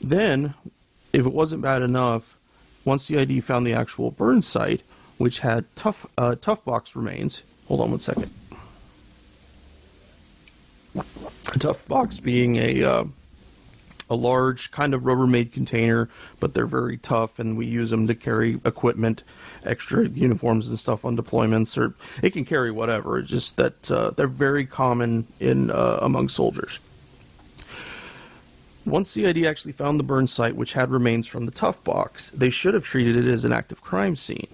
Then, 0.00 0.54
if 1.12 1.26
it 1.26 1.32
wasn't 1.32 1.60
bad 1.60 1.82
enough, 1.82 2.38
once 2.86 3.04
CID 3.04 3.44
found 3.44 3.66
the 3.66 3.74
actual 3.74 4.10
burn 4.10 4.40
site, 4.40 4.80
which 5.18 5.40
had 5.40 5.66
tough 5.76 6.06
uh, 6.16 6.36
tough 6.36 6.64
box 6.64 6.96
remains. 6.96 7.42
Hold 7.68 7.82
on 7.82 7.90
one 7.90 8.00
second. 8.00 8.30
A 10.96 11.58
tough 11.58 11.86
box 11.86 12.18
being 12.18 12.56
a 12.56 12.82
uh, 12.82 13.04
a 14.08 14.14
large 14.14 14.70
kind 14.70 14.94
of 14.94 15.02
Rubbermaid 15.02 15.52
container, 15.52 16.08
but 16.40 16.54
they're 16.54 16.66
very 16.66 16.96
tough, 16.96 17.38
and 17.38 17.56
we 17.56 17.66
use 17.66 17.90
them 17.90 18.06
to 18.06 18.14
carry 18.14 18.60
equipment, 18.64 19.22
extra 19.64 20.08
uniforms 20.08 20.68
and 20.68 20.78
stuff 20.78 21.04
on 21.04 21.16
deployments, 21.16 21.76
or 21.76 21.94
it 22.22 22.32
can 22.32 22.44
carry 22.44 22.70
whatever. 22.70 23.18
It's 23.18 23.30
just 23.30 23.56
that 23.56 23.90
uh, 23.90 24.10
they're 24.10 24.26
very 24.26 24.66
common 24.66 25.26
in 25.40 25.70
uh, 25.70 25.98
among 26.02 26.28
soldiers. 26.28 26.80
Once 28.84 29.10
CID 29.10 29.44
actually 29.44 29.72
found 29.72 29.98
the 29.98 30.04
burn 30.04 30.28
site, 30.28 30.54
which 30.54 30.74
had 30.74 30.90
remains 30.90 31.26
from 31.26 31.44
the 31.44 31.52
tough 31.52 31.82
box, 31.82 32.30
they 32.30 32.50
should 32.50 32.72
have 32.72 32.84
treated 32.84 33.16
it 33.16 33.26
as 33.26 33.44
an 33.44 33.52
active 33.52 33.82
crime 33.82 34.14
scene. 34.14 34.46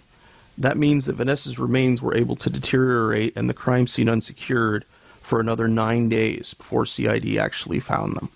That 0.56 0.78
means 0.78 1.04
that 1.04 1.16
Vanessa's 1.16 1.58
remains 1.58 2.00
were 2.00 2.16
able 2.16 2.36
to 2.36 2.48
deteriorate 2.48 3.36
and 3.36 3.48
the 3.48 3.54
crime 3.54 3.86
scene 3.86 4.08
unsecured 4.08 4.86
for 5.20 5.38
another 5.38 5.68
nine 5.68 6.08
days 6.08 6.54
before 6.54 6.86
CID 6.86 7.36
actually 7.36 7.80
found 7.80 8.16
them. 8.16 8.30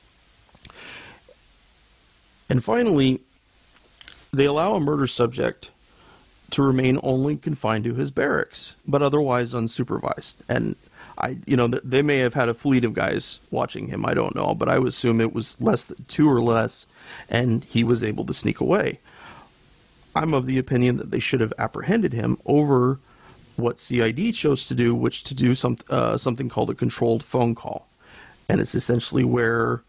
And 2.48 2.62
finally, 2.62 3.20
they 4.32 4.44
allow 4.44 4.74
a 4.74 4.80
murder 4.80 5.06
subject 5.06 5.70
to 6.50 6.62
remain 6.62 6.98
only 7.02 7.36
confined 7.36 7.84
to 7.84 7.94
his 7.94 8.10
barracks, 8.10 8.76
but 8.86 9.02
otherwise 9.02 9.52
unsupervised. 9.52 10.36
And 10.48 10.76
I, 11.18 11.38
you 11.46 11.56
know, 11.56 11.66
they 11.68 12.02
may 12.02 12.18
have 12.18 12.34
had 12.34 12.48
a 12.48 12.54
fleet 12.54 12.84
of 12.84 12.94
guys 12.94 13.40
watching 13.50 13.88
him. 13.88 14.06
I 14.06 14.14
don't 14.14 14.34
know, 14.34 14.54
but 14.54 14.68
I 14.68 14.78
would 14.78 14.88
assume 14.88 15.20
it 15.20 15.34
was 15.34 15.60
less 15.60 15.86
than 15.86 16.04
two 16.08 16.30
or 16.30 16.40
less, 16.40 16.86
and 17.28 17.64
he 17.64 17.82
was 17.82 18.04
able 18.04 18.24
to 18.26 18.34
sneak 18.34 18.60
away. 18.60 19.00
I'm 20.14 20.34
of 20.34 20.46
the 20.46 20.58
opinion 20.58 20.98
that 20.98 21.10
they 21.10 21.18
should 21.20 21.40
have 21.40 21.52
apprehended 21.58 22.12
him 22.12 22.38
over 22.46 23.00
what 23.56 23.80
CID 23.80 24.34
chose 24.34 24.68
to 24.68 24.74
do, 24.74 24.94
which 24.94 25.24
to 25.24 25.34
do 25.34 25.54
some 25.54 25.78
uh, 25.88 26.16
something 26.16 26.48
called 26.48 26.70
a 26.70 26.74
controlled 26.74 27.24
phone 27.24 27.54
call, 27.54 27.88
and 28.48 28.60
it's 28.60 28.74
essentially 28.74 29.24
where 29.24 29.82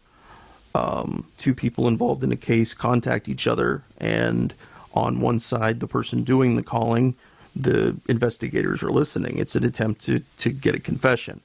um, 0.74 1.26
two 1.38 1.54
people 1.54 1.88
involved 1.88 2.22
in 2.24 2.32
a 2.32 2.36
case 2.36 2.74
contact 2.74 3.28
each 3.28 3.46
other, 3.46 3.82
and 3.98 4.54
on 4.94 5.20
one 5.20 5.38
side, 5.38 5.80
the 5.80 5.86
person 5.86 6.24
doing 6.24 6.56
the 6.56 6.62
calling, 6.62 7.14
the 7.54 7.96
investigators 8.08 8.82
are 8.82 8.90
listening. 8.90 9.38
It's 9.38 9.56
an 9.56 9.64
attempt 9.64 10.02
to, 10.02 10.22
to 10.38 10.50
get 10.50 10.74
a 10.74 10.78
confession. 10.80 11.40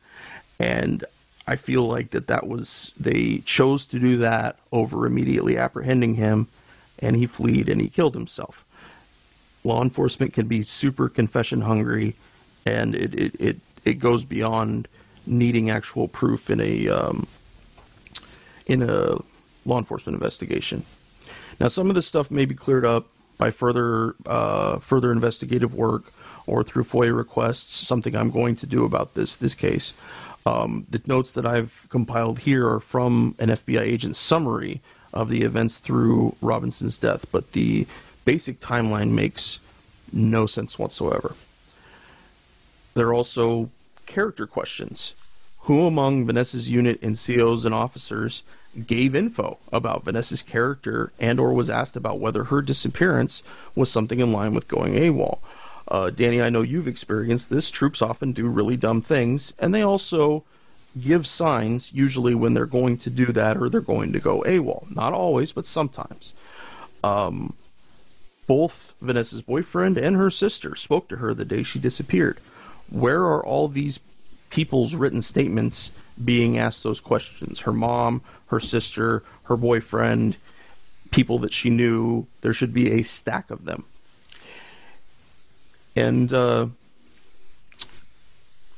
And 0.59 1.03
I 1.47 1.55
feel 1.55 1.83
like 1.83 2.11
that 2.11 2.27
that 2.27 2.47
was 2.47 2.93
they 2.97 3.39
chose 3.39 3.85
to 3.87 3.99
do 3.99 4.17
that 4.17 4.57
over 4.71 5.05
immediately 5.05 5.57
apprehending 5.57 6.15
him, 6.15 6.47
and 6.99 7.15
he 7.15 7.25
fled 7.25 7.69
and 7.69 7.81
he 7.81 7.89
killed 7.89 8.13
himself. 8.13 8.63
Law 9.63 9.81
enforcement 9.81 10.33
can 10.33 10.47
be 10.47 10.63
super 10.63 11.09
confession 11.09 11.61
hungry, 11.61 12.15
and 12.65 12.95
it 12.95 13.13
it 13.13 13.35
it, 13.39 13.57
it 13.83 13.93
goes 13.95 14.23
beyond 14.23 14.87
needing 15.25 15.69
actual 15.69 16.07
proof 16.07 16.49
in 16.49 16.59
a 16.61 16.87
um, 16.87 17.27
in 18.65 18.81
a 18.81 19.17
law 19.65 19.77
enforcement 19.77 20.15
investigation. 20.15 20.85
Now, 21.59 21.67
some 21.67 21.89
of 21.89 21.95
this 21.95 22.07
stuff 22.07 22.31
may 22.31 22.45
be 22.45 22.55
cleared 22.55 22.85
up 22.85 23.07
by 23.37 23.51
further 23.51 24.15
uh, 24.25 24.79
further 24.79 25.11
investigative 25.11 25.73
work 25.73 26.13
or 26.45 26.63
through 26.63 26.83
FOIA 26.83 27.15
requests. 27.15 27.73
Something 27.87 28.15
I'm 28.15 28.31
going 28.31 28.55
to 28.57 28.65
do 28.65 28.85
about 28.85 29.13
this 29.13 29.35
this 29.35 29.55
case. 29.55 29.93
Um, 30.45 30.85
the 30.89 31.01
notes 31.05 31.33
that 31.33 31.45
I've 31.45 31.87
compiled 31.89 32.39
here 32.39 32.67
are 32.67 32.79
from 32.79 33.35
an 33.39 33.49
FBI 33.49 33.79
agent's 33.79 34.19
summary 34.19 34.81
of 35.13 35.29
the 35.29 35.43
events 35.43 35.77
through 35.77 36.35
Robinson's 36.41 36.97
death, 36.97 37.25
but 37.31 37.53
the 37.53 37.87
basic 38.25 38.59
timeline 38.59 39.11
makes 39.11 39.59
no 40.11 40.45
sense 40.45 40.77
whatsoever. 40.77 41.35
There 42.93 43.07
are 43.07 43.13
also 43.13 43.69
character 44.05 44.45
questions. 44.45 45.13
Who 45.63 45.87
among 45.87 46.25
Vanessa's 46.25 46.69
unit 46.69 47.01
and 47.01 47.17
COs 47.17 47.63
and 47.63 47.73
officers 47.73 48.43
gave 48.85 49.15
info 49.15 49.59
about 49.71 50.03
Vanessa's 50.03 50.43
character 50.43 51.13
and 51.19 51.39
or 51.39 51.53
was 51.53 51.69
asked 51.69 51.95
about 51.95 52.19
whether 52.19 52.45
her 52.45 52.61
disappearance 52.61 53.43
was 53.73 53.89
something 53.89 54.19
in 54.19 54.33
line 54.33 54.53
with 54.53 54.67
going 54.67 54.95
AWOL? 54.95 55.39
Uh, 55.87 56.09
Danny, 56.09 56.41
I 56.41 56.49
know 56.49 56.63
you've 56.63 56.87
experienced 56.87 57.49
this. 57.49 57.71
Troops 57.71 58.01
often 58.01 58.33
do 58.33 58.47
really 58.47 58.75
dumb 58.75 59.01
things, 59.01 59.53
and 59.57 59.73
they 59.73 59.81
also 59.81 60.43
give 60.99 61.25
signs, 61.25 61.93
usually 61.93 62.35
when 62.35 62.53
they're 62.53 62.65
going 62.65 62.97
to 62.97 63.09
do 63.09 63.27
that 63.27 63.57
or 63.57 63.69
they're 63.69 63.81
going 63.81 64.11
to 64.13 64.19
go 64.19 64.41
AWOL. 64.41 64.93
Not 64.93 65.13
always, 65.13 65.53
but 65.53 65.65
sometimes. 65.65 66.33
Um, 67.05 67.53
both 68.47 68.93
Vanessa's 69.01 69.41
boyfriend 69.41 69.97
and 69.97 70.17
her 70.17 70.29
sister 70.29 70.75
spoke 70.75 71.07
to 71.07 71.17
her 71.17 71.33
the 71.33 71.45
day 71.45 71.63
she 71.63 71.79
disappeared. 71.79 72.39
Where 72.89 73.21
are 73.21 73.43
all 73.43 73.69
these 73.69 73.99
people's 74.53 74.95
written 74.95 75.21
statements 75.21 75.91
being 76.23 76.57
asked 76.57 76.83
those 76.83 76.99
questions? 76.99 77.61
Her 77.61 77.73
mom, 77.73 78.21
her 78.47 78.59
sister, 78.59 79.23
her 79.43 79.57
boyfriend, 79.57 80.37
people 81.11 81.39
that 81.39 81.51
she 81.51 81.69
knew. 81.69 82.27
There 82.41 82.53
should 82.53 82.73
be 82.73 82.91
a 82.91 83.03
stack 83.03 83.51
of 83.51 83.65
them 83.65 83.85
and 85.95 86.31
uh, 86.33 86.67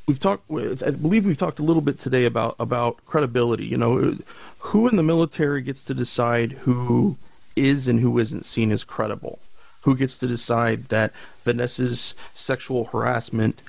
we've 0.07 0.19
talked. 0.19 0.49
I 0.51 0.91
believe 0.91 1.25
we've 1.25 1.37
talked 1.37 1.59
a 1.59 1.63
little 1.63 1.81
bit 1.81 1.99
today 1.99 2.25
about 2.25 2.55
about 2.59 3.05
credibility. 3.05 3.65
You 3.65 3.77
know, 3.77 4.17
who 4.59 4.87
in 4.87 4.95
the 4.95 5.03
military 5.03 5.61
gets 5.61 5.83
to 5.85 5.93
decide 5.93 6.53
who 6.53 7.17
is 7.55 7.87
and 7.87 7.99
who 7.99 8.17
isn't 8.19 8.45
seen 8.45 8.71
as 8.71 8.83
credible? 8.83 9.39
Who 9.81 9.95
gets 9.95 10.17
to 10.19 10.27
decide 10.27 10.85
that 10.85 11.13
Vanessa's 11.43 12.15
sexual 12.33 12.85
harassment 12.85 13.61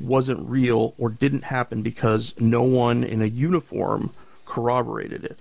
wasn't 0.00 0.48
real 0.48 0.94
or 0.98 1.10
didn't 1.10 1.44
happen 1.44 1.82
because 1.82 2.38
no 2.40 2.62
one 2.62 3.04
in 3.04 3.22
a 3.22 3.26
uniform 3.26 4.10
corroborated 4.44 5.24
it? 5.24 5.38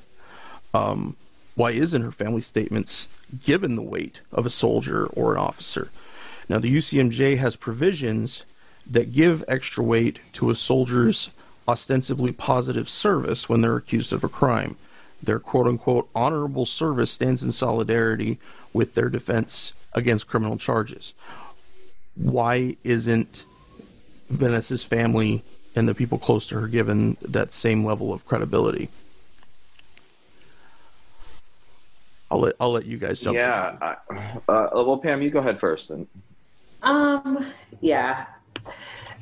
Um, 0.73 1.15
why 1.55 1.71
isn't 1.71 2.01
her 2.01 2.11
family 2.11 2.41
statements 2.41 3.07
given 3.43 3.75
the 3.75 3.81
weight 3.81 4.21
of 4.31 4.45
a 4.45 4.49
soldier 4.49 5.07
or 5.07 5.33
an 5.33 5.39
officer? 5.39 5.89
Now, 6.47 6.59
the 6.59 6.75
UCMJ 6.75 7.37
has 7.39 7.55
provisions 7.55 8.45
that 8.89 9.13
give 9.13 9.43
extra 9.47 9.83
weight 9.83 10.19
to 10.33 10.49
a 10.49 10.55
soldier's 10.55 11.31
ostensibly 11.67 12.31
positive 12.31 12.87
service 12.87 13.49
when 13.49 13.61
they're 13.61 13.75
accused 13.75 14.13
of 14.13 14.23
a 14.23 14.29
crime. 14.29 14.77
Their 15.21 15.39
quote 15.39 15.67
unquote 15.67 16.09
honorable 16.15 16.65
service 16.65 17.11
stands 17.11 17.43
in 17.43 17.51
solidarity 17.51 18.39
with 18.71 18.93
their 18.93 19.09
defense 19.09 19.73
against 19.93 20.27
criminal 20.27 20.57
charges. 20.57 21.13
Why 22.15 22.77
isn't 22.83 23.45
Vanessa's 24.29 24.83
family 24.83 25.43
and 25.75 25.87
the 25.87 25.95
people 25.95 26.17
close 26.17 26.47
to 26.47 26.59
her 26.59 26.67
given 26.67 27.17
that 27.21 27.53
same 27.53 27.85
level 27.85 28.11
of 28.13 28.25
credibility? 28.25 28.89
I'll 32.29 32.39
let 32.39 32.55
I'll 32.59 32.71
let 32.71 32.85
you 32.85 32.97
guys 32.97 33.21
jump. 33.21 33.37
Yeah. 33.37 33.77
I, 33.81 33.95
uh, 34.49 34.69
well, 34.73 34.97
Pam, 34.97 35.21
you 35.21 35.29
go 35.29 35.39
ahead 35.39 35.57
first. 35.59 35.91
And 35.91 36.07
um, 36.83 37.45
yeah. 37.79 38.25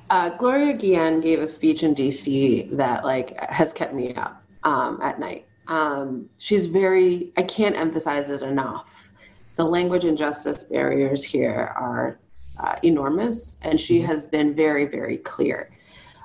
Uh, 0.10 0.30
Gloria 0.38 0.74
Guillen 0.74 1.22
gave 1.22 1.40
a 1.40 1.48
speech 1.48 1.84
in 1.84 1.96
DC 1.96 2.76
that 2.78 3.04
like 3.04 3.40
has 3.50 3.74
kept 3.74 3.94
me 3.94 4.14
up 4.16 4.44
um, 4.64 5.00
at 5.02 5.20
night. 5.20 5.46
Um, 5.68 6.30
she's 6.38 6.68
very, 6.68 7.32
I 7.38 7.44
can't 7.44 7.76
emphasize 7.76 8.30
it 8.30 8.42
enough. 8.42 9.10
The 9.56 9.66
language 9.66 10.06
and 10.06 10.18
justice 10.18 10.64
barriers 10.64 11.24
here 11.24 11.74
are 11.76 12.20
uh, 12.58 12.76
enormous, 12.84 13.58
and 13.62 13.80
she 13.80 14.02
has 14.02 14.28
been 14.28 14.56
very, 14.56 14.86
very 14.86 15.18
clear. 15.18 15.72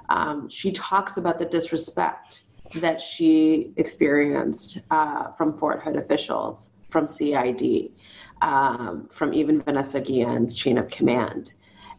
Um, 0.08 0.48
she 0.48 0.72
talks 0.72 1.16
about 1.16 1.38
the 1.38 1.44
disrespect 1.44 2.44
that 2.76 3.00
she 3.00 3.72
experienced 3.76 4.78
uh, 4.90 5.32
from 5.32 5.56
Fort 5.56 5.82
Hood 5.82 5.96
officials, 5.96 6.70
from 6.88 7.06
CID, 7.06 7.92
um, 8.42 9.08
from 9.10 9.32
even 9.34 9.62
Vanessa 9.62 10.00
Guillen's 10.00 10.56
chain 10.56 10.78
of 10.78 10.88
command. 10.90 11.54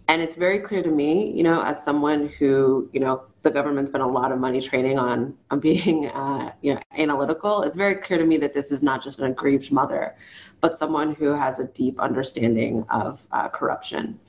And 0.08 0.22
it's 0.22 0.36
very 0.36 0.60
clear 0.60 0.84
to 0.84 0.92
me, 0.92 1.32
you 1.32 1.44
know, 1.44 1.62
as 1.62 1.84
someone 1.84 2.28
who, 2.40 2.90
you 2.92 3.00
know, 3.00 3.24
the 3.44 3.52
government 3.52 3.88
spent 3.88 4.04
a 4.04 4.08
lot 4.08 4.32
of 4.32 4.40
money 4.40 4.62
training 4.62 5.00
on 5.00 5.36
on 5.50 5.60
being, 5.60 6.08
uh, 6.08 6.52
you 6.62 6.74
know, 6.74 6.82
analytical. 6.98 7.64
It's 7.64 7.76
very 7.76 7.96
clear 7.96 8.20
to 8.20 8.26
me 8.26 8.38
that 8.38 8.54
this 8.54 8.72
is 8.72 8.84
not 8.84 9.04
just 9.04 9.20
an 9.20 9.26
aggrieved 9.26 9.72
mother, 9.72 10.16
but 10.60 10.78
someone 10.78 11.16
who 11.16 11.28
has 11.28 11.60
a 11.60 11.66
deep 11.66 12.00
understanding 12.00 12.86
of 12.90 13.26
uh, 13.32 13.50
corruption. 13.50 14.20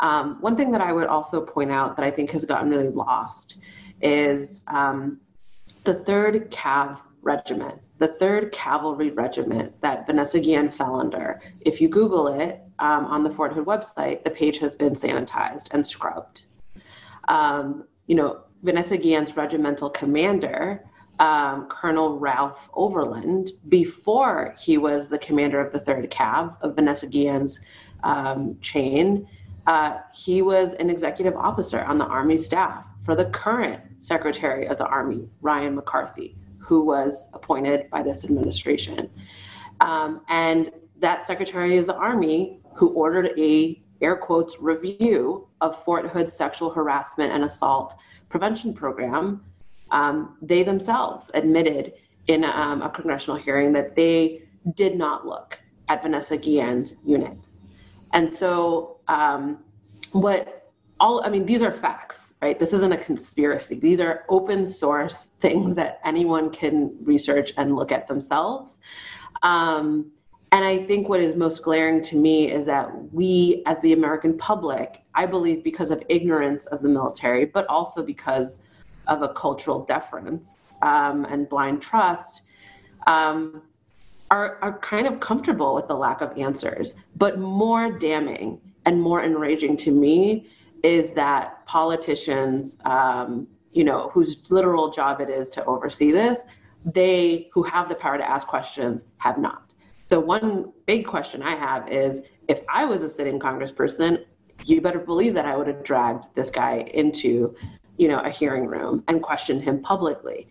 Um, 0.00 0.40
one 0.40 0.56
thing 0.56 0.70
that 0.72 0.80
I 0.80 0.92
would 0.92 1.08
also 1.08 1.40
point 1.40 1.70
out 1.70 1.96
that 1.96 2.04
I 2.04 2.10
think 2.10 2.30
has 2.30 2.44
gotten 2.44 2.70
really 2.70 2.88
lost 2.88 3.56
is 4.00 4.62
um, 4.68 5.20
the 5.84 5.94
third 5.94 6.50
Cav 6.50 7.00
regiment 7.22 7.80
the 7.98 8.08
3rd 8.08 8.52
Cavalry 8.52 9.10
Regiment 9.10 9.80
that 9.80 10.06
Vanessa 10.06 10.38
Guillen 10.38 10.70
fell 10.70 11.00
under. 11.00 11.40
If 11.60 11.80
you 11.80 11.88
Google 11.88 12.28
it 12.28 12.60
um, 12.78 13.06
on 13.06 13.22
the 13.22 13.30
Fort 13.30 13.52
Hood 13.52 13.66
website, 13.66 14.24
the 14.24 14.30
page 14.30 14.58
has 14.58 14.76
been 14.76 14.94
sanitized 14.94 15.68
and 15.72 15.84
scrubbed. 15.84 16.42
Um, 17.26 17.84
you 18.08 18.16
know, 18.16 18.40
Vanessa 18.64 18.96
Guillen's 18.96 19.36
regimental 19.36 19.88
commander, 19.88 20.84
um, 21.20 21.66
Colonel 21.68 22.18
Ralph 22.18 22.68
Overland, 22.74 23.52
before 23.68 24.56
he 24.58 24.76
was 24.76 25.08
the 25.08 25.18
commander 25.18 25.60
of 25.60 25.72
the 25.72 25.78
3rd 25.78 26.10
Cav 26.10 26.56
of 26.60 26.74
Vanessa 26.74 27.06
Guillen's 27.06 27.60
um, 28.02 28.58
chain, 28.60 29.28
uh, 29.68 29.98
he 30.12 30.42
was 30.42 30.74
an 30.74 30.90
executive 30.90 31.36
officer 31.36 31.80
on 31.84 31.98
the 31.98 32.06
Army 32.06 32.38
staff 32.38 32.84
for 33.04 33.14
the 33.14 33.26
current 33.26 33.80
Secretary 34.00 34.66
of 34.66 34.78
the 34.78 34.86
Army, 34.86 35.28
Ryan 35.40 35.76
McCarthy 35.76 36.36
who 36.68 36.82
was 36.82 37.24
appointed 37.32 37.88
by 37.88 38.02
this 38.02 38.24
administration. 38.24 39.08
Um, 39.80 40.20
and 40.28 40.70
that 40.98 41.24
Secretary 41.24 41.78
of 41.78 41.86
the 41.86 41.94
Army, 41.94 42.60
who 42.74 42.88
ordered 42.90 43.30
a 43.38 43.80
air 44.00 44.16
quotes 44.16 44.60
review 44.60 45.46
of 45.60 45.82
Fort 45.84 46.06
Hood's 46.08 46.32
sexual 46.32 46.70
harassment 46.70 47.32
and 47.32 47.44
assault 47.44 47.96
prevention 48.28 48.72
program, 48.74 49.44
um, 49.90 50.36
they 50.42 50.62
themselves 50.62 51.30
admitted 51.34 51.94
in 52.26 52.44
um, 52.44 52.82
a 52.82 52.90
congressional 52.90 53.38
hearing 53.38 53.72
that 53.72 53.96
they 53.96 54.42
did 54.74 54.96
not 54.96 55.26
look 55.26 55.58
at 55.88 56.02
Vanessa 56.02 56.36
Guillen's 56.36 56.94
unit. 57.04 57.38
And 58.12 58.28
so, 58.28 58.98
um, 59.08 59.58
what 60.12 60.72
all, 61.00 61.22
I 61.24 61.30
mean, 61.30 61.46
these 61.46 61.62
are 61.62 61.72
facts 61.72 62.28
right? 62.40 62.58
This 62.58 62.72
isn't 62.72 62.92
a 62.92 62.96
conspiracy. 62.96 63.78
These 63.78 64.00
are 64.00 64.24
open 64.28 64.64
source 64.64 65.28
things 65.40 65.74
that 65.74 66.00
anyone 66.04 66.50
can 66.50 66.96
research 67.02 67.52
and 67.56 67.74
look 67.74 67.92
at 67.92 68.06
themselves. 68.06 68.78
Um, 69.42 70.12
and 70.52 70.64
I 70.64 70.84
think 70.84 71.08
what 71.08 71.20
is 71.20 71.36
most 71.36 71.62
glaring 71.62 72.00
to 72.02 72.16
me 72.16 72.50
is 72.50 72.64
that 72.64 72.90
we, 73.12 73.62
as 73.66 73.78
the 73.82 73.92
American 73.92 74.36
public, 74.38 75.02
I 75.14 75.26
believe 75.26 75.62
because 75.62 75.90
of 75.90 76.02
ignorance 76.08 76.64
of 76.66 76.82
the 76.82 76.88
military, 76.88 77.44
but 77.44 77.66
also 77.66 78.02
because 78.02 78.58
of 79.08 79.22
a 79.22 79.28
cultural 79.34 79.84
deference 79.84 80.56
um, 80.82 81.24
and 81.26 81.48
blind 81.48 81.82
trust, 81.82 82.42
um, 83.06 83.62
are, 84.30 84.58
are 84.62 84.78
kind 84.78 85.06
of 85.06 85.20
comfortable 85.20 85.74
with 85.74 85.88
the 85.88 85.94
lack 85.94 86.20
of 86.20 86.36
answers. 86.38 86.94
But 87.16 87.38
more 87.38 87.92
damning 87.98 88.60
and 88.86 89.00
more 89.00 89.22
enraging 89.22 89.76
to 89.78 89.90
me 89.90 90.48
is 90.82 91.12
that 91.12 91.66
politicians, 91.66 92.76
um, 92.84 93.46
you 93.72 93.84
know, 93.84 94.10
whose 94.14 94.50
literal 94.50 94.90
job 94.90 95.20
it 95.20 95.28
is 95.28 95.50
to 95.50 95.64
oversee 95.66 96.10
this, 96.10 96.38
they 96.84 97.50
who 97.52 97.62
have 97.62 97.88
the 97.88 97.94
power 97.94 98.16
to 98.16 98.28
ask 98.28 98.46
questions 98.46 99.04
have 99.18 99.38
not. 99.38 99.67
So 100.10 100.18
one 100.18 100.72
big 100.86 101.06
question 101.06 101.42
I 101.42 101.54
have 101.54 101.88
is 101.88 102.22
if 102.48 102.62
I 102.72 102.84
was 102.84 103.02
a 103.02 103.08
sitting 103.08 103.38
congressperson, 103.38 104.24
you 104.64 104.80
better 104.80 104.98
believe 104.98 105.34
that 105.34 105.44
I 105.44 105.56
would 105.56 105.66
have 105.66 105.84
dragged 105.84 106.24
this 106.34 106.50
guy 106.50 106.90
into, 106.94 107.54
you 107.98 108.08
know, 108.08 108.18
a 108.20 108.30
hearing 108.30 108.66
room 108.66 109.04
and 109.08 109.22
questioned 109.22 109.62
him 109.62 109.82
publicly. 109.82 110.48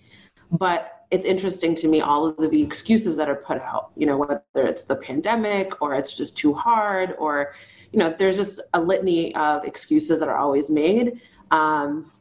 but 0.52 0.94
it's 1.10 1.26
interesting 1.26 1.74
to 1.74 1.88
me 1.88 2.02
all 2.02 2.28
of 2.28 2.52
the 2.52 2.62
excuses 2.62 3.16
that 3.16 3.30
are 3.30 3.36
put 3.36 3.62
out. 3.62 3.92
You 3.96 4.08
know, 4.08 4.18
whether 4.18 4.42
it's 4.56 4.84
the 4.84 4.96
pandemic 4.98 5.82
or 5.82 5.96
it's 5.96 6.18
just 6.18 6.36
too 6.36 6.54
hard, 6.54 7.16
or 7.18 7.54
you 7.94 8.00
know, 8.00 8.14
there's 8.18 8.36
just 8.36 8.60
a 8.74 8.82
litany 8.82 9.34
of 9.36 9.64
excuses 9.64 10.20
that 10.20 10.28
are 10.28 10.38
always 10.38 10.70
made. 10.70 11.22
Um, 11.52 12.12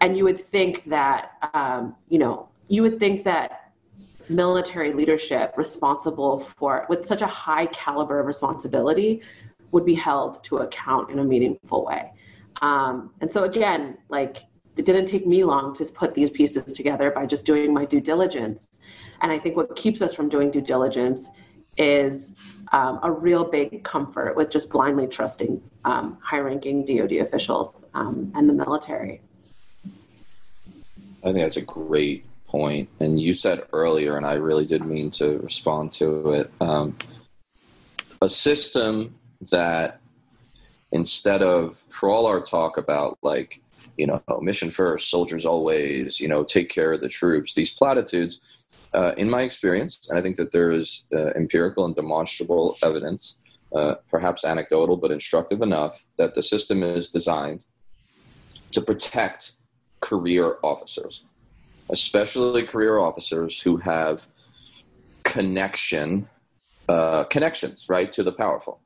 and 0.00 0.16
you 0.16 0.24
would 0.24 0.40
think 0.40 0.84
that 0.86 1.32
um, 1.54 1.94
you 2.08 2.18
know, 2.18 2.48
you 2.66 2.82
would 2.82 2.98
think 2.98 3.22
that 3.24 3.59
military 4.30 4.92
leadership 4.92 5.52
responsible 5.56 6.40
for 6.40 6.86
with 6.88 7.04
such 7.04 7.20
a 7.20 7.26
high 7.26 7.66
caliber 7.66 8.20
of 8.20 8.26
responsibility 8.26 9.22
would 9.72 9.84
be 9.84 9.94
held 9.94 10.42
to 10.44 10.58
account 10.58 11.10
in 11.10 11.18
a 11.18 11.24
meaningful 11.24 11.84
way. 11.84 12.12
Um, 12.62 13.12
and 13.20 13.30
so 13.30 13.44
again, 13.44 13.98
like 14.08 14.44
it 14.76 14.84
didn't 14.84 15.06
take 15.06 15.26
me 15.26 15.44
long 15.44 15.74
to 15.74 15.84
put 15.84 16.14
these 16.14 16.30
pieces 16.30 16.72
together 16.72 17.10
by 17.10 17.26
just 17.26 17.44
doing 17.44 17.74
my 17.74 17.84
due 17.84 18.00
diligence. 18.00 18.78
And 19.20 19.30
I 19.30 19.38
think 19.38 19.56
what 19.56 19.74
keeps 19.76 20.00
us 20.00 20.14
from 20.14 20.28
doing 20.28 20.50
due 20.50 20.60
diligence 20.60 21.28
is 21.76 22.32
um, 22.72 23.00
a 23.02 23.10
real 23.10 23.44
big 23.44 23.82
comfort 23.84 24.36
with 24.36 24.50
just 24.50 24.70
blindly 24.70 25.06
trusting 25.06 25.60
um, 25.84 26.18
high 26.22 26.38
ranking 26.38 26.84
DoD 26.84 27.12
officials 27.12 27.84
um, 27.94 28.32
and 28.34 28.48
the 28.48 28.52
military. 28.52 29.20
I 31.22 31.32
think 31.32 31.38
that's 31.38 31.56
a 31.56 31.62
great 31.62 32.24
point. 32.50 32.88
And 32.98 33.20
you 33.20 33.32
said 33.32 33.62
earlier, 33.72 34.16
and 34.16 34.26
I 34.26 34.34
really 34.34 34.66
did 34.66 34.84
mean 34.84 35.10
to 35.12 35.38
respond 35.38 35.92
to 35.92 36.30
it 36.32 36.52
um, 36.60 36.96
a 38.20 38.28
system 38.28 39.14
that 39.50 40.00
instead 40.92 41.42
of, 41.42 41.82
for 41.88 42.10
all 42.10 42.26
our 42.26 42.40
talk 42.40 42.76
about 42.76 43.18
like, 43.22 43.60
you 43.96 44.06
know, 44.06 44.20
mission 44.40 44.70
first, 44.70 45.10
soldiers 45.10 45.46
always, 45.46 46.18
you 46.18 46.28
know, 46.28 46.42
take 46.42 46.68
care 46.68 46.92
of 46.92 47.00
the 47.00 47.08
troops, 47.08 47.54
these 47.54 47.70
platitudes, 47.70 48.40
uh, 48.92 49.12
in 49.16 49.30
my 49.30 49.42
experience, 49.42 50.08
and 50.08 50.18
I 50.18 50.22
think 50.22 50.36
that 50.36 50.50
there 50.50 50.72
is 50.72 51.04
uh, 51.14 51.30
empirical 51.36 51.84
and 51.84 51.94
demonstrable 51.94 52.76
evidence, 52.82 53.36
uh, 53.74 53.94
perhaps 54.10 54.44
anecdotal 54.44 54.96
but 54.96 55.12
instructive 55.12 55.62
enough, 55.62 56.04
that 56.18 56.34
the 56.34 56.42
system 56.42 56.82
is 56.82 57.08
designed 57.08 57.66
to 58.72 58.80
protect 58.80 59.52
career 60.00 60.56
officers, 60.62 61.24
especially 61.90 62.64
career 62.64 62.98
officers 62.98 63.60
who 63.60 63.76
have 63.76 64.26
connection, 65.24 66.28
uh, 66.88 67.24
connections, 67.24 67.86
right, 67.88 68.10
to 68.12 68.22
the 68.22 68.32
powerful, 68.32 68.80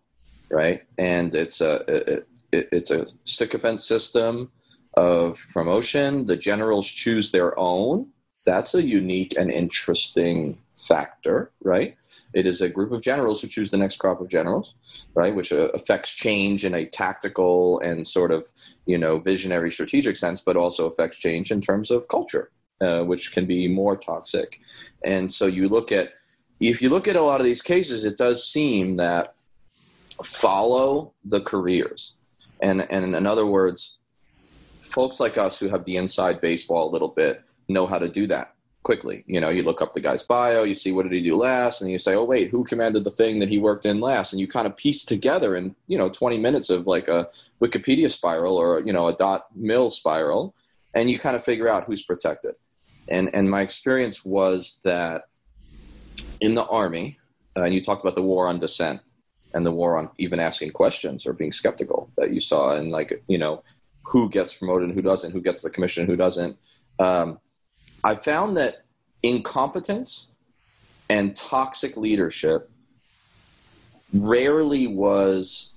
right, 0.50 0.82
and 0.98 1.34
it's 1.34 1.60
a 1.60 1.84
it, 1.88 2.28
it, 2.52 2.68
it's 2.72 2.90
a 2.90 3.06
sycophant 3.24 3.80
system 3.80 4.50
of 4.94 5.38
promotion. 5.52 6.24
The 6.26 6.36
generals 6.36 6.86
choose 6.86 7.30
their 7.30 7.58
own. 7.58 8.08
That's 8.44 8.74
a 8.74 8.82
unique 8.82 9.34
and 9.38 9.50
interesting 9.50 10.58
factor, 10.86 11.50
right? 11.62 11.96
It 12.34 12.46
is 12.46 12.60
a 12.60 12.68
group 12.68 12.90
of 12.92 13.00
generals 13.00 13.40
who 13.40 13.48
choose 13.48 13.70
the 13.70 13.76
next 13.76 13.96
crop 13.96 14.20
of 14.20 14.28
generals, 14.28 14.74
right? 15.14 15.34
Which 15.34 15.52
uh, 15.52 15.68
affects 15.68 16.10
change 16.10 16.64
in 16.64 16.74
a 16.74 16.84
tactical 16.84 17.78
and 17.80 18.06
sort 18.06 18.32
of, 18.32 18.46
you 18.86 18.98
know, 18.98 19.20
visionary 19.20 19.70
strategic 19.70 20.16
sense, 20.16 20.40
but 20.40 20.56
also 20.56 20.86
affects 20.86 21.16
change 21.16 21.52
in 21.52 21.60
terms 21.60 21.92
of 21.92 22.08
culture, 22.08 22.50
uh, 22.80 23.02
which 23.02 23.32
can 23.32 23.46
be 23.46 23.68
more 23.68 23.96
toxic. 23.96 24.60
And 25.04 25.30
so 25.30 25.46
you 25.46 25.68
look 25.68 25.92
at, 25.92 26.10
if 26.60 26.80
you 26.80 26.88
look 26.88 27.08
at 27.08 27.16
a 27.16 27.20
lot 27.20 27.40
of 27.40 27.44
these 27.44 27.62
cases, 27.62 28.04
it 28.04 28.16
does 28.16 28.46
seem 28.46 28.96
that 28.96 29.34
follow 30.22 31.12
the 31.24 31.40
careers. 31.40 32.14
And, 32.60 32.80
and 32.90 33.14
in 33.14 33.26
other 33.26 33.46
words, 33.46 33.96
folks 34.82 35.18
like 35.20 35.36
us 35.36 35.58
who 35.58 35.68
have 35.68 35.84
the 35.84 35.96
inside 35.96 36.40
baseball 36.40 36.88
a 36.88 36.92
little 36.92 37.08
bit 37.08 37.42
know 37.68 37.86
how 37.86 37.98
to 37.98 38.08
do 38.08 38.26
that 38.28 38.54
quickly. 38.84 39.24
You 39.26 39.40
know, 39.40 39.48
you 39.48 39.64
look 39.64 39.82
up 39.82 39.94
the 39.94 40.00
guy's 40.00 40.22
bio, 40.22 40.62
you 40.62 40.74
see 40.74 40.92
what 40.92 41.02
did 41.02 41.12
he 41.12 41.22
do 41.22 41.34
last, 41.34 41.80
and 41.80 41.90
you 41.90 41.98
say, 41.98 42.14
oh 42.14 42.24
wait, 42.24 42.50
who 42.50 42.62
commanded 42.62 43.02
the 43.02 43.10
thing 43.10 43.40
that 43.40 43.48
he 43.48 43.58
worked 43.58 43.86
in 43.86 43.98
last? 43.98 44.32
And 44.32 44.40
you 44.40 44.46
kind 44.46 44.66
of 44.66 44.76
piece 44.76 45.04
together 45.04 45.56
in 45.56 45.74
you 45.88 45.98
know 45.98 46.08
20 46.08 46.38
minutes 46.38 46.70
of 46.70 46.86
like 46.86 47.08
a 47.08 47.28
Wikipedia 47.60 48.10
spiral 48.10 48.56
or 48.56 48.80
you 48.80 48.92
know 48.92 49.08
a 49.08 49.16
dot 49.16 49.46
mil 49.56 49.90
spiral, 49.90 50.54
and 50.92 51.10
you 51.10 51.18
kind 51.18 51.34
of 51.34 51.42
figure 51.42 51.68
out 51.68 51.84
who's 51.84 52.02
protected. 52.02 52.54
And 53.08 53.34
and 53.34 53.50
my 53.50 53.60
experience 53.60 54.24
was 54.24 54.78
that 54.84 55.24
in 56.40 56.54
the 56.54 56.64
army, 56.64 57.18
uh, 57.56 57.62
and 57.62 57.74
you 57.74 57.82
talked 57.82 58.02
about 58.02 58.14
the 58.14 58.22
war 58.22 58.48
on 58.48 58.60
dissent 58.60 59.00
and 59.52 59.64
the 59.64 59.70
war 59.70 59.96
on 59.96 60.10
even 60.18 60.40
asking 60.40 60.72
questions 60.72 61.26
or 61.26 61.32
being 61.32 61.52
skeptical 61.52 62.10
that 62.16 62.32
you 62.32 62.40
saw, 62.40 62.74
and 62.76 62.90
like 62.90 63.22
you 63.28 63.38
know 63.38 63.62
who 64.02 64.28
gets 64.28 64.54
promoted 64.54 64.88
and 64.88 64.94
who 64.94 65.02
doesn't, 65.02 65.32
who 65.32 65.40
gets 65.40 65.62
the 65.62 65.70
commission 65.70 66.02
and 66.02 66.10
who 66.10 66.16
doesn't. 66.16 66.56
Um, 66.98 67.38
I 68.02 68.14
found 68.14 68.56
that 68.56 68.84
incompetence 69.22 70.26
and 71.08 71.34
toxic 71.34 71.96
leadership 71.96 72.70
rarely 74.12 74.86
was 74.86 75.70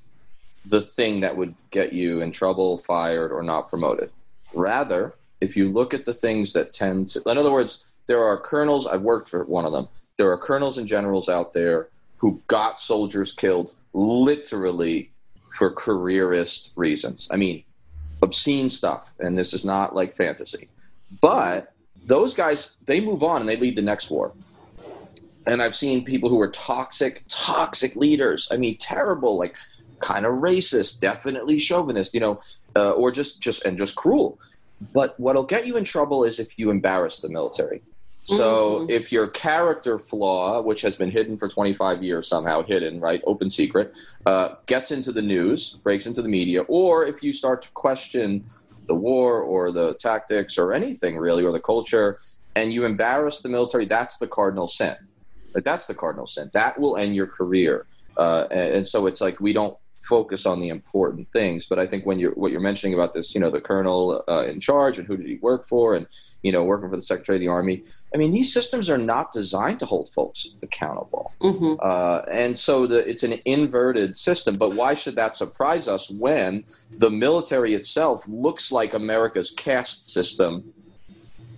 the 0.66 0.82
thing 0.82 1.22
that 1.22 1.38
would 1.38 1.56
get 1.72 1.94
you 1.94 2.22
in 2.22 2.32
trouble, 2.32 2.78
fired, 2.80 3.32
or 3.32 3.42
not 3.42 3.70
promoted. 3.70 4.12
Rather, 4.54 5.16
if 5.42 5.56
you 5.56 5.70
look 5.72 5.94
at 5.94 6.06
the 6.06 6.14
things 6.14 6.54
that 6.54 6.74
tend 6.74 7.10
to, 7.10 7.22
in 7.26 7.38
other 7.38 7.52
words, 7.52 7.84
there 8.08 8.24
are 8.24 8.38
colonels, 8.38 8.88
I've 8.88 9.02
worked 9.02 9.30
for 9.30 9.44
one 9.46 9.66
of 9.66 9.72
them, 9.72 9.88
there 10.18 10.32
are 10.32 10.38
colonels 10.38 10.78
and 10.78 10.88
generals 10.88 11.30
out 11.30 11.54
there 11.54 11.90
who 12.18 12.42
got 12.48 12.80
soldiers 12.80 13.32
killed 13.32 13.74
literally 13.94 15.12
for 15.58 15.72
careerist 15.72 16.72
reasons. 16.76 17.28
I 17.32 17.38
mean, 17.38 17.64
obscene 18.22 18.70
stuff, 18.70 19.08
and 19.20 19.38
this 19.38 19.54
is 19.54 19.64
not 19.64 19.96
like 19.96 20.16
fantasy. 20.16 20.70
But 21.22 21.74
those 22.06 22.34
guys, 22.34 22.72
they 22.86 23.02
move 23.02 23.24
on 23.24 23.42
and 23.42 23.50
they 23.50 23.56
lead 23.56 23.76
the 23.76 23.82
next 23.82 24.10
war. 24.10 24.34
And 25.46 25.62
I've 25.62 25.76
seen 25.76 26.04
people 26.04 26.30
who 26.30 26.42
are 26.42 26.50
toxic, 26.50 27.24
toxic 27.30 27.96
leaders. 27.96 28.50
I 28.52 28.58
mean, 28.58 28.78
terrible, 28.78 29.38
like 29.38 29.56
kind 30.00 30.26
of 30.26 30.34
racist, 30.34 31.00
definitely 31.00 31.60
chauvinist, 31.60 32.14
you 32.14 32.20
know, 32.20 32.42
uh, 32.76 32.92
or 32.92 33.12
just 33.12 33.40
just 33.40 33.64
and 33.64 33.78
just 33.78 33.96
cruel. 33.96 34.40
But 34.94 35.20
what'll 35.20 35.44
get 35.44 35.66
you 35.66 35.78
in 35.78 35.84
trouble 35.84 36.24
is 36.24 36.40
if 36.40 36.58
you 36.60 36.70
embarrass 36.70 37.20
the 37.20 37.30
military. 37.30 37.82
So 38.28 38.80
mm-hmm. 38.80 38.90
if 38.90 39.12
your 39.12 39.30
character 39.30 39.98
flaw, 39.98 40.62
which 40.62 40.82
has 40.82 40.98
been 40.98 41.10
hidden 41.10 41.38
for 41.38 41.48
25 41.48 42.04
years 42.04 42.28
somehow, 42.28 42.62
hidden, 42.62 43.00
right, 43.00 43.22
open 43.26 43.50
secret, 43.50 43.94
uh, 44.26 44.56
gets 44.66 44.92
into 44.92 45.14
the 45.14 45.22
news, 45.22 45.78
breaks 45.82 46.08
into 46.08 46.22
the 46.22 46.28
media, 46.28 46.64
or 46.64 47.06
if 47.06 47.24
you 47.24 47.32
start 47.32 47.62
to 47.62 47.70
question 47.70 48.44
the 48.88 48.96
war 48.96 49.42
or 49.42 49.72
the 49.72 49.94
tactics 49.96 50.58
or 50.58 50.74
anything 50.74 51.18
really, 51.18 51.44
or 51.44 51.54
the 51.54 51.60
culture, 51.62 52.20
and 52.58 52.74
you 52.74 52.84
embarrass 52.84 53.40
the 53.40 53.48
military, 53.48 53.86
that's 53.86 54.18
the 54.18 54.28
cardinal 54.28 54.68
sin. 54.68 54.96
But 55.54 55.64
that's 55.64 55.86
the 55.86 55.96
cardinal 55.96 56.28
sin. 56.28 56.50
That 56.52 56.78
will 56.78 56.98
end 56.98 57.16
your 57.16 57.28
career. 57.28 57.86
Uh, 58.18 58.48
and, 58.52 58.76
and 58.76 58.88
so 58.88 59.06
it's 59.06 59.22
like 59.22 59.40
we 59.40 59.54
don't 59.54 59.78
focus 60.08 60.45
on 60.45 60.60
the 60.60 60.70
important 60.70 61.32
things. 61.32 61.66
But 61.66 61.80
I 61.80 61.88
think 61.88 62.05
when 62.05 62.20
you're 62.20 62.32
what 62.32 62.51
you're 62.51 62.62
mentioning 62.62 62.93
about 62.93 63.14
this, 63.14 63.34
you 63.34 63.41
know, 63.41 63.51
the 63.51 63.62
colonel 63.62 64.24
uh, 64.28 64.45
in 64.45 64.60
charge 64.60 64.97
and 64.97 65.08
who 65.08 65.18
did 65.18 65.28
he 65.28 65.36
work 65.36 65.68
for, 65.68 65.93
and 65.95 66.08
you 66.41 66.51
know, 66.51 66.64
working 66.64 66.89
for 66.89 66.95
the 66.95 67.01
Secretary 67.01 67.38
of 67.38 67.41
the 67.41 67.47
Army. 67.47 67.84
I 68.14 68.18
mean, 68.18 68.32
these 68.32 68.53
systems 68.53 68.89
are 68.89 68.97
not 68.97 69.32
designed 69.32 69.80
to 69.80 69.86
hold 69.86 70.10
folks 70.14 70.47
accountable, 70.64 71.34
mm-hmm. 71.41 71.76
uh, 71.82 72.22
and 72.32 72.58
so 72.58 72.88
the, 72.88 72.99
it's 73.08 73.24
an 73.24 73.39
inverted 73.45 74.18
system. 74.18 74.55
But 74.55 74.74
why 74.74 74.93
should 74.93 75.16
that 75.16 75.36
surprise 75.36 75.88
us 75.88 76.10
when 76.10 76.64
the 76.91 77.12
military 77.12 77.74
itself 77.74 78.26
looks 78.28 78.72
like 78.72 78.93
America's 78.93 79.51
caste 79.51 80.12
system? 80.12 80.74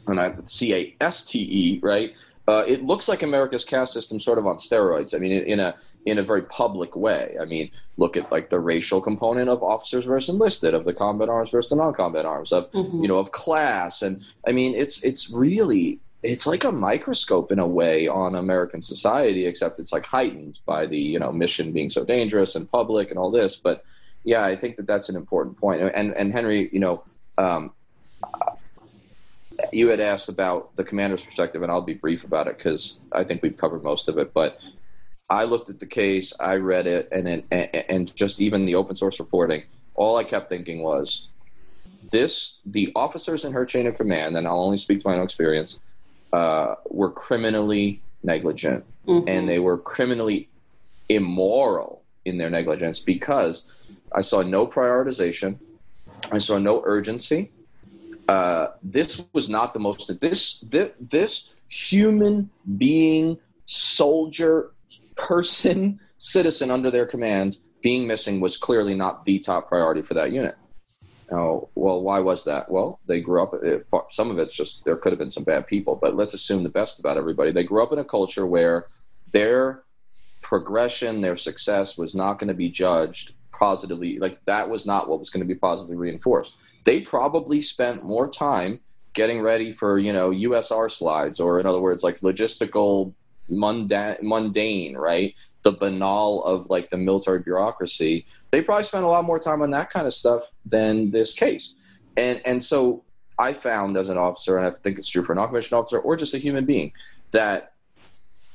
And 0.07 0.19
I 0.19 0.33
C 0.45 0.73
A 0.73 0.95
S 0.99 1.23
T 1.23 1.39
E, 1.39 1.79
right? 1.83 2.15
Uh, 2.49 2.63
it 2.67 2.83
looks 2.83 3.07
like 3.07 3.21
America's 3.21 3.63
caste 3.63 3.93
system 3.93 4.17
sort 4.17 4.39
of 4.39 4.47
on 4.47 4.57
steroids. 4.57 5.13
I 5.13 5.19
mean, 5.19 5.31
in, 5.31 5.59
a 5.59 5.75
in 6.07 6.17
a 6.17 6.23
very 6.23 6.41
public 6.41 6.95
way. 6.95 7.35
I 7.39 7.45
mean, 7.45 7.69
look 7.97 8.17
at 8.17 8.31
like 8.31 8.49
the 8.49 8.59
racial 8.59 9.01
component 9.01 9.49
of 9.49 9.61
officers 9.61 10.05
versus 10.05 10.33
enlisted, 10.33 10.73
of 10.73 10.83
the 10.83 10.93
combat 10.95 11.29
arms 11.29 11.51
versus 11.51 11.69
the 11.69 11.75
non-combat 11.75 12.25
arms, 12.25 12.51
of 12.51 12.71
mm-hmm. 12.71 13.03
you 13.03 13.07
know, 13.07 13.19
of 13.19 13.33
class, 13.33 14.01
and 14.01 14.23
I 14.47 14.51
mean, 14.51 14.73
it's 14.73 15.03
it's 15.03 15.29
really 15.29 15.99
it's 16.23 16.47
like 16.47 16.63
a 16.63 16.71
microscope 16.71 17.51
in 17.51 17.59
a 17.59 17.67
way 17.67 18.07
on 18.07 18.33
American 18.33 18.81
society, 18.81 19.45
except 19.45 19.79
it's 19.79 19.91
like 19.91 20.07
heightened 20.07 20.57
by 20.65 20.87
the 20.87 20.97
you 20.97 21.19
know 21.19 21.31
mission 21.31 21.71
being 21.71 21.91
so 21.91 22.03
dangerous 22.03 22.55
and 22.55 22.71
public 22.71 23.11
and 23.11 23.19
all 23.19 23.29
this. 23.29 23.57
But 23.57 23.85
yeah, 24.23 24.43
I 24.43 24.55
think 24.55 24.77
that 24.77 24.87
that's 24.87 25.09
an 25.09 25.15
important 25.15 25.55
point. 25.59 25.83
And 25.83 26.13
and 26.13 26.33
Henry, 26.33 26.67
you 26.73 26.79
know. 26.79 27.03
Um, 27.37 27.73
you 29.71 29.89
had 29.89 29.99
asked 29.99 30.29
about 30.29 30.75
the 30.75 30.83
commander's 30.83 31.23
perspective, 31.23 31.61
and 31.61 31.71
I'll 31.71 31.81
be 31.81 31.93
brief 31.93 32.23
about 32.23 32.47
it 32.47 32.57
because 32.57 32.99
I 33.11 33.23
think 33.23 33.41
we've 33.41 33.57
covered 33.57 33.83
most 33.83 34.09
of 34.09 34.17
it. 34.17 34.33
But 34.33 34.59
I 35.29 35.43
looked 35.43 35.69
at 35.69 35.79
the 35.79 35.85
case, 35.85 36.33
I 36.39 36.55
read 36.55 36.87
it, 36.87 37.09
and 37.11 37.27
it, 37.27 37.45
and 37.89 38.13
just 38.15 38.41
even 38.41 38.65
the 38.65 38.75
open 38.75 38.95
source 38.95 39.19
reporting. 39.19 39.63
All 39.95 40.17
I 40.17 40.23
kept 40.23 40.49
thinking 40.49 40.81
was, 40.81 41.27
this: 42.11 42.57
the 42.65 42.91
officers 42.95 43.45
in 43.45 43.53
her 43.53 43.65
chain 43.65 43.87
of 43.87 43.97
command, 43.97 44.37
and 44.37 44.47
I'll 44.47 44.63
only 44.63 44.77
speak 44.77 44.99
to 44.99 45.07
my 45.07 45.15
own 45.15 45.23
experience, 45.23 45.79
uh, 46.33 46.75
were 46.89 47.11
criminally 47.11 48.01
negligent, 48.23 48.85
mm-hmm. 49.07 49.27
and 49.27 49.47
they 49.47 49.59
were 49.59 49.77
criminally 49.77 50.49
immoral 51.09 52.03
in 52.25 52.37
their 52.37 52.49
negligence 52.49 52.99
because 52.99 53.63
I 54.13 54.21
saw 54.21 54.41
no 54.41 54.67
prioritization, 54.67 55.57
I 56.31 56.37
saw 56.37 56.57
no 56.57 56.81
urgency 56.85 57.51
uh, 58.29 58.73
this 58.83 59.23
was 59.33 59.49
not 59.49 59.73
the 59.73 59.79
most 59.79 60.19
this 60.21 60.59
this, 60.69 60.91
this 60.99 61.49
human 61.67 62.49
being 62.77 63.39
soldier 63.65 64.71
person 65.15 65.99
citizen 66.19 66.69
under 66.69 66.91
their 66.91 67.07
command 67.07 67.57
being 67.81 68.05
missing 68.05 68.39
was 68.39 68.55
clearly 68.55 68.93
not 68.93 69.25
the 69.25 69.39
top 69.39 69.67
priority 69.67 70.03
for 70.03 70.13
that 70.13 70.31
unit. 70.31 70.55
Now, 71.31 71.69
well, 71.73 72.03
why 72.03 72.19
was 72.19 72.43
that? 72.43 72.69
Well, 72.69 72.99
they 73.07 73.19
grew 73.19 73.41
up. 73.41 73.53
It, 73.63 73.87
some 74.09 74.29
of 74.29 74.37
it's 74.37 74.55
just 74.55 74.83
there 74.85 74.97
could 74.97 75.11
have 75.11 75.19
been 75.19 75.31
some 75.31 75.43
bad 75.43 75.65
people, 75.65 75.95
but 75.95 76.15
let's 76.15 76.35
assume 76.35 76.63
the 76.63 76.69
best 76.69 76.99
about 76.99 77.17
everybody. 77.17 77.51
They 77.51 77.63
grew 77.63 77.81
up 77.81 77.91
in 77.91 77.99
a 77.99 78.03
culture 78.03 78.45
where 78.45 78.85
their 79.31 79.83
progression, 80.43 81.21
their 81.21 81.35
success 81.35 81.97
was 81.97 82.13
not 82.13 82.37
going 82.37 82.47
to 82.49 82.53
be 82.53 82.69
judged 82.69 83.33
positively. 83.59 84.19
Like 84.19 84.43
that 84.45 84.69
was 84.69 84.85
not 84.85 85.07
what 85.07 85.19
was 85.19 85.29
going 85.29 85.45
to 85.47 85.53
be 85.53 85.59
positively 85.59 85.97
reinforced. 85.97 86.57
They 86.89 87.01
probably 87.01 87.61
spent 87.61 88.03
more 88.03 88.27
time 88.27 88.79
getting 89.13 89.43
ready 89.43 89.71
for 89.71 89.99
you 89.99 90.11
know 90.11 90.31
USR 90.31 90.89
slides, 90.89 91.39
or 91.39 91.59
in 91.59 91.67
other 91.67 91.79
words, 91.79 92.01
like 92.01 92.21
logistical 92.21 93.13
mundane, 93.47 94.17
mundane, 94.23 94.97
right? 94.97 95.35
The 95.61 95.71
banal 95.71 96.43
of 96.43 96.67
like 96.67 96.89
the 96.89 96.97
military 96.97 97.41
bureaucracy. 97.41 98.25
They 98.49 98.63
probably 98.63 98.85
spent 98.85 99.03
a 99.03 99.07
lot 99.07 99.23
more 99.23 99.37
time 99.37 99.61
on 99.61 99.69
that 99.69 99.91
kind 99.91 100.07
of 100.07 100.13
stuff 100.13 100.49
than 100.65 101.11
this 101.11 101.35
case. 101.35 101.75
And 102.17 102.41
and 102.43 102.63
so 102.63 103.03
I 103.37 103.53
found 103.53 103.95
as 103.95 104.09
an 104.09 104.17
officer, 104.17 104.57
and 104.57 104.65
I 104.65 104.71
think 104.71 104.97
it's 104.97 105.09
true 105.09 105.23
for 105.23 105.33
a 105.33 105.35
non-commissioned 105.35 105.77
officer 105.77 105.99
or 105.99 106.15
just 106.15 106.33
a 106.33 106.39
human 106.39 106.65
being, 106.65 106.91
that 107.29 107.73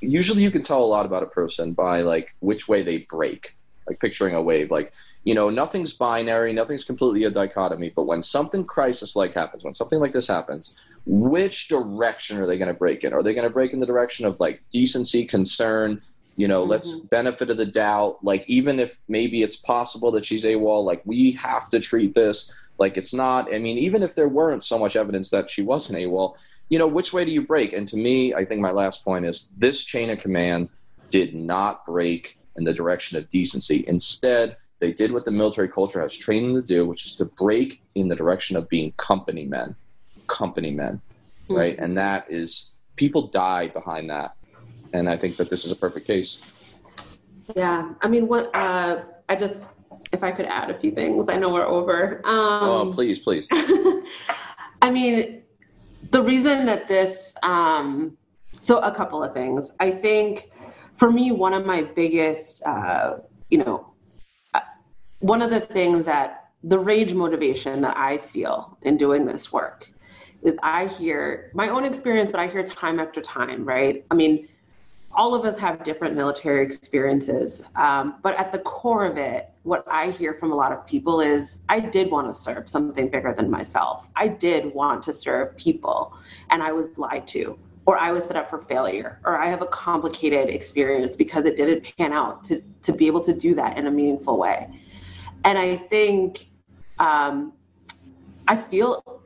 usually 0.01 0.43
you 0.43 0.51
can 0.51 0.62
tell 0.62 0.82
a 0.82 0.91
lot 0.97 1.07
about 1.07 1.22
a 1.22 1.26
person 1.26 1.72
by 1.72 2.03
like 2.03 2.35
which 2.41 2.66
way 2.66 2.82
they 2.82 3.07
break. 3.09 3.55
Like 3.87 4.01
picturing 4.01 4.35
a 4.35 4.43
wave, 4.43 4.72
like 4.72 4.93
you 5.25 5.35
know, 5.35 5.51
nothing's 5.51 5.93
binary, 5.93 6.53
nothing's 6.53 6.85
completely 6.85 7.25
a 7.25 7.31
dichotomy. 7.31 7.93
But 7.95 8.05
when 8.05 8.22
something 8.22 8.64
crisis-like 8.64 9.35
happens, 9.35 9.64
when 9.64 9.75
something 9.75 9.99
like 9.99 10.12
this 10.12 10.29
happens, 10.29 10.75
which 11.07 11.68
direction 11.68 12.39
are 12.39 12.47
they 12.47 12.59
going 12.59 12.68
to 12.68 12.79
break 12.79 13.05
in? 13.05 13.12
Are 13.12 13.22
they 13.22 13.35
going 13.35 13.47
to 13.47 13.53
break 13.53 13.72
in 13.72 13.81
the 13.81 13.87
direction 13.87 14.27
of 14.27 14.39
like 14.39 14.62
decency, 14.70 15.25
concern? 15.25 16.01
You 16.37 16.49
know, 16.49 16.62
mm-hmm. 16.62 16.70
let's 16.70 16.97
benefit 16.97 17.51
of 17.51 17.57
the 17.57 17.66
doubt. 17.66 18.18
Like, 18.22 18.45
even 18.49 18.79
if 18.79 18.99
maybe 19.09 19.43
it's 19.43 19.57
possible 19.57 20.11
that 20.12 20.25
she's 20.25 20.45
AWOL, 20.45 20.85
like, 20.85 21.03
we 21.05 21.33
have 21.33 21.68
to 21.70 21.81
treat 21.81 22.14
this 22.14 22.53
like 22.79 22.97
it's 22.97 23.14
not. 23.14 23.53
I 23.55 23.59
mean, 23.59 23.79
even 23.79 24.03
if 24.03 24.14
there 24.14 24.29
weren't 24.29 24.64
so 24.64 24.79
much 24.79 24.97
evidence 24.97 25.31
that 25.31 25.49
she 25.49 25.62
wasn't 25.62 25.99
AWOL, 25.99 26.35
you 26.68 26.79
know, 26.79 26.87
which 26.87 27.12
way 27.12 27.25
do 27.25 27.31
you 27.31 27.43
break? 27.43 27.72
And 27.72 27.87
to 27.89 27.97
me, 27.97 28.35
I 28.35 28.45
think 28.45 28.61
my 28.61 28.72
last 28.72 29.05
point 29.05 29.27
is 29.27 29.49
this 29.57 29.85
chain 29.85 30.11
of 30.11 30.18
command 30.18 30.70
did 31.11 31.35
not 31.35 31.87
break 31.87 32.39
in 32.57 32.64
the 32.64 32.72
direction 32.72 33.16
of 33.16 33.29
decency. 33.29 33.85
Instead, 33.87 34.57
they 34.85 34.93
did 34.93 35.12
what 35.12 35.24
the 35.24 35.30
military 35.30 35.68
culture 35.68 36.01
has 36.01 36.14
trained 36.14 36.45
them 36.47 36.62
to 36.62 36.66
do, 36.66 36.87
which 36.87 37.07
is 37.07 37.14
to 37.14 37.24
break 37.24 37.80
in 37.95 38.09
the 38.09 38.14
direction 38.14 38.55
of 38.55 38.68
being 38.68 38.93
company 38.99 39.47
men 39.47 39.74
company 40.26 40.70
men, 40.70 41.01
mm-hmm. 41.45 41.55
right? 41.55 41.78
And 41.78 41.97
that 41.97 42.26
is 42.28 42.70
people 42.97 43.28
die 43.28 43.68
behind 43.68 44.11
that, 44.11 44.37
and 44.93 45.09
I 45.09 45.16
think 45.16 45.37
that 45.39 45.51
this 45.51 45.64
is 45.64 45.72
a 45.72 45.76
perfect 45.76 46.07
case. 46.07 46.41
Yeah, 47.57 47.93
I 48.01 48.09
mean, 48.09 48.28
what 48.28 48.55
uh, 48.55 49.05
I 49.28 49.37
just 49.37 49.68
if 50.12 50.22
I 50.22 50.32
could 50.32 50.47
add 50.47 50.70
a 50.70 50.78
few 50.78 50.93
things, 50.93 51.28
I 51.28 51.39
know 51.39 51.53
we're 51.53 51.66
over. 51.66 52.20
Um, 52.24 52.68
oh, 52.68 52.93
please, 52.93 53.18
please. 53.18 53.47
I 54.82 54.91
mean, 54.91 55.43
the 56.11 56.22
reason 56.22 56.66
that 56.66 56.87
this, 56.89 57.35
um, 57.43 58.16
so 58.61 58.78
a 58.78 58.95
couple 58.95 59.22
of 59.22 59.35
things. 59.35 59.72
I 59.80 59.91
think 59.91 60.51
for 60.97 61.11
me, 61.11 61.32
one 61.32 61.55
of 61.55 61.66
my 61.66 61.82
biggest, 61.82 62.62
uh, 62.64 63.18
you 63.51 63.59
know, 63.59 63.93
one 65.25 65.41
of 65.41 65.49
the 65.49 65.61
things 65.61 66.05
that 66.05 66.51
the 66.64 66.79
rage 66.79 67.14
motivation 67.14 67.81
that 67.81 67.97
I 67.97 68.18
feel 68.18 68.77
in 68.83 68.99
doing 68.99 69.25
this 69.25 69.51
work 69.51 69.91
is 70.43 70.59
I 70.62 70.87
hear 70.87 71.51
my 71.55 71.70
own 71.70 71.87
experience, 71.87 72.31
but 72.31 72.41
I 72.41 72.47
hear 72.47 72.62
time 72.62 73.01
after 73.01 73.22
time, 73.22 73.64
right? 73.64 74.05
I 74.11 74.14
mean, 74.16 74.47
all 75.12 75.35
of 75.35 75.47
us 75.47 75.57
have 75.57 75.83
different 75.83 76.14
military 76.14 76.62
experiences, 76.62 77.62
um, 77.75 78.16
but 78.22 78.35
at 78.37 78.53
the 78.53 78.59
core 78.59 79.07
of 79.07 79.16
it, 79.16 79.49
what 79.62 79.87
I 79.91 80.11
hear 80.11 80.35
from 80.35 80.53
a 80.53 80.55
lot 80.55 80.72
of 80.72 80.87
people 80.87 81.22
is 81.22 81.61
I 81.70 81.81
did 81.81 82.11
want 82.11 82.29
to 82.29 82.39
serve 82.39 82.68
something 82.68 83.09
bigger 83.09 83.33
than 83.33 83.51
myself. 83.51 84.11
I 84.16 84.29
did 84.29 84.75
want 84.75 85.03
to 85.05 85.14
serve 85.14 85.57
people, 85.57 86.12
and 86.51 86.62
I 86.62 86.72
was 86.72 86.91
lied 86.99 87.27
to, 87.29 87.59
or 87.87 87.97
I 87.97 88.12
was 88.12 88.25
set 88.25 88.37
up 88.37 88.51
for 88.51 88.59
failure, 88.59 89.20
or 89.25 89.39
I 89.39 89.47
have 89.47 89.62
a 89.62 89.66
complicated 89.68 90.51
experience 90.51 91.16
because 91.16 91.47
it 91.47 91.57
didn't 91.57 91.87
pan 91.97 92.12
out 92.12 92.45
to, 92.45 92.62
to 92.83 92.93
be 92.93 93.07
able 93.07 93.22
to 93.22 93.33
do 93.33 93.55
that 93.55 93.79
in 93.79 93.87
a 93.87 93.91
meaningful 93.91 94.37
way. 94.37 94.68
And 95.45 95.59
I 95.59 95.76
think 95.76 96.49
um, 96.99 97.53
I 98.49 98.57
feel 98.57 99.22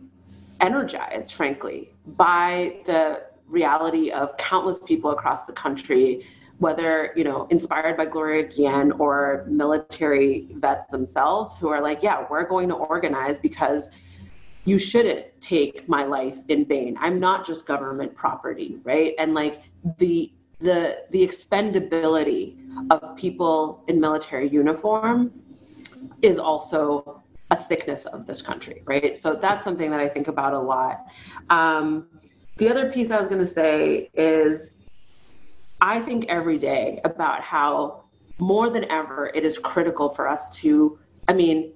energized, 0.60 1.32
frankly, 1.32 1.90
by 2.06 2.80
the 2.86 3.22
reality 3.46 4.10
of 4.10 4.36
countless 4.36 4.78
people 4.80 5.10
across 5.10 5.44
the 5.44 5.52
country, 5.52 6.26
whether, 6.58 7.12
you 7.16 7.24
know, 7.24 7.46
inspired 7.50 7.96
by 7.96 8.04
Gloria 8.04 8.42
Guillen 8.42 8.92
or 8.92 9.46
military 9.48 10.48
vets 10.56 10.86
themselves 10.86 11.58
who 11.58 11.68
are 11.68 11.80
like, 11.80 12.02
yeah, 12.02 12.26
we're 12.28 12.46
going 12.46 12.68
to 12.68 12.74
organize 12.74 13.38
because 13.38 13.90
you 14.64 14.76
shouldn't 14.76 15.26
take 15.40 15.88
my 15.88 16.04
life 16.04 16.38
in 16.48 16.64
vain. 16.64 16.96
I'm 17.00 17.20
not 17.20 17.46
just 17.46 17.64
government 17.64 18.14
property, 18.14 18.78
right? 18.82 19.14
And 19.18 19.34
like 19.34 19.62
the 19.98 20.32
the 20.60 21.04
the 21.10 21.26
expendability 21.26 22.56
of 22.90 23.16
people 23.16 23.84
in 23.86 24.00
military 24.00 24.48
uniform 24.48 25.32
is 26.22 26.38
also 26.38 27.22
a 27.50 27.56
sickness 27.56 28.04
of 28.04 28.26
this 28.26 28.42
country, 28.42 28.82
right? 28.84 29.16
So 29.16 29.34
that's 29.34 29.64
something 29.64 29.90
that 29.90 30.00
I 30.00 30.08
think 30.08 30.28
about 30.28 30.52
a 30.52 30.58
lot. 30.58 31.06
Um, 31.48 32.06
the 32.58 32.68
other 32.68 32.92
piece 32.92 33.10
I 33.10 33.18
was 33.20 33.28
going 33.28 33.44
to 33.44 33.52
say 33.52 34.10
is 34.14 34.70
I 35.80 36.00
think 36.00 36.26
every 36.28 36.58
day 36.58 37.00
about 37.04 37.40
how 37.40 38.04
more 38.38 38.70
than 38.70 38.90
ever 38.90 39.30
it 39.34 39.44
is 39.44 39.58
critical 39.58 40.08
for 40.08 40.28
us 40.28 40.48
to, 40.60 40.98
I 41.26 41.32
mean, 41.32 41.72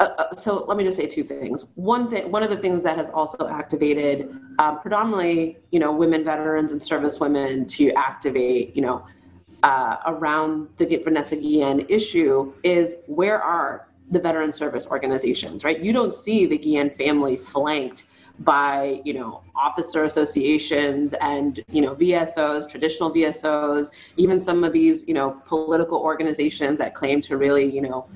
uh, 0.00 0.04
uh, 0.18 0.36
so 0.36 0.64
let 0.64 0.76
me 0.76 0.84
just 0.84 0.96
say 0.96 1.06
two 1.06 1.24
things. 1.24 1.64
One 1.74 2.10
thing, 2.10 2.30
one 2.30 2.42
of 2.42 2.50
the 2.50 2.56
things 2.56 2.82
that 2.82 2.98
has 2.98 3.08
also 3.10 3.48
activated 3.48 4.30
um, 4.58 4.80
predominantly, 4.80 5.58
you 5.70 5.80
know, 5.80 5.92
women 5.92 6.22
veterans 6.24 6.72
and 6.72 6.82
service 6.82 7.18
women 7.18 7.66
to 7.68 7.92
activate, 7.92 8.76
you 8.76 8.82
know, 8.82 9.06
uh, 9.62 9.96
around 10.06 10.68
the 10.78 10.96
Vanessa 11.02 11.36
Guillen 11.36 11.86
issue 11.88 12.52
is 12.62 12.96
where 13.06 13.42
are 13.42 13.88
the 14.10 14.20
veteran 14.20 14.52
service 14.52 14.86
organizations, 14.86 15.64
right? 15.64 15.80
You 15.80 15.92
don't 15.92 16.12
see 16.12 16.46
the 16.46 16.58
Guillen 16.58 16.90
family 16.90 17.36
flanked 17.36 18.04
by 18.40 19.00
you 19.04 19.14
know 19.14 19.42
officer 19.54 20.04
associations 20.04 21.14
and 21.20 21.64
you 21.70 21.80
know 21.80 21.94
VSOs, 21.94 22.68
traditional 22.68 23.10
VSOs, 23.12 23.92
even 24.16 24.40
some 24.40 24.62
of 24.62 24.72
these 24.72 25.04
you 25.08 25.14
know 25.14 25.40
political 25.46 25.98
organizations 25.98 26.78
that 26.78 26.94
claim 26.94 27.20
to 27.22 27.36
really 27.36 27.64
you 27.64 27.80
know 27.80 28.06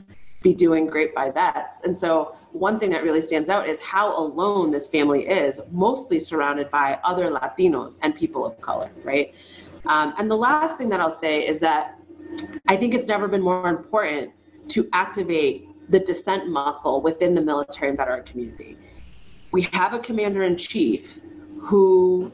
be 0.42 0.54
doing 0.54 0.86
great 0.86 1.14
by 1.14 1.30
vets. 1.30 1.82
And 1.84 1.96
so 1.96 2.34
one 2.52 2.80
thing 2.80 2.90
that 2.90 3.02
really 3.02 3.22
stands 3.22 3.48
out 3.48 3.68
is 3.68 3.78
how 3.80 4.16
alone 4.16 4.70
this 4.70 4.88
family 4.88 5.26
is, 5.28 5.60
mostly 5.70 6.18
surrounded 6.18 6.70
by 6.70 6.98
other 7.04 7.30
Latinos 7.30 7.98
and 8.02 8.14
people 8.14 8.46
of 8.46 8.58
color, 8.60 8.90
right? 9.04 9.34
Um, 9.86 10.14
and 10.18 10.30
the 10.30 10.36
last 10.36 10.78
thing 10.78 10.88
that 10.90 11.00
I'll 11.00 11.10
say 11.10 11.46
is 11.46 11.58
that 11.60 11.98
I 12.68 12.76
think 12.76 12.94
it's 12.94 13.06
never 13.06 13.28
been 13.28 13.42
more 13.42 13.68
important 13.68 14.32
to 14.68 14.88
activate 14.92 15.66
the 15.90 15.98
dissent 15.98 16.48
muscle 16.48 17.00
within 17.00 17.34
the 17.34 17.40
military 17.40 17.88
and 17.88 17.96
veteran 17.96 18.24
community. 18.24 18.76
We 19.52 19.62
have 19.72 19.94
a 19.94 19.98
commander 19.98 20.44
in 20.44 20.56
chief 20.56 21.18
who 21.60 22.30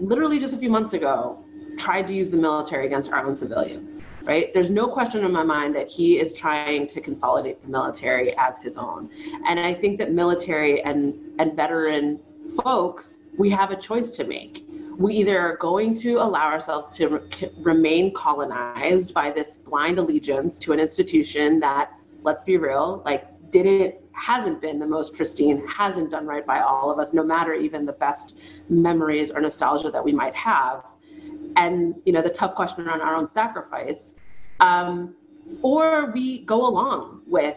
literally 0.00 0.38
just 0.38 0.54
a 0.54 0.58
few 0.58 0.70
months 0.70 0.94
ago 0.94 1.44
tried 1.78 2.06
to 2.06 2.14
use 2.14 2.30
the 2.30 2.36
military 2.36 2.86
against 2.86 3.10
our 3.10 3.26
own 3.26 3.34
civilians, 3.34 4.02
right? 4.24 4.52
There's 4.52 4.70
no 4.70 4.88
question 4.88 5.24
in 5.24 5.32
my 5.32 5.42
mind 5.42 5.74
that 5.74 5.88
he 5.88 6.18
is 6.18 6.32
trying 6.32 6.86
to 6.88 7.00
consolidate 7.00 7.62
the 7.62 7.68
military 7.68 8.36
as 8.36 8.58
his 8.58 8.76
own. 8.76 9.10
And 9.46 9.58
I 9.58 9.74
think 9.74 9.98
that 9.98 10.12
military 10.12 10.82
and, 10.82 11.14
and 11.38 11.54
veteran 11.54 12.20
folks, 12.62 13.18
we 13.38 13.48
have 13.50 13.70
a 13.70 13.76
choice 13.76 14.16
to 14.16 14.24
make. 14.24 14.66
We 14.98 15.14
either 15.14 15.38
are 15.38 15.56
going 15.56 15.94
to 15.96 16.16
allow 16.16 16.50
ourselves 16.50 16.96
to 16.96 17.08
re- 17.08 17.50
remain 17.58 18.12
colonized 18.14 19.14
by 19.14 19.30
this 19.30 19.56
blind 19.56 19.98
allegiance 19.98 20.58
to 20.58 20.72
an 20.72 20.80
institution 20.80 21.60
that 21.60 21.92
let's 22.22 22.42
be 22.42 22.56
real, 22.56 23.02
like 23.04 23.26
didn't 23.50 23.96
hasn't 24.12 24.60
been 24.60 24.78
the 24.78 24.86
most 24.86 25.14
pristine, 25.14 25.66
hasn't 25.66 26.10
done 26.10 26.26
right 26.26 26.46
by 26.46 26.60
all 26.60 26.90
of 26.90 26.98
us, 26.98 27.12
no 27.12 27.24
matter 27.24 27.54
even 27.54 27.86
the 27.86 27.92
best 27.92 28.36
memories 28.68 29.30
or 29.30 29.40
nostalgia 29.40 29.90
that 29.90 30.04
we 30.04 30.12
might 30.12 30.34
have. 30.34 30.84
And 31.56 31.94
you 32.04 32.12
know, 32.12 32.22
the 32.22 32.30
tough 32.30 32.54
question 32.54 32.86
around 32.86 33.00
our 33.00 33.14
own 33.14 33.26
sacrifice. 33.26 34.14
Um, 34.60 35.14
or 35.62 36.10
we 36.12 36.44
go 36.44 36.66
along 36.66 37.22
with 37.26 37.56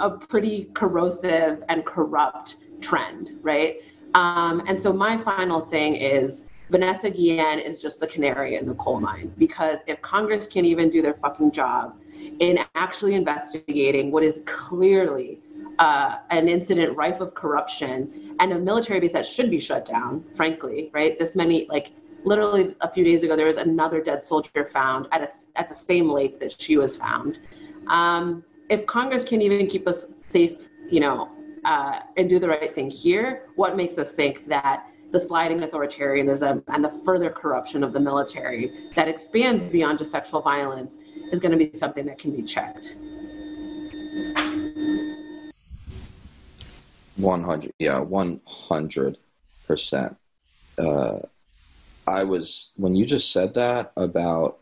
a 0.00 0.10
pretty 0.10 0.70
corrosive 0.74 1.62
and 1.68 1.84
corrupt 1.84 2.56
trend, 2.80 3.30
right? 3.42 3.76
Um, 4.14 4.62
and 4.66 4.80
so 4.80 4.92
my 4.92 5.16
final 5.18 5.60
thing 5.60 5.96
is 5.96 6.44
Vanessa 6.70 7.10
Guillen 7.10 7.58
is 7.58 7.78
just 7.78 8.00
the 8.00 8.06
canary 8.06 8.56
in 8.56 8.66
the 8.66 8.74
coal 8.74 9.00
mine 9.00 9.32
because 9.38 9.78
if 9.86 10.00
Congress 10.02 10.46
can't 10.46 10.66
even 10.66 10.90
do 10.90 11.00
their 11.00 11.14
fucking 11.14 11.52
job 11.52 11.96
in 12.40 12.58
actually 12.74 13.14
investigating 13.14 14.10
what 14.10 14.22
is 14.22 14.40
clearly 14.44 15.40
uh, 15.78 16.16
an 16.30 16.48
incident 16.48 16.96
rife 16.96 17.20
of 17.20 17.34
corruption 17.34 18.34
and 18.40 18.52
a 18.52 18.58
military 18.58 19.00
base 19.00 19.12
that 19.12 19.26
should 19.26 19.50
be 19.50 19.60
shut 19.60 19.84
down, 19.84 20.24
frankly, 20.34 20.90
right? 20.92 21.18
This 21.18 21.34
many, 21.34 21.66
like 21.70 21.92
literally 22.24 22.74
a 22.80 22.90
few 22.90 23.04
days 23.04 23.22
ago, 23.22 23.36
there 23.36 23.46
was 23.46 23.56
another 23.56 24.02
dead 24.02 24.22
soldier 24.22 24.66
found 24.66 25.06
at, 25.12 25.22
a, 25.22 25.30
at 25.58 25.68
the 25.68 25.76
same 25.76 26.10
lake 26.10 26.40
that 26.40 26.60
she 26.60 26.76
was 26.76 26.96
found. 26.96 27.38
Um, 27.86 28.44
if 28.68 28.84
Congress 28.86 29.24
can't 29.24 29.42
even 29.42 29.66
keep 29.66 29.88
us 29.88 30.06
safe, 30.28 30.58
you 30.90 31.00
know, 31.00 31.30
uh, 31.68 32.00
and 32.16 32.30
do 32.30 32.38
the 32.38 32.48
right 32.48 32.74
thing 32.74 32.90
here, 32.90 33.42
what 33.56 33.76
makes 33.76 33.98
us 33.98 34.10
think 34.10 34.48
that 34.48 34.86
the 35.12 35.20
sliding 35.20 35.60
authoritarianism 35.60 36.62
and 36.68 36.82
the 36.82 36.88
further 37.04 37.28
corruption 37.28 37.84
of 37.84 37.92
the 37.92 38.00
military 38.00 38.88
that 38.94 39.06
expands 39.06 39.64
beyond 39.64 39.98
just 39.98 40.10
sexual 40.10 40.40
violence 40.40 40.96
is 41.30 41.38
going 41.38 41.52
to 41.52 41.58
be 41.58 41.76
something 41.76 42.06
that 42.06 42.18
can 42.18 42.34
be 42.34 42.42
checked? 42.42 42.96
100 47.16 47.72
yeah 47.80 47.98
100 47.98 49.18
percent 49.66 50.16
uh, 50.78 51.18
i 52.06 52.22
was 52.22 52.70
when 52.76 52.94
you 52.94 53.04
just 53.04 53.32
said 53.32 53.52
that 53.54 53.90
about 53.96 54.58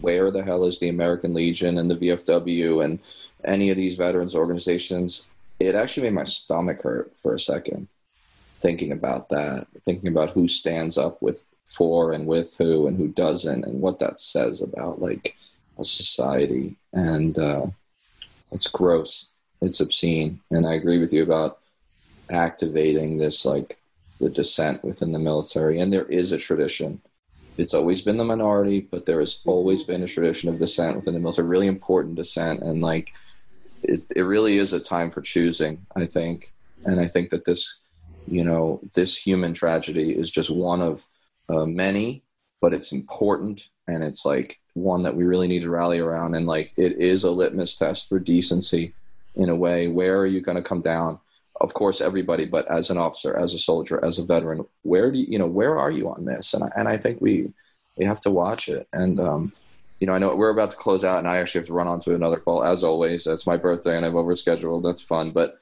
where 0.00 0.30
the 0.30 0.42
hell 0.42 0.64
is 0.66 0.78
the 0.78 0.88
american 0.88 1.34
legion 1.34 1.78
and 1.78 1.90
the 1.90 1.96
vfw 1.96 2.84
and 2.84 3.00
any 3.44 3.70
of 3.70 3.76
these 3.76 3.96
veterans 3.96 4.36
organizations 4.36 5.26
it 5.60 5.74
actually 5.74 6.04
made 6.04 6.14
my 6.14 6.24
stomach 6.24 6.82
hurt 6.82 7.12
for 7.22 7.34
a 7.34 7.38
second 7.38 7.88
thinking 8.60 8.92
about 8.92 9.28
that 9.28 9.66
thinking 9.84 10.08
about 10.08 10.30
who 10.30 10.48
stands 10.48 10.96
up 10.96 11.20
with 11.20 11.42
for 11.66 12.12
and 12.12 12.26
with 12.26 12.56
who 12.56 12.86
and 12.86 12.96
who 12.96 13.08
doesn't 13.08 13.64
and 13.64 13.80
what 13.80 13.98
that 13.98 14.20
says 14.20 14.60
about 14.60 15.00
like 15.00 15.36
a 15.78 15.84
society. 15.84 16.76
And 16.92 17.36
uh, 17.38 17.66
it's 18.52 18.68
gross. 18.68 19.28
It's 19.60 19.80
obscene. 19.80 20.40
And 20.50 20.66
i 20.66 20.74
agree 20.74 20.98
with 20.98 21.12
you 21.12 21.22
about 21.22 21.58
activating 22.30 23.18
this 23.18 23.44
like 23.44 23.78
the 24.20 24.30
dissent 24.30 24.84
within 24.84 25.12
the 25.12 25.18
military. 25.18 25.80
And 25.80 25.92
there 25.92 26.06
is 26.06 26.32
a 26.32 26.38
tradition. 26.38 27.00
It's 27.56 27.74
always 27.74 28.02
been 28.02 28.16
the 28.16 28.24
minority 28.24 28.86
but 28.90 29.06
there 29.06 29.20
has 29.20 29.40
always 29.46 29.82
been 29.82 30.02
a 30.02 30.08
tradition 30.08 30.48
of 30.48 30.58
dissent 30.58 30.96
within 30.96 31.14
the 31.14 31.20
military. 31.20 31.48
Really 31.48 31.66
important 31.66 32.16
dissent. 32.16 32.60
And 32.62 32.80
like 32.82 33.14
it, 33.84 34.02
it 34.16 34.22
really 34.22 34.58
is 34.58 34.72
a 34.72 34.80
time 34.80 35.10
for 35.10 35.20
choosing 35.20 35.84
i 35.96 36.06
think. 36.06 36.52
And 36.86 37.00
i 37.00 37.08
think 37.08 37.30
that 37.30 37.44
this 37.44 37.80
you 38.26 38.44
know 38.44 38.80
this 38.94 39.16
human 39.16 39.52
tragedy 39.52 40.12
is 40.12 40.30
just 40.30 40.50
one 40.50 40.82
of 40.82 41.06
uh, 41.48 41.66
many 41.66 42.22
but 42.64 42.72
it's 42.72 42.92
important 42.92 43.68
and 43.88 44.02
it's 44.02 44.24
like 44.24 44.58
one 44.72 45.02
that 45.02 45.14
we 45.14 45.24
really 45.24 45.46
need 45.46 45.60
to 45.60 45.68
rally 45.70 45.98
around. 45.98 46.34
And 46.34 46.46
like 46.46 46.72
it 46.76 46.98
is 46.98 47.24
a 47.24 47.30
litmus 47.30 47.76
test 47.76 48.08
for 48.08 48.18
decency 48.18 48.94
in 49.36 49.50
a 49.50 49.54
way. 49.54 49.88
Where 49.88 50.18
are 50.18 50.26
you 50.26 50.40
going 50.40 50.56
to 50.56 50.62
come 50.62 50.80
down? 50.80 51.18
Of 51.60 51.74
course 51.74 52.00
everybody 52.00 52.46
but 52.46 52.66
as 52.70 52.88
an 52.90 52.98
officer 52.98 53.36
as 53.36 53.52
a 53.52 53.58
soldier 53.58 54.04
as 54.04 54.18
a 54.18 54.24
veteran 54.24 54.64
where 54.82 55.12
do 55.12 55.18
you 55.18 55.26
you 55.28 55.38
know 55.38 55.46
where 55.46 55.78
are 55.78 55.90
you 55.90 56.08
on 56.08 56.24
this? 56.24 56.54
And 56.54 56.64
I, 56.64 56.72
and 56.74 56.88
I 56.88 56.96
think 56.96 57.20
we 57.20 57.52
we 57.96 58.04
have 58.06 58.20
to 58.22 58.30
watch 58.30 58.68
it. 58.68 58.88
And 58.92 59.20
um 59.20 59.52
you 60.00 60.06
know 60.06 60.12
I 60.12 60.18
know 60.18 60.34
we're 60.34 60.50
about 60.50 60.70
to 60.70 60.76
close 60.76 61.04
out 61.04 61.18
and 61.18 61.28
I 61.28 61.38
actually 61.38 61.60
have 61.60 61.68
to 61.68 61.72
run 61.72 61.86
on 61.86 62.00
to 62.00 62.14
another 62.14 62.38
call 62.38 62.64
as 62.64 62.84
always. 62.84 63.24
That's 63.24 63.46
my 63.46 63.56
birthday 63.56 63.96
and 63.96 64.04
I've 64.04 64.12
overscheduled. 64.12 64.82
That's 64.82 65.02
fun. 65.02 65.30
But 65.30 65.58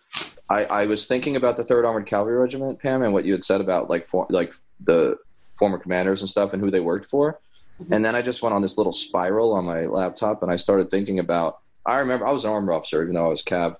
I 0.48 0.64
I 0.64 0.86
was 0.86 1.06
thinking 1.06 1.36
about 1.36 1.56
the 1.56 1.64
3rd 1.64 1.86
Armored 1.86 2.06
Cavalry 2.06 2.36
Regiment 2.36 2.80
Pam 2.80 3.02
and 3.02 3.12
what 3.12 3.24
you 3.24 3.32
had 3.32 3.44
said 3.44 3.60
about 3.60 3.90
like 3.90 4.06
for, 4.06 4.26
like 4.30 4.54
the 4.80 5.16
former 5.58 5.78
commanders 5.78 6.20
and 6.20 6.30
stuff 6.30 6.52
and 6.52 6.62
who 6.62 6.70
they 6.70 6.80
worked 6.80 7.06
for. 7.06 7.40
Mm-hmm. 7.80 7.92
and 7.94 8.04
then 8.04 8.14
I 8.14 8.20
just 8.20 8.42
went 8.42 8.54
on 8.54 8.60
this 8.60 8.76
little 8.76 8.92
spiral 8.92 9.54
on 9.54 9.64
my 9.64 9.86
laptop 9.86 10.42
and 10.42 10.52
I 10.52 10.56
started 10.56 10.90
thinking 10.90 11.18
about 11.18 11.60
I 11.86 11.98
remember 11.98 12.26
I 12.26 12.30
was 12.30 12.44
an 12.44 12.50
armor 12.50 12.74
officer 12.74 13.02
even 13.02 13.14
though 13.14 13.24
I 13.24 13.28
was 13.28 13.42
cav 13.42 13.76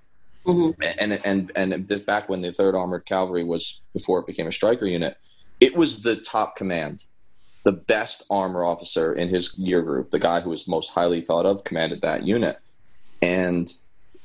Mm-hmm. 0.47 0.83
And 0.99 1.13
and 1.25 1.53
and 1.55 1.89
this, 1.89 2.01
back 2.01 2.29
when 2.29 2.41
the 2.41 2.53
Third 2.53 2.75
Armored 2.75 3.07
Cavalry 3.07 3.45
was 3.45 3.81
before 3.93 4.19
it 4.21 4.27
became 4.27 4.47
a 4.47 4.53
Stryker 4.53 4.87
unit, 4.87 5.17
it 5.61 5.77
was 5.77 6.03
the 6.03 6.17
top 6.17 6.57
command, 6.57 7.05
the 7.65 7.73
best 7.73 8.25
armor 8.31 8.65
officer 8.65 9.13
in 9.13 9.29
his 9.29 9.57
year 9.57 9.83
group, 9.83 10.11
the 10.11 10.19
guy 10.19 10.41
who 10.41 10.51
was 10.51 10.67
most 10.67 10.91
highly 10.91 11.23
thought 11.23 11.47
of, 11.47 11.65
commanded 11.65 12.01
that 12.01 12.25
unit, 12.25 12.59
and 13.21 13.73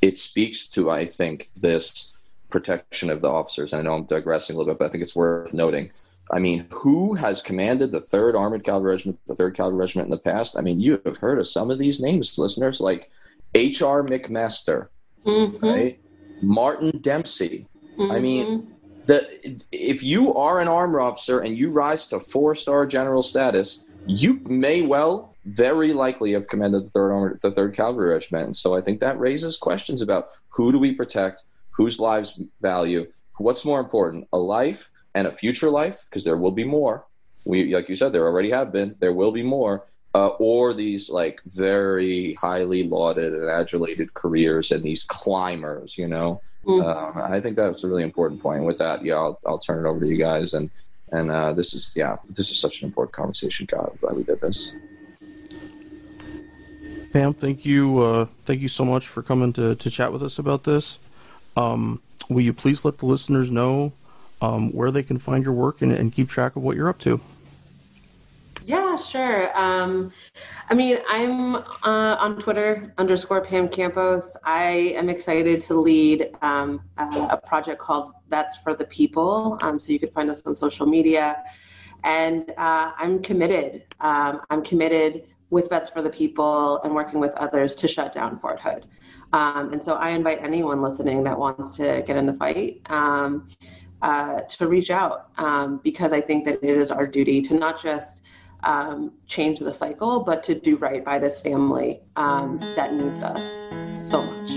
it 0.02 0.18
speaks 0.18 0.66
to 0.68 0.90
I 0.90 1.06
think 1.06 1.50
this 1.56 2.12
protection 2.50 3.10
of 3.10 3.22
the 3.22 3.30
officers. 3.30 3.74
And 3.74 3.82
I 3.82 3.84
know 3.84 3.98
I'm 3.98 4.06
digressing 4.06 4.56
a 4.56 4.58
little 4.60 4.74
bit, 4.74 4.80
but 4.80 4.86
I 4.86 4.90
think 4.90 5.02
it's 5.02 5.16
worth 5.16 5.54
noting. 5.54 5.92
I 6.32 6.40
mean, 6.40 6.68
who 6.72 7.14
has 7.14 7.42
commanded 7.42 7.92
the 7.92 8.02
Third 8.02 8.36
Armored 8.36 8.64
Cavalry 8.64 8.92
Regiment, 8.92 9.20
the 9.28 9.36
Third 9.36 9.56
Cavalry 9.56 9.78
Regiment 9.78 10.08
in 10.08 10.12
the 10.12 10.18
past? 10.18 10.58
I 10.58 10.62
mean, 10.62 10.80
you 10.80 11.02
have 11.06 11.18
heard 11.18 11.40
of 11.40 11.48
some 11.48 11.72
of 11.72 11.78
these 11.78 12.02
names, 12.02 12.38
listeners, 12.38 12.82
like 12.82 13.10
H.R. 13.56 14.04
McMaster, 14.04 14.88
mm-hmm. 15.26 15.66
right? 15.66 16.00
Martin 16.42 17.00
Dempsey. 17.00 17.68
Mm-hmm. 17.98 18.12
I 18.12 18.20
mean, 18.20 18.74
if 19.72 20.04
you 20.04 20.34
are 20.36 20.60
an 20.60 20.68
armor 20.68 21.00
officer 21.00 21.40
and 21.40 21.58
you 21.58 21.70
rise 21.70 22.08
to 22.08 22.20
four 22.20 22.56
star 22.56 22.86
general 22.86 23.24
status, 23.24 23.82
you 24.06 24.40
may 24.48 24.82
well 24.82 25.36
very 25.46 25.94
likely 25.94 26.34
have 26.34 26.48
commanded 26.48 26.86
the 26.86 26.90
third 26.90 27.12
armor, 27.12 27.40
the 27.42 27.52
third 27.52 27.76
cavalry 27.76 28.10
regiment. 28.10 28.46
And 28.46 28.56
so 28.56 28.76
I 28.76 28.82
think 28.82 29.00
that 29.00 29.20
raises 29.20 29.58
questions 29.58 30.02
about 30.02 30.30
who 30.50 30.72
do 30.72 30.80
we 30.80 30.94
protect, 30.94 31.44
whose 31.72 32.00
lives 32.00 32.40
value, 32.62 33.08
what's 33.38 33.64
more 33.64 33.80
important, 33.80 34.28
a 34.34 34.38
life 34.38 34.90
and 35.16 35.28
a 35.28 35.32
future 35.32 35.70
life, 35.70 36.04
because 36.10 36.24
there 36.24 36.38
will 36.38 36.52
be 36.52 36.64
more. 36.64 37.06
We, 37.46 37.74
like 37.74 37.88
you 37.88 37.96
said, 37.96 38.12
there 38.12 38.26
already 38.26 38.52
have 38.52 38.72
been. 38.72 38.96
There 39.00 39.14
will 39.14 39.32
be 39.32 39.44
more. 39.44 39.86
Uh, 40.14 40.30
or 40.40 40.74
these 40.74 41.10
like 41.10 41.40
very 41.54 42.34
highly 42.34 42.84
lauded 42.84 43.34
and 43.34 43.50
adulated 43.50 44.14
careers 44.14 44.72
and 44.72 44.84
these 44.84 45.04
climbers, 45.04 45.98
you 45.98 46.08
know. 46.08 46.42
Mm. 46.68 46.84
Um, 46.84 47.32
I 47.32 47.40
think 47.40 47.56
that's 47.56 47.84
a 47.84 47.88
really 47.88 48.04
important 48.04 48.42
point. 48.42 48.64
With 48.64 48.78
that, 48.80 49.04
yeah, 49.04 49.16
I'll, 49.16 49.40
I'll 49.46 49.58
turn 49.58 49.86
it 49.86 49.90
over 49.90 50.02
to 50.02 50.08
you 50.08 50.18
guys. 50.18 50.54
And 50.54 50.70
and 51.12 51.32
uh, 51.32 51.54
this 51.54 51.74
is 51.74 51.92
yeah, 51.96 52.18
this 52.30 52.52
is 52.52 52.60
such 52.60 52.82
an 52.82 52.88
important 52.88 53.14
conversation. 53.16 53.66
God, 53.66 53.90
I'm 53.92 53.98
glad 53.98 54.16
we 54.18 54.24
did 54.24 54.42
this. 54.42 54.74
Pam, 57.14 57.34
thank 57.34 57.66
you, 57.66 58.00
uh, 58.00 58.26
thank 58.44 58.60
you 58.60 58.68
so 58.68 58.84
much 58.84 59.08
for 59.08 59.24
coming 59.24 59.54
to 59.54 59.76
to 59.76 59.90
chat 59.90 60.12
with 60.12 60.22
us 60.22 60.38
about 60.38 60.64
this. 60.64 61.00
Um, 61.56 62.02
will 62.30 62.42
you 62.42 62.54
please 62.54 62.84
let 62.84 62.98
the 62.98 63.06
listeners 63.06 63.50
know 63.50 63.94
um, 64.42 64.72
where 64.74 64.92
they 64.92 65.04
can 65.04 65.18
find 65.18 65.44
your 65.44 65.54
work 65.54 65.82
and, 65.82 65.92
and 65.94 66.12
keep 66.12 66.30
track 66.30 66.58
of 66.58 66.64
what 66.64 66.76
you're 66.76 66.90
up 66.90 67.00
to? 67.00 67.22
Yeah, 68.68 68.98
sure. 68.98 69.58
Um, 69.58 70.12
I 70.70 70.74
mean, 70.74 70.98
I'm 71.08 71.56
uh, 71.56 72.18
on 72.20 72.38
Twitter 72.38 72.94
underscore 72.98 73.40
Pam 73.40 73.70
Campos. 73.70 74.36
I 74.44 74.94
am 74.98 75.08
excited 75.08 75.62
to 75.62 75.76
lead 75.76 76.32
um, 76.42 76.82
a, 76.98 77.30
a, 77.32 77.38
project 77.38 77.80
called 77.80 78.12
Vets 78.30 78.58
for 78.58 78.76
the 78.76 78.84
People. 78.84 79.58
Um, 79.62 79.80
so 79.80 79.94
you 79.94 80.00
can 80.00 80.10
find 80.10 80.30
us 80.30 80.46
on 80.46 80.54
social 80.54 80.86
media. 80.86 81.46
And 82.04 82.50
uh, 82.58 82.92
I'm 82.98 83.22
committed. 83.22 83.86
Um, 84.02 84.42
I'm 84.50 84.66
committed 84.66 85.30
with 85.50 85.70
Vets 85.70 85.90
for 85.90 86.02
the 86.02 86.10
People 86.10 86.82
and 86.82 86.94
working 86.94 87.22
with 87.22 87.32
others 87.36 87.74
to 87.76 87.88
shut 87.88 88.12
down 88.12 88.38
Fort 88.38 88.60
Hood. 88.60 88.86
Um, 89.32 89.72
and 89.72 89.82
so 89.82 89.94
I 89.94 90.10
invite 90.10 90.44
anyone 90.44 90.82
listening 90.82 91.24
that 91.24 91.40
wants 91.40 91.70
to 91.78 92.04
get 92.06 92.18
in 92.18 92.26
the 92.26 92.34
fight. 92.34 92.82
Um, 92.88 93.48
uh, 94.02 94.42
to 94.42 94.68
reach 94.68 94.92
out 94.92 95.32
because 95.82 96.12
I 96.12 96.22
think 96.22 96.46
that 96.46 96.62
it 96.62 96.78
is 96.78 96.92
our 96.92 97.08
duty 97.08 97.42
to 97.42 97.56
not 97.56 97.82
just 97.82 98.22
um, 98.68 99.12
change 99.28 99.60
the 99.60 99.74
cycle, 99.74 100.20
but 100.20 100.44
to 100.44 100.54
do 100.54 100.76
right 100.76 101.04
by 101.04 101.18
this 101.18 101.40
family 101.40 102.02
um, 102.18 102.60
that 102.76 102.94
needs 102.94 103.24
us 103.24 103.64
so 104.02 104.22
much. 104.22 104.52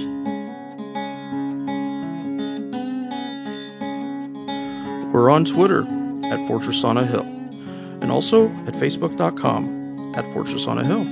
We're 5.14 5.30
on 5.30 5.44
Twitter 5.44 5.86
at 6.24 6.44
Fortress 6.48 6.82
on 6.82 6.96
a 6.96 7.06
Hill 7.06 7.22
and 7.22 8.10
also 8.10 8.48
at 8.66 8.74
Facebook.com 8.74 10.14
at 10.16 10.24
Fortress 10.32 10.66
on 10.66 10.78
a 10.78 10.84
Hill. 10.84 11.04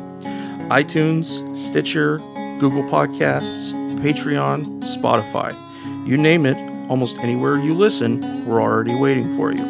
iTunes, 0.70 1.57
Stitcher, 1.57 2.19
Google 2.59 2.85
Podcasts, 2.85 3.88
Patreon, 3.99 4.83
Spotify. 4.83 5.55
You 6.07 6.16
name 6.16 6.47
it, 6.47 6.57
almost 6.89 7.19
anywhere 7.19 7.59
you 7.59 7.75
listen, 7.75 8.47
we're 8.47 8.62
already 8.62 8.95
waiting 8.95 9.35
for 9.37 9.53
you. 9.53 9.62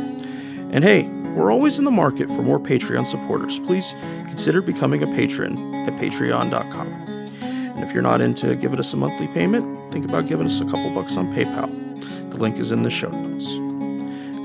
And 0.70 0.84
hey, 0.84 1.09
we're 1.34 1.50
always 1.50 1.78
in 1.78 1.84
the 1.84 1.90
market 1.90 2.28
for 2.28 2.42
more 2.42 2.60
Patreon 2.60 3.06
supporters. 3.06 3.59
Please 3.60 3.94
consider 4.26 4.60
becoming 4.60 5.02
a 5.02 5.06
patron 5.06 5.74
at 5.74 5.94
patreon.com. 5.94 6.88
And 6.88 7.82
if 7.82 7.92
you're 7.94 8.02
not 8.02 8.20
into 8.20 8.55
giving 8.56 8.78
us 8.78 8.92
a 8.92 8.96
monthly 8.96 9.28
payment, 9.28 9.92
think 9.92 10.05
about 10.05 10.26
giving 10.26 10.46
us 10.46 10.60
a 10.60 10.64
couple 10.64 10.92
bucks 10.94 11.16
on 11.16 11.32
PayPal. 11.32 12.30
The 12.30 12.36
link 12.36 12.59
is 12.59 12.72
in 12.72 12.82
the 12.82 12.90
show 12.90 13.10
notes. 13.10 13.46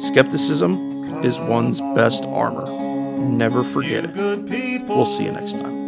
Skepticism 0.08 1.24
is 1.24 1.40
one's 1.40 1.82
best 1.96 2.24
armor. 2.26 2.70
Never 3.20 3.64
forget 3.64 4.06
it. 4.06 4.16
We'll 4.88 5.06
see 5.06 5.26
you 5.26 5.32
next 5.32 5.54
time. 5.54 5.84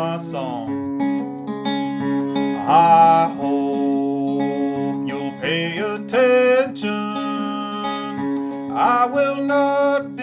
My 0.00 0.16
song. 0.16 0.98
I 2.66 3.34
hope 3.36 5.06
you'll 5.06 5.32
pay 5.42 5.76
attention 5.76 6.88
I 8.72 9.04
will 9.04 9.44
not 9.44 10.16